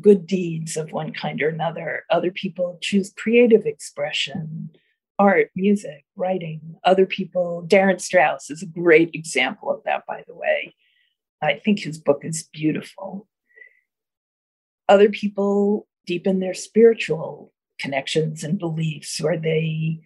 good 0.00 0.26
deeds 0.26 0.76
of 0.76 0.92
one 0.92 1.12
kind 1.12 1.42
or 1.42 1.48
another. 1.48 2.04
Other 2.08 2.30
people 2.30 2.78
choose 2.80 3.12
creative 3.16 3.66
expression, 3.66 4.70
art, 5.18 5.50
music, 5.54 6.04
writing. 6.16 6.76
Other 6.84 7.04
people, 7.04 7.62
Darin 7.62 7.98
Strauss 7.98 8.48
is 8.48 8.62
a 8.62 8.66
great 8.66 9.10
example 9.12 9.70
of 9.70 9.82
that, 9.84 10.06
by 10.06 10.24
the 10.26 10.34
way. 10.34 10.74
I 11.42 11.60
think 11.62 11.80
his 11.80 11.98
book 11.98 12.20
is 12.22 12.48
beautiful. 12.52 13.28
Other 14.88 15.10
people 15.10 15.86
deepen 16.06 16.40
their 16.40 16.54
spiritual 16.54 17.52
connections 17.78 18.44
and 18.44 18.58
beliefs, 18.58 19.20
or 19.20 19.36
they 19.36 20.00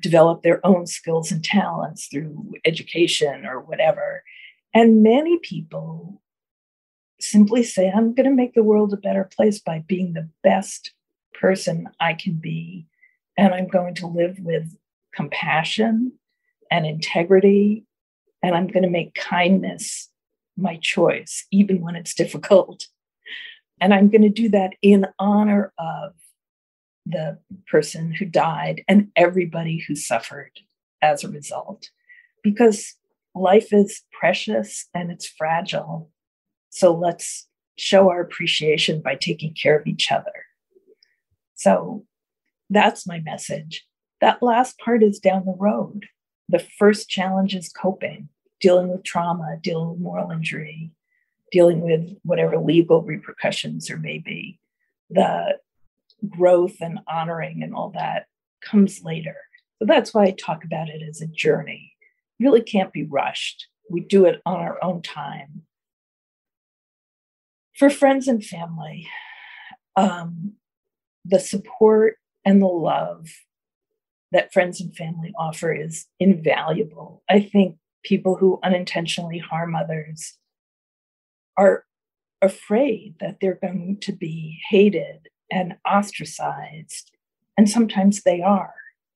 develop 0.00 0.42
their 0.42 0.64
own 0.64 0.86
skills 0.86 1.32
and 1.32 1.42
talents 1.42 2.06
through 2.06 2.54
education 2.64 3.46
or 3.46 3.60
whatever. 3.60 4.22
And 4.74 5.02
many 5.02 5.38
people 5.38 6.22
simply 7.18 7.62
say, 7.62 7.90
I'm 7.90 8.14
going 8.14 8.28
to 8.28 8.34
make 8.34 8.54
the 8.54 8.62
world 8.62 8.92
a 8.92 8.96
better 8.96 9.24
place 9.24 9.58
by 9.58 9.84
being 9.86 10.12
the 10.12 10.28
best 10.42 10.92
person 11.34 11.88
I 11.98 12.14
can 12.14 12.34
be. 12.34 12.86
And 13.36 13.54
I'm 13.54 13.68
going 13.68 13.94
to 13.96 14.06
live 14.06 14.38
with 14.40 14.76
compassion 15.14 16.12
and 16.70 16.86
integrity. 16.86 17.84
And 18.42 18.54
I'm 18.54 18.68
going 18.68 18.84
to 18.84 18.90
make 18.90 19.14
kindness 19.14 20.08
my 20.56 20.76
choice, 20.76 21.46
even 21.50 21.80
when 21.80 21.96
it's 21.96 22.14
difficult. 22.14 22.86
And 23.80 23.94
I'm 23.94 24.08
going 24.08 24.22
to 24.22 24.28
do 24.28 24.48
that 24.50 24.74
in 24.82 25.06
honor 25.18 25.72
of 25.78 26.12
the 27.06 27.38
person 27.66 28.12
who 28.12 28.26
died 28.26 28.84
and 28.86 29.10
everybody 29.16 29.78
who 29.78 29.94
suffered 29.94 30.52
as 31.02 31.24
a 31.24 31.30
result. 31.30 31.90
Because 32.42 32.94
life 33.34 33.72
is 33.72 34.02
precious 34.18 34.88
and 34.94 35.10
it's 35.10 35.26
fragile. 35.26 36.10
So 36.70 36.94
let's 36.94 37.48
show 37.76 38.10
our 38.10 38.20
appreciation 38.20 39.00
by 39.00 39.16
taking 39.16 39.54
care 39.54 39.78
of 39.78 39.86
each 39.86 40.10
other. 40.12 40.32
So 41.54 42.04
that's 42.68 43.06
my 43.06 43.20
message. 43.20 43.86
That 44.20 44.42
last 44.42 44.78
part 44.78 45.02
is 45.02 45.18
down 45.18 45.44
the 45.44 45.56
road. 45.58 46.06
The 46.48 46.58
first 46.58 47.08
challenge 47.08 47.54
is 47.54 47.70
coping, 47.70 48.28
dealing 48.60 48.88
with 48.88 49.04
trauma, 49.04 49.56
dealing 49.62 49.90
with 49.90 50.00
moral 50.00 50.30
injury, 50.30 50.92
dealing 51.52 51.80
with 51.80 52.16
whatever 52.22 52.58
legal 52.58 53.02
repercussions 53.02 53.86
there 53.86 53.98
may 53.98 54.18
be. 54.18 54.58
The 55.08 55.58
growth 56.28 56.76
and 56.80 57.00
honoring 57.08 57.62
and 57.62 57.74
all 57.74 57.90
that 57.90 58.26
comes 58.62 59.02
later. 59.02 59.36
So 59.78 59.86
that's 59.86 60.12
why 60.12 60.24
I 60.24 60.30
talk 60.32 60.64
about 60.64 60.88
it 60.88 61.02
as 61.08 61.20
a 61.20 61.26
journey. 61.26 61.89
Really 62.40 62.62
can't 62.62 62.92
be 62.92 63.04
rushed. 63.04 63.68
We 63.88 64.00
do 64.00 64.24
it 64.24 64.40
on 64.46 64.56
our 64.56 64.82
own 64.82 65.02
time. 65.02 65.62
For 67.76 67.90
friends 67.90 68.26
and 68.28 68.44
family, 68.44 69.06
um, 69.96 70.54
the 71.24 71.38
support 71.38 72.16
and 72.44 72.60
the 72.60 72.66
love 72.66 73.28
that 74.32 74.52
friends 74.52 74.80
and 74.80 74.94
family 74.94 75.32
offer 75.38 75.72
is 75.72 76.06
invaluable. 76.18 77.22
I 77.28 77.40
think 77.40 77.76
people 78.02 78.36
who 78.36 78.58
unintentionally 78.62 79.38
harm 79.38 79.74
others 79.74 80.38
are 81.56 81.84
afraid 82.40 83.16
that 83.20 83.38
they're 83.40 83.58
going 83.60 83.98
to 84.00 84.12
be 84.12 84.60
hated 84.70 85.28
and 85.50 85.76
ostracized. 85.86 87.10
And 87.58 87.68
sometimes 87.68 88.22
they 88.22 88.40
are. 88.40 88.74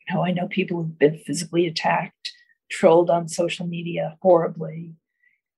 You 0.09 0.15
know, 0.15 0.25
I 0.25 0.33
know 0.33 0.49
people 0.49 0.83
who've 0.83 0.99
been 0.99 1.19
physically 1.19 1.67
attacked, 1.67 2.33
trolled 2.75 3.11
on 3.11 3.29
social 3.29 3.67
media 3.67 4.17
horribly. 4.21 4.95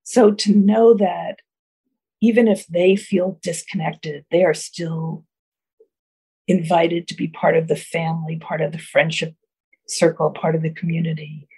So 0.03 0.33
to 0.33 0.55
know 0.55 0.95
that 0.95 1.37
even 2.21 2.47
if 2.47 2.67
they 2.67 2.95
feel 2.97 3.39
disconnected, 3.43 4.25
they 4.31 4.45
are 4.45 4.55
still 4.55 5.25
invited 6.47 7.09
to 7.09 7.15
be 7.15 7.29
part 7.29 7.57
of 7.57 7.69
the 7.69 7.77
family, 7.77 8.37
part 8.37 8.61
of 8.61 8.73
the 8.73 8.79
friendship 8.79 9.35
circle, 9.89 10.31
part 10.31 10.55
of 10.55 10.63
the 10.63 10.71
community 10.71 11.49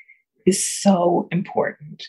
is 0.47 0.67
so 0.67 1.29
important 1.31 2.05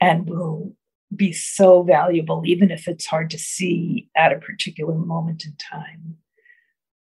and 0.00 0.28
will 0.28 0.74
be 1.14 1.32
so 1.32 1.82
valuable, 1.82 2.42
even 2.46 2.70
if 2.70 2.88
it's 2.88 3.06
hard 3.06 3.30
to 3.30 3.38
see 3.38 4.08
at 4.16 4.32
a 4.32 4.38
particular 4.38 4.94
moment 4.94 5.44
in 5.44 5.54
time. 5.56 6.16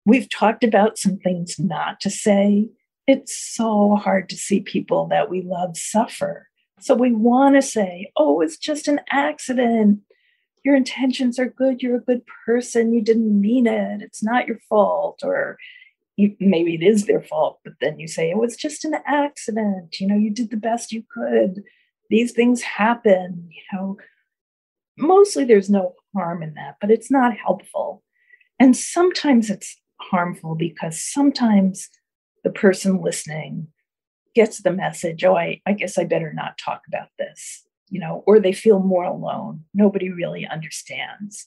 We've 0.04 0.28
talked 0.28 0.64
about 0.64 0.98
some 0.98 1.18
things 1.18 1.58
not 1.58 2.00
to 2.00 2.10
say. 2.10 2.68
It's 3.06 3.36
so 3.36 3.96
hard 3.96 4.28
to 4.28 4.36
see 4.36 4.60
people 4.60 5.06
that 5.08 5.28
we 5.28 5.42
love 5.42 5.76
suffer. 5.76 6.48
So 6.80 6.94
we 6.94 7.12
want 7.12 7.56
to 7.56 7.62
say, 7.62 8.10
oh, 8.16 8.40
it's 8.40 8.56
just 8.56 8.88
an 8.88 9.00
accident. 9.10 10.00
Your 10.64 10.76
intentions 10.76 11.38
are 11.38 11.48
good. 11.48 11.82
You're 11.82 11.96
a 11.96 12.00
good 12.00 12.22
person. 12.46 12.92
You 12.92 13.02
didn't 13.02 13.40
mean 13.40 13.66
it. 13.66 14.02
It's 14.02 14.22
not 14.22 14.46
your 14.46 14.58
fault. 14.68 15.20
Or 15.22 15.58
maybe 16.38 16.74
it 16.74 16.82
is 16.82 17.06
their 17.06 17.22
fault, 17.22 17.60
but 17.64 17.74
then 17.80 17.98
you 17.98 18.06
say, 18.06 18.32
oh, 18.32 18.38
it 18.38 18.40
was 18.40 18.56
just 18.56 18.84
an 18.84 18.94
accident. 19.06 19.98
You 20.00 20.06
know, 20.06 20.16
you 20.16 20.30
did 20.30 20.50
the 20.50 20.56
best 20.56 20.92
you 20.92 21.04
could. 21.12 21.62
These 22.10 22.32
things 22.32 22.62
happen. 22.62 23.48
You 23.50 23.78
know, 23.78 23.96
mostly 24.98 25.44
there's 25.44 25.70
no 25.70 25.94
harm 26.14 26.42
in 26.42 26.54
that, 26.54 26.76
but 26.80 26.90
it's 26.90 27.10
not 27.10 27.36
helpful. 27.36 28.02
And 28.58 28.76
sometimes 28.76 29.50
it's 29.50 29.80
harmful 30.00 30.54
because 30.54 31.02
sometimes 31.02 31.88
the 32.44 32.50
person 32.50 33.00
listening 33.00 33.68
gets 34.34 34.62
the 34.62 34.72
message 34.72 35.24
oh 35.24 35.36
I, 35.36 35.60
I 35.66 35.72
guess 35.72 35.98
i 35.98 36.04
better 36.04 36.32
not 36.32 36.58
talk 36.58 36.82
about 36.88 37.08
this 37.18 37.64
you 37.92 38.00
know, 38.00 38.24
or 38.26 38.40
they 38.40 38.54
feel 38.54 38.80
more 38.80 39.04
alone. 39.04 39.64
Nobody 39.74 40.10
really 40.10 40.46
understands. 40.46 41.46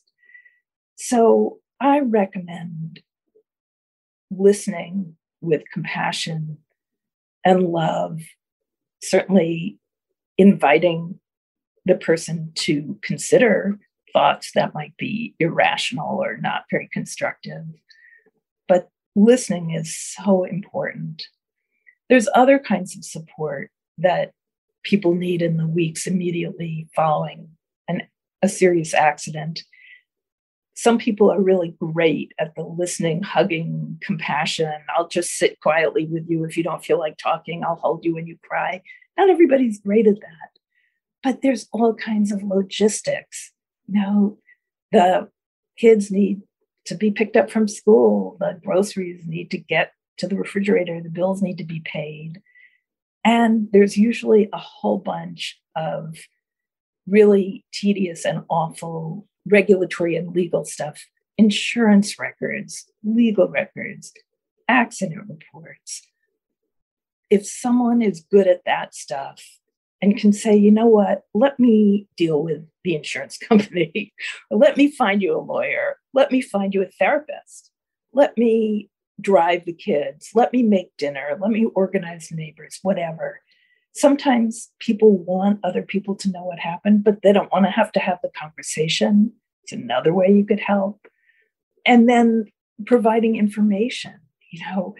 So 0.95 1.57
I 1.81 2.01
recommend 2.01 3.01
listening 4.29 5.15
with 5.41 5.63
compassion 5.73 6.59
and 7.43 7.63
love, 7.63 8.21
certainly 9.01 9.79
inviting 10.37 11.19
the 11.85 11.95
person 11.95 12.51
to 12.55 12.99
consider 13.01 13.79
thoughts 14.13 14.51
that 14.53 14.75
might 14.75 14.95
be 14.97 15.33
irrational 15.39 16.23
or 16.23 16.37
not 16.37 16.65
very 16.69 16.87
constructive. 16.93 17.63
Listening 19.15 19.71
is 19.71 19.97
so 19.97 20.43
important. 20.43 21.23
There's 22.09 22.27
other 22.35 22.59
kinds 22.59 22.97
of 22.97 23.05
support 23.05 23.71
that 23.97 24.31
people 24.83 25.15
need 25.15 25.41
in 25.41 25.57
the 25.57 25.67
weeks 25.67 26.05
immediately 26.05 26.87
following 26.95 27.49
an, 27.87 28.03
a 28.41 28.49
serious 28.49 28.93
accident. 28.93 29.63
Some 30.75 30.97
people 30.97 31.31
are 31.31 31.41
really 31.41 31.75
great 31.79 32.33
at 32.37 32.53
the 32.55 32.63
listening, 32.63 33.23
hugging, 33.23 33.97
compassion. 34.01 34.73
I'll 34.95 35.07
just 35.07 35.31
sit 35.31 35.59
quietly 35.61 36.05
with 36.05 36.25
you 36.29 36.43
if 36.43 36.57
you 36.57 36.63
don't 36.63 36.83
feel 36.83 36.99
like 36.99 37.17
talking. 37.17 37.63
I'll 37.63 37.75
hold 37.75 38.03
you 38.03 38.15
when 38.15 38.27
you 38.27 38.37
cry. 38.43 38.81
Not 39.17 39.29
everybody's 39.29 39.79
great 39.79 40.07
at 40.07 40.19
that. 40.19 40.49
But 41.23 41.41
there's 41.41 41.67
all 41.71 41.95
kinds 41.95 42.31
of 42.31 42.43
logistics. 42.43 43.53
You 43.87 44.01
know, 44.01 44.37
the 44.91 45.29
kids 45.77 46.11
need 46.11 46.41
to 46.85 46.95
be 46.95 47.11
picked 47.11 47.35
up 47.35 47.49
from 47.49 47.67
school, 47.67 48.37
the 48.39 48.59
groceries 48.63 49.25
need 49.25 49.51
to 49.51 49.57
get 49.57 49.93
to 50.17 50.27
the 50.27 50.35
refrigerator, 50.35 51.01
the 51.01 51.09
bills 51.09 51.41
need 51.41 51.57
to 51.57 51.63
be 51.63 51.81
paid. 51.81 52.41
And 53.23 53.67
there's 53.71 53.97
usually 53.97 54.49
a 54.53 54.57
whole 54.57 54.99
bunch 54.99 55.59
of 55.75 56.15
really 57.07 57.65
tedious 57.73 58.25
and 58.25 58.43
awful 58.49 59.27
regulatory 59.45 60.15
and 60.15 60.33
legal 60.33 60.63
stuff. 60.63 61.05
Insurance 61.37 62.17
records, 62.17 62.85
legal 63.03 63.47
records, 63.47 64.13
accident 64.67 65.25
reports. 65.27 66.01
If 67.29 67.45
someone 67.45 68.01
is 68.01 68.25
good 68.31 68.47
at 68.47 68.63
that 68.65 68.95
stuff 68.95 69.43
and 70.01 70.17
can 70.17 70.31
say, 70.31 70.55
you 70.55 70.71
know 70.71 70.85
what, 70.85 71.23
let 71.33 71.59
me 71.59 72.07
deal 72.15 72.43
with 72.43 72.65
the 72.83 72.95
insurance 72.95 73.37
company, 73.49 74.13
or 74.49 74.57
let 74.57 74.77
me 74.77 74.89
find 74.91 75.21
you 75.21 75.37
a 75.37 75.41
lawyer, 75.41 75.97
let 76.15 76.31
me 76.31 76.41
find 76.41 76.73
you 76.73 76.81
a 76.81 76.87
therapist, 76.87 77.71
let 78.13 78.35
me 78.37 78.89
drive 79.21 79.65
the 79.65 79.73
kids, 79.73 80.31
let 80.33 80.51
me 80.51 80.63
make 80.63 80.95
dinner, 80.97 81.37
let 81.39 81.51
me 81.51 81.65
organize 81.75 82.31
neighbors, 82.31 82.79
whatever. 82.81 83.41
Sometimes 83.93 84.71
people 84.79 85.17
want 85.17 85.59
other 85.63 85.81
people 85.81 86.15
to 86.15 86.31
know 86.31 86.43
what 86.43 86.59
happened, 86.59 87.03
but 87.03 87.21
they 87.21 87.31
don't 87.31 87.51
want 87.51 87.65
to 87.65 87.71
have 87.71 87.91
to 87.93 87.99
have 87.99 88.17
the 88.23 88.31
conversation. 88.37 89.31
It's 89.63 89.73
another 89.73 90.13
way 90.13 90.31
you 90.31 90.45
could 90.45 90.59
help. 90.59 91.05
And 91.85 92.09
then 92.09 92.45
providing 92.85 93.35
information. 93.35 94.15
You 94.51 94.65
know, 94.65 94.95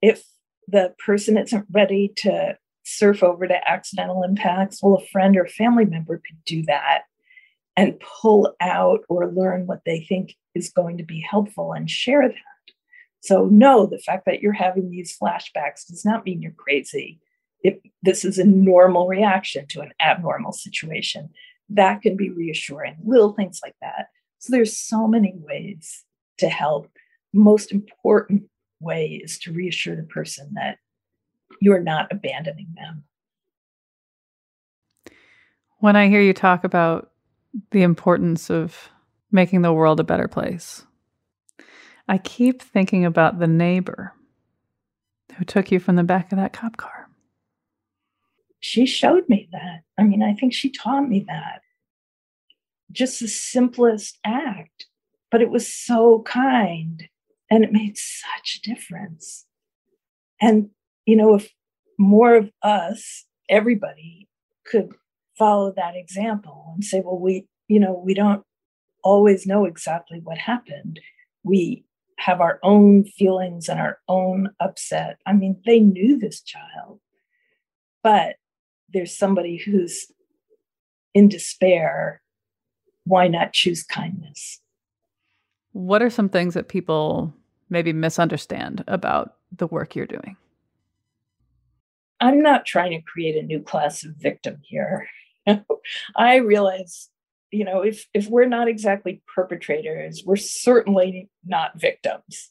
if 0.00 0.22
the 0.66 0.94
person 1.04 1.36
isn't 1.38 1.66
ready 1.70 2.12
to 2.16 2.56
surf 2.84 3.22
over 3.22 3.46
to 3.46 3.68
accidental 3.70 4.22
impacts, 4.22 4.82
well, 4.82 4.96
a 4.96 5.06
friend 5.06 5.36
or 5.36 5.46
family 5.46 5.84
member 5.84 6.16
could 6.16 6.42
do 6.44 6.62
that 6.64 7.02
and 7.78 8.00
pull 8.00 8.56
out 8.60 9.04
or 9.08 9.30
learn 9.30 9.64
what 9.68 9.82
they 9.86 10.00
think 10.00 10.34
is 10.56 10.68
going 10.68 10.98
to 10.98 11.04
be 11.04 11.20
helpful 11.20 11.72
and 11.72 11.88
share 11.88 12.28
that. 12.28 12.74
So, 13.20 13.46
no, 13.46 13.86
the 13.86 14.00
fact 14.00 14.26
that 14.26 14.42
you're 14.42 14.52
having 14.52 14.90
these 14.90 15.16
flashbacks 15.16 15.86
does 15.86 16.04
not 16.04 16.24
mean 16.24 16.42
you're 16.42 16.50
crazy. 16.50 17.20
If 17.62 17.78
this 18.02 18.24
is 18.24 18.36
a 18.36 18.44
normal 18.44 19.06
reaction 19.06 19.64
to 19.68 19.80
an 19.80 19.92
abnormal 20.00 20.50
situation, 20.50 21.30
that 21.68 22.02
can 22.02 22.16
be 22.16 22.30
reassuring. 22.30 22.96
Little 23.04 23.32
things 23.32 23.60
like 23.62 23.76
that. 23.80 24.08
So, 24.40 24.50
there's 24.50 24.76
so 24.76 25.06
many 25.06 25.34
ways 25.36 26.02
to 26.38 26.48
help. 26.48 26.90
Most 27.32 27.70
important 27.70 28.48
way 28.80 29.20
is 29.22 29.38
to 29.40 29.52
reassure 29.52 29.94
the 29.94 30.02
person 30.02 30.50
that 30.54 30.78
you're 31.60 31.80
not 31.80 32.10
abandoning 32.10 32.74
them. 32.74 33.04
When 35.78 35.94
I 35.94 36.08
hear 36.08 36.20
you 36.20 36.32
talk 36.32 36.64
about 36.64 37.12
the 37.70 37.82
importance 37.82 38.50
of 38.50 38.90
making 39.30 39.62
the 39.62 39.72
world 39.72 40.00
a 40.00 40.04
better 40.04 40.28
place, 40.28 40.84
I 42.08 42.18
keep 42.18 42.62
thinking 42.62 43.04
about 43.04 43.38
the 43.38 43.46
neighbor 43.46 44.14
who 45.36 45.44
took 45.44 45.70
you 45.70 45.78
from 45.78 45.96
the 45.96 46.02
back 46.02 46.32
of 46.32 46.38
that 46.38 46.52
cop 46.52 46.76
car. 46.76 47.08
She 48.60 48.86
showed 48.86 49.28
me 49.28 49.48
that. 49.52 49.82
I 49.98 50.02
mean, 50.02 50.22
I 50.22 50.34
think 50.34 50.52
she 50.52 50.70
taught 50.70 51.08
me 51.08 51.24
that. 51.28 51.60
Just 52.90 53.20
the 53.20 53.28
simplest 53.28 54.18
act, 54.24 54.86
but 55.30 55.42
it 55.42 55.50
was 55.50 55.72
so 55.72 56.22
kind 56.22 57.08
and 57.50 57.62
it 57.62 57.72
made 57.72 57.96
such 57.96 58.56
a 58.56 58.68
difference. 58.68 59.46
And, 60.40 60.70
you 61.06 61.16
know, 61.16 61.34
if 61.34 61.52
more 61.98 62.34
of 62.34 62.50
us, 62.62 63.24
everybody, 63.48 64.28
could 64.64 64.90
follow 65.38 65.72
that 65.76 65.96
example 65.96 66.72
and 66.74 66.84
say, 66.84 67.00
well, 67.04 67.18
we, 67.18 67.46
you 67.68 67.78
know, 67.78 68.02
we 68.04 68.14
don't 68.14 68.42
always 69.04 69.46
know 69.46 69.64
exactly 69.64 70.20
what 70.22 70.38
happened. 70.38 71.00
We 71.44 71.84
have 72.18 72.40
our 72.40 72.58
own 72.62 73.04
feelings 73.04 73.68
and 73.68 73.78
our 73.78 73.98
own 74.08 74.50
upset. 74.60 75.18
I 75.24 75.32
mean, 75.32 75.60
they 75.64 75.78
knew 75.80 76.18
this 76.18 76.40
child, 76.40 77.00
but 78.02 78.36
there's 78.92 79.16
somebody 79.16 79.56
who's 79.56 80.06
in 81.14 81.28
despair. 81.28 82.20
Why 83.04 83.28
not 83.28 83.52
choose 83.52 83.82
kindness? 83.84 84.60
What 85.72 86.02
are 86.02 86.10
some 86.10 86.28
things 86.28 86.54
that 86.54 86.68
people 86.68 87.32
maybe 87.70 87.92
misunderstand 87.92 88.82
about 88.88 89.36
the 89.56 89.66
work 89.66 89.94
you're 89.94 90.06
doing? 90.06 90.36
I'm 92.20 92.42
not 92.42 92.66
trying 92.66 92.90
to 92.90 93.00
create 93.00 93.36
a 93.36 93.46
new 93.46 93.60
class 93.60 94.04
of 94.04 94.16
victim 94.16 94.60
here. 94.64 95.06
I 96.16 96.36
realize 96.36 97.08
you 97.50 97.64
know 97.64 97.82
if 97.82 98.06
if 98.14 98.28
we're 98.28 98.46
not 98.46 98.68
exactly 98.68 99.22
perpetrators 99.34 100.22
we're 100.24 100.36
certainly 100.36 101.28
not 101.44 101.78
victims. 101.80 102.50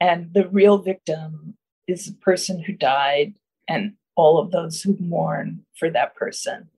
And 0.00 0.34
the 0.34 0.48
real 0.48 0.78
victim 0.78 1.56
is 1.86 2.06
the 2.06 2.16
person 2.16 2.60
who 2.60 2.72
died 2.72 3.34
and 3.68 3.94
all 4.16 4.38
of 4.38 4.50
those 4.50 4.82
who 4.82 4.96
mourn 4.98 5.64
for 5.78 5.90
that 5.90 6.14
person. 6.14 6.68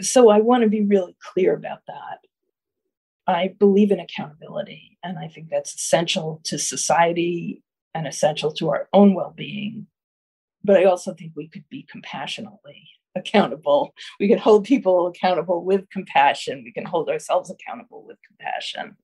So 0.00 0.28
i 0.28 0.40
want 0.40 0.62
to 0.62 0.68
be 0.68 0.82
really 0.82 1.16
clear 1.20 1.54
about 1.54 1.80
that. 1.86 2.18
I 3.26 3.54
believe 3.58 3.90
in 3.90 4.00
accountability 4.00 4.98
and 5.02 5.18
i 5.18 5.28
think 5.28 5.48
that's 5.50 5.74
essential 5.74 6.40
to 6.44 6.58
society 6.58 7.62
and 7.94 8.06
essential 8.06 8.52
to 8.52 8.70
our 8.70 8.88
own 8.92 9.14
well-being. 9.14 9.86
But 10.64 10.76
i 10.78 10.84
also 10.84 11.14
think 11.14 11.32
we 11.34 11.48
could 11.48 11.68
be 11.70 11.86
compassionately 11.90 12.88
accountable. 13.16 13.94
We 14.20 14.28
can 14.28 14.38
hold 14.38 14.64
people 14.64 15.06
accountable 15.06 15.64
with 15.64 15.88
compassion. 15.90 16.62
We 16.64 16.72
can 16.72 16.84
hold 16.84 17.08
ourselves 17.08 17.50
accountable 17.50 18.04
with 18.06 18.18
compassion. 18.26 18.96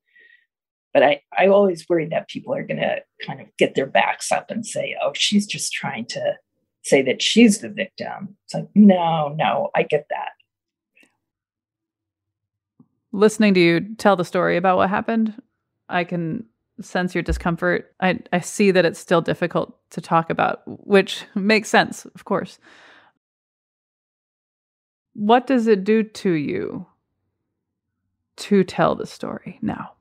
But 0.92 1.02
I, 1.02 1.22
I 1.36 1.46
always 1.46 1.88
worry 1.88 2.06
that 2.08 2.28
people 2.28 2.54
are 2.54 2.66
going 2.66 2.80
to 2.80 2.98
kind 3.26 3.40
of 3.40 3.46
get 3.58 3.74
their 3.74 3.86
backs 3.86 4.30
up 4.30 4.50
and 4.50 4.66
say, 4.66 4.94
oh, 5.02 5.12
she's 5.14 5.46
just 5.46 5.72
trying 5.72 6.04
to 6.06 6.34
say 6.82 7.00
that 7.02 7.22
she's 7.22 7.60
the 7.60 7.70
victim. 7.70 8.36
It's 8.44 8.54
like, 8.54 8.68
no, 8.74 9.34
no, 9.38 9.70
I 9.74 9.84
get 9.84 10.06
that. 10.10 10.30
Listening 13.12 13.54
to 13.54 13.60
you 13.60 13.94
tell 13.96 14.16
the 14.16 14.24
story 14.24 14.56
about 14.56 14.76
what 14.76 14.90
happened, 14.90 15.34
I 15.88 16.04
can 16.04 16.44
sense 16.80 17.14
your 17.14 17.22
discomfort. 17.22 17.94
I, 18.00 18.18
I 18.32 18.40
see 18.40 18.70
that 18.70 18.84
it's 18.84 18.98
still 18.98 19.20
difficult 19.20 19.78
to 19.90 20.00
talk 20.00 20.30
about, 20.30 20.62
which 20.66 21.24
makes 21.34 21.68
sense, 21.68 22.04
of 22.06 22.24
course. 22.24 22.58
What 25.14 25.46
does 25.46 25.66
it 25.66 25.84
do 25.84 26.02
to 26.02 26.30
you 26.32 26.86
to 28.36 28.64
tell 28.64 28.94
the 28.94 29.06
story 29.06 29.58
now? 29.60 29.92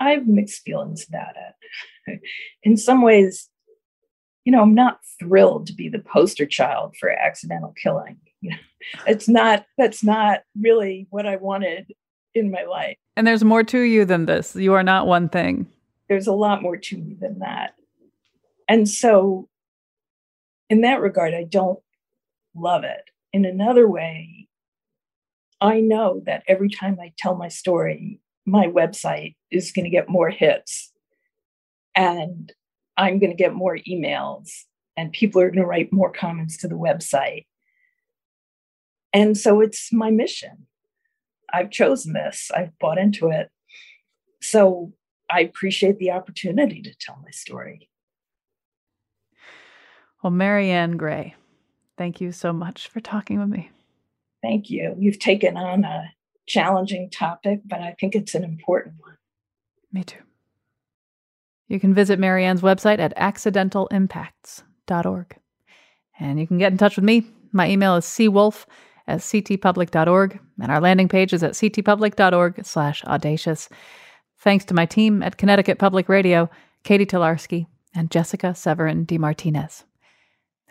I 0.00 0.10
have 0.12 0.26
mixed 0.26 0.62
feelings 0.62 1.06
about 1.08 1.34
it. 2.06 2.20
In 2.62 2.76
some 2.76 3.02
ways, 3.02 3.48
you 4.44 4.52
know, 4.52 4.62
I'm 4.62 4.74
not 4.74 5.00
thrilled 5.18 5.66
to 5.66 5.74
be 5.74 5.88
the 5.88 5.98
poster 5.98 6.46
child 6.46 6.96
for 6.98 7.10
accidental 7.10 7.74
killing. 7.82 8.18
You 8.40 8.50
know, 8.50 8.56
it's 9.06 9.28
not, 9.28 9.66
that's 9.76 10.02
not 10.02 10.40
really 10.58 11.06
what 11.10 11.26
I 11.26 11.36
wanted 11.36 11.92
in 12.34 12.50
my 12.50 12.62
life. 12.62 12.96
And 13.16 13.26
there's 13.26 13.44
more 13.44 13.64
to 13.64 13.80
you 13.80 14.04
than 14.04 14.26
this. 14.26 14.54
You 14.54 14.74
are 14.74 14.82
not 14.82 15.06
one 15.06 15.28
thing. 15.28 15.66
There's 16.08 16.26
a 16.26 16.32
lot 16.32 16.62
more 16.62 16.76
to 16.76 16.96
me 16.96 17.16
than 17.20 17.40
that. 17.40 17.74
And 18.68 18.88
so, 18.88 19.48
in 20.70 20.82
that 20.82 21.00
regard, 21.00 21.34
I 21.34 21.44
don't 21.44 21.80
love 22.60 22.84
it. 22.84 23.10
In 23.32 23.44
another 23.44 23.88
way, 23.88 24.48
I 25.60 25.80
know 25.80 26.22
that 26.26 26.44
every 26.46 26.70
time 26.70 26.98
I 27.00 27.12
tell 27.18 27.36
my 27.36 27.48
story, 27.48 28.20
my 28.46 28.66
website 28.66 29.34
is 29.50 29.72
going 29.72 29.84
to 29.84 29.90
get 29.90 30.08
more 30.08 30.30
hits 30.30 30.92
and 31.94 32.52
I'm 32.96 33.18
going 33.18 33.30
to 33.30 33.36
get 33.36 33.54
more 33.54 33.78
emails 33.88 34.50
and 34.96 35.12
people 35.12 35.40
are 35.40 35.50
going 35.50 35.62
to 35.62 35.66
write 35.66 35.92
more 35.92 36.12
comments 36.12 36.56
to 36.58 36.68
the 36.68 36.74
website. 36.74 37.46
And 39.12 39.36
so 39.36 39.60
it's 39.60 39.92
my 39.92 40.10
mission. 40.10 40.66
I've 41.52 41.70
chosen 41.70 42.12
this, 42.12 42.50
I've 42.54 42.78
bought 42.78 42.98
into 42.98 43.30
it. 43.30 43.48
So 44.40 44.92
I 45.30 45.40
appreciate 45.40 45.98
the 45.98 46.10
opportunity 46.10 46.82
to 46.82 46.94
tell 47.00 47.18
my 47.22 47.30
story. 47.30 47.88
Well, 50.22 50.32
Maryann 50.32 50.96
Gray, 50.96 51.34
thank 51.98 52.20
you 52.20 52.32
so 52.32 52.52
much 52.52 52.88
for 52.88 53.00
talking 53.00 53.38
with 53.38 53.48
me. 53.48 53.70
Thank 54.42 54.70
you. 54.70 54.94
You've 54.98 55.18
taken 55.18 55.56
on 55.56 55.84
a 55.84 56.12
challenging 56.46 57.10
topic, 57.10 57.60
but 57.66 57.80
I 57.80 57.94
think 58.00 58.14
it's 58.14 58.34
an 58.34 58.44
important 58.44 58.94
one. 59.00 59.16
Me 59.92 60.04
too. 60.04 60.22
You 61.68 61.78
can 61.78 61.92
visit 61.92 62.18
Maryann's 62.18 62.62
website 62.62 62.98
at 62.98 63.14
accidentalimpacts.org. 63.16 65.36
And 66.18 66.40
you 66.40 66.46
can 66.46 66.56
get 66.58 66.72
in 66.72 66.78
touch 66.78 66.96
with 66.96 67.04
me. 67.04 67.26
My 67.52 67.68
email 67.68 67.96
is 67.96 68.06
cwolf 68.06 68.64
at 69.06 69.20
ctpublic.org, 69.20 70.40
and 70.60 70.72
our 70.72 70.80
landing 70.80 71.08
page 71.08 71.32
is 71.32 71.42
at 71.42 71.52
ctpublic.org 71.52 72.64
slash 72.64 73.02
audacious. 73.04 73.68
Thanks 74.38 74.64
to 74.66 74.74
my 74.74 74.84
team 74.86 75.22
at 75.22 75.38
Connecticut 75.38 75.78
Public 75.78 76.08
Radio, 76.08 76.50
Katie 76.84 77.06
Tolarski 77.06 77.66
and 77.94 78.10
Jessica 78.10 78.54
Severin 78.54 79.06
DeMartinez. 79.06 79.84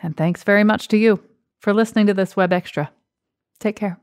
And 0.02 0.16
thanks 0.16 0.44
very 0.44 0.64
much 0.64 0.88
to 0.88 0.96
you 0.96 1.22
for 1.60 1.74
listening 1.74 2.06
to 2.06 2.14
this 2.14 2.36
Web 2.36 2.52
Extra. 2.52 2.90
Take 3.58 3.76
care. 3.76 4.00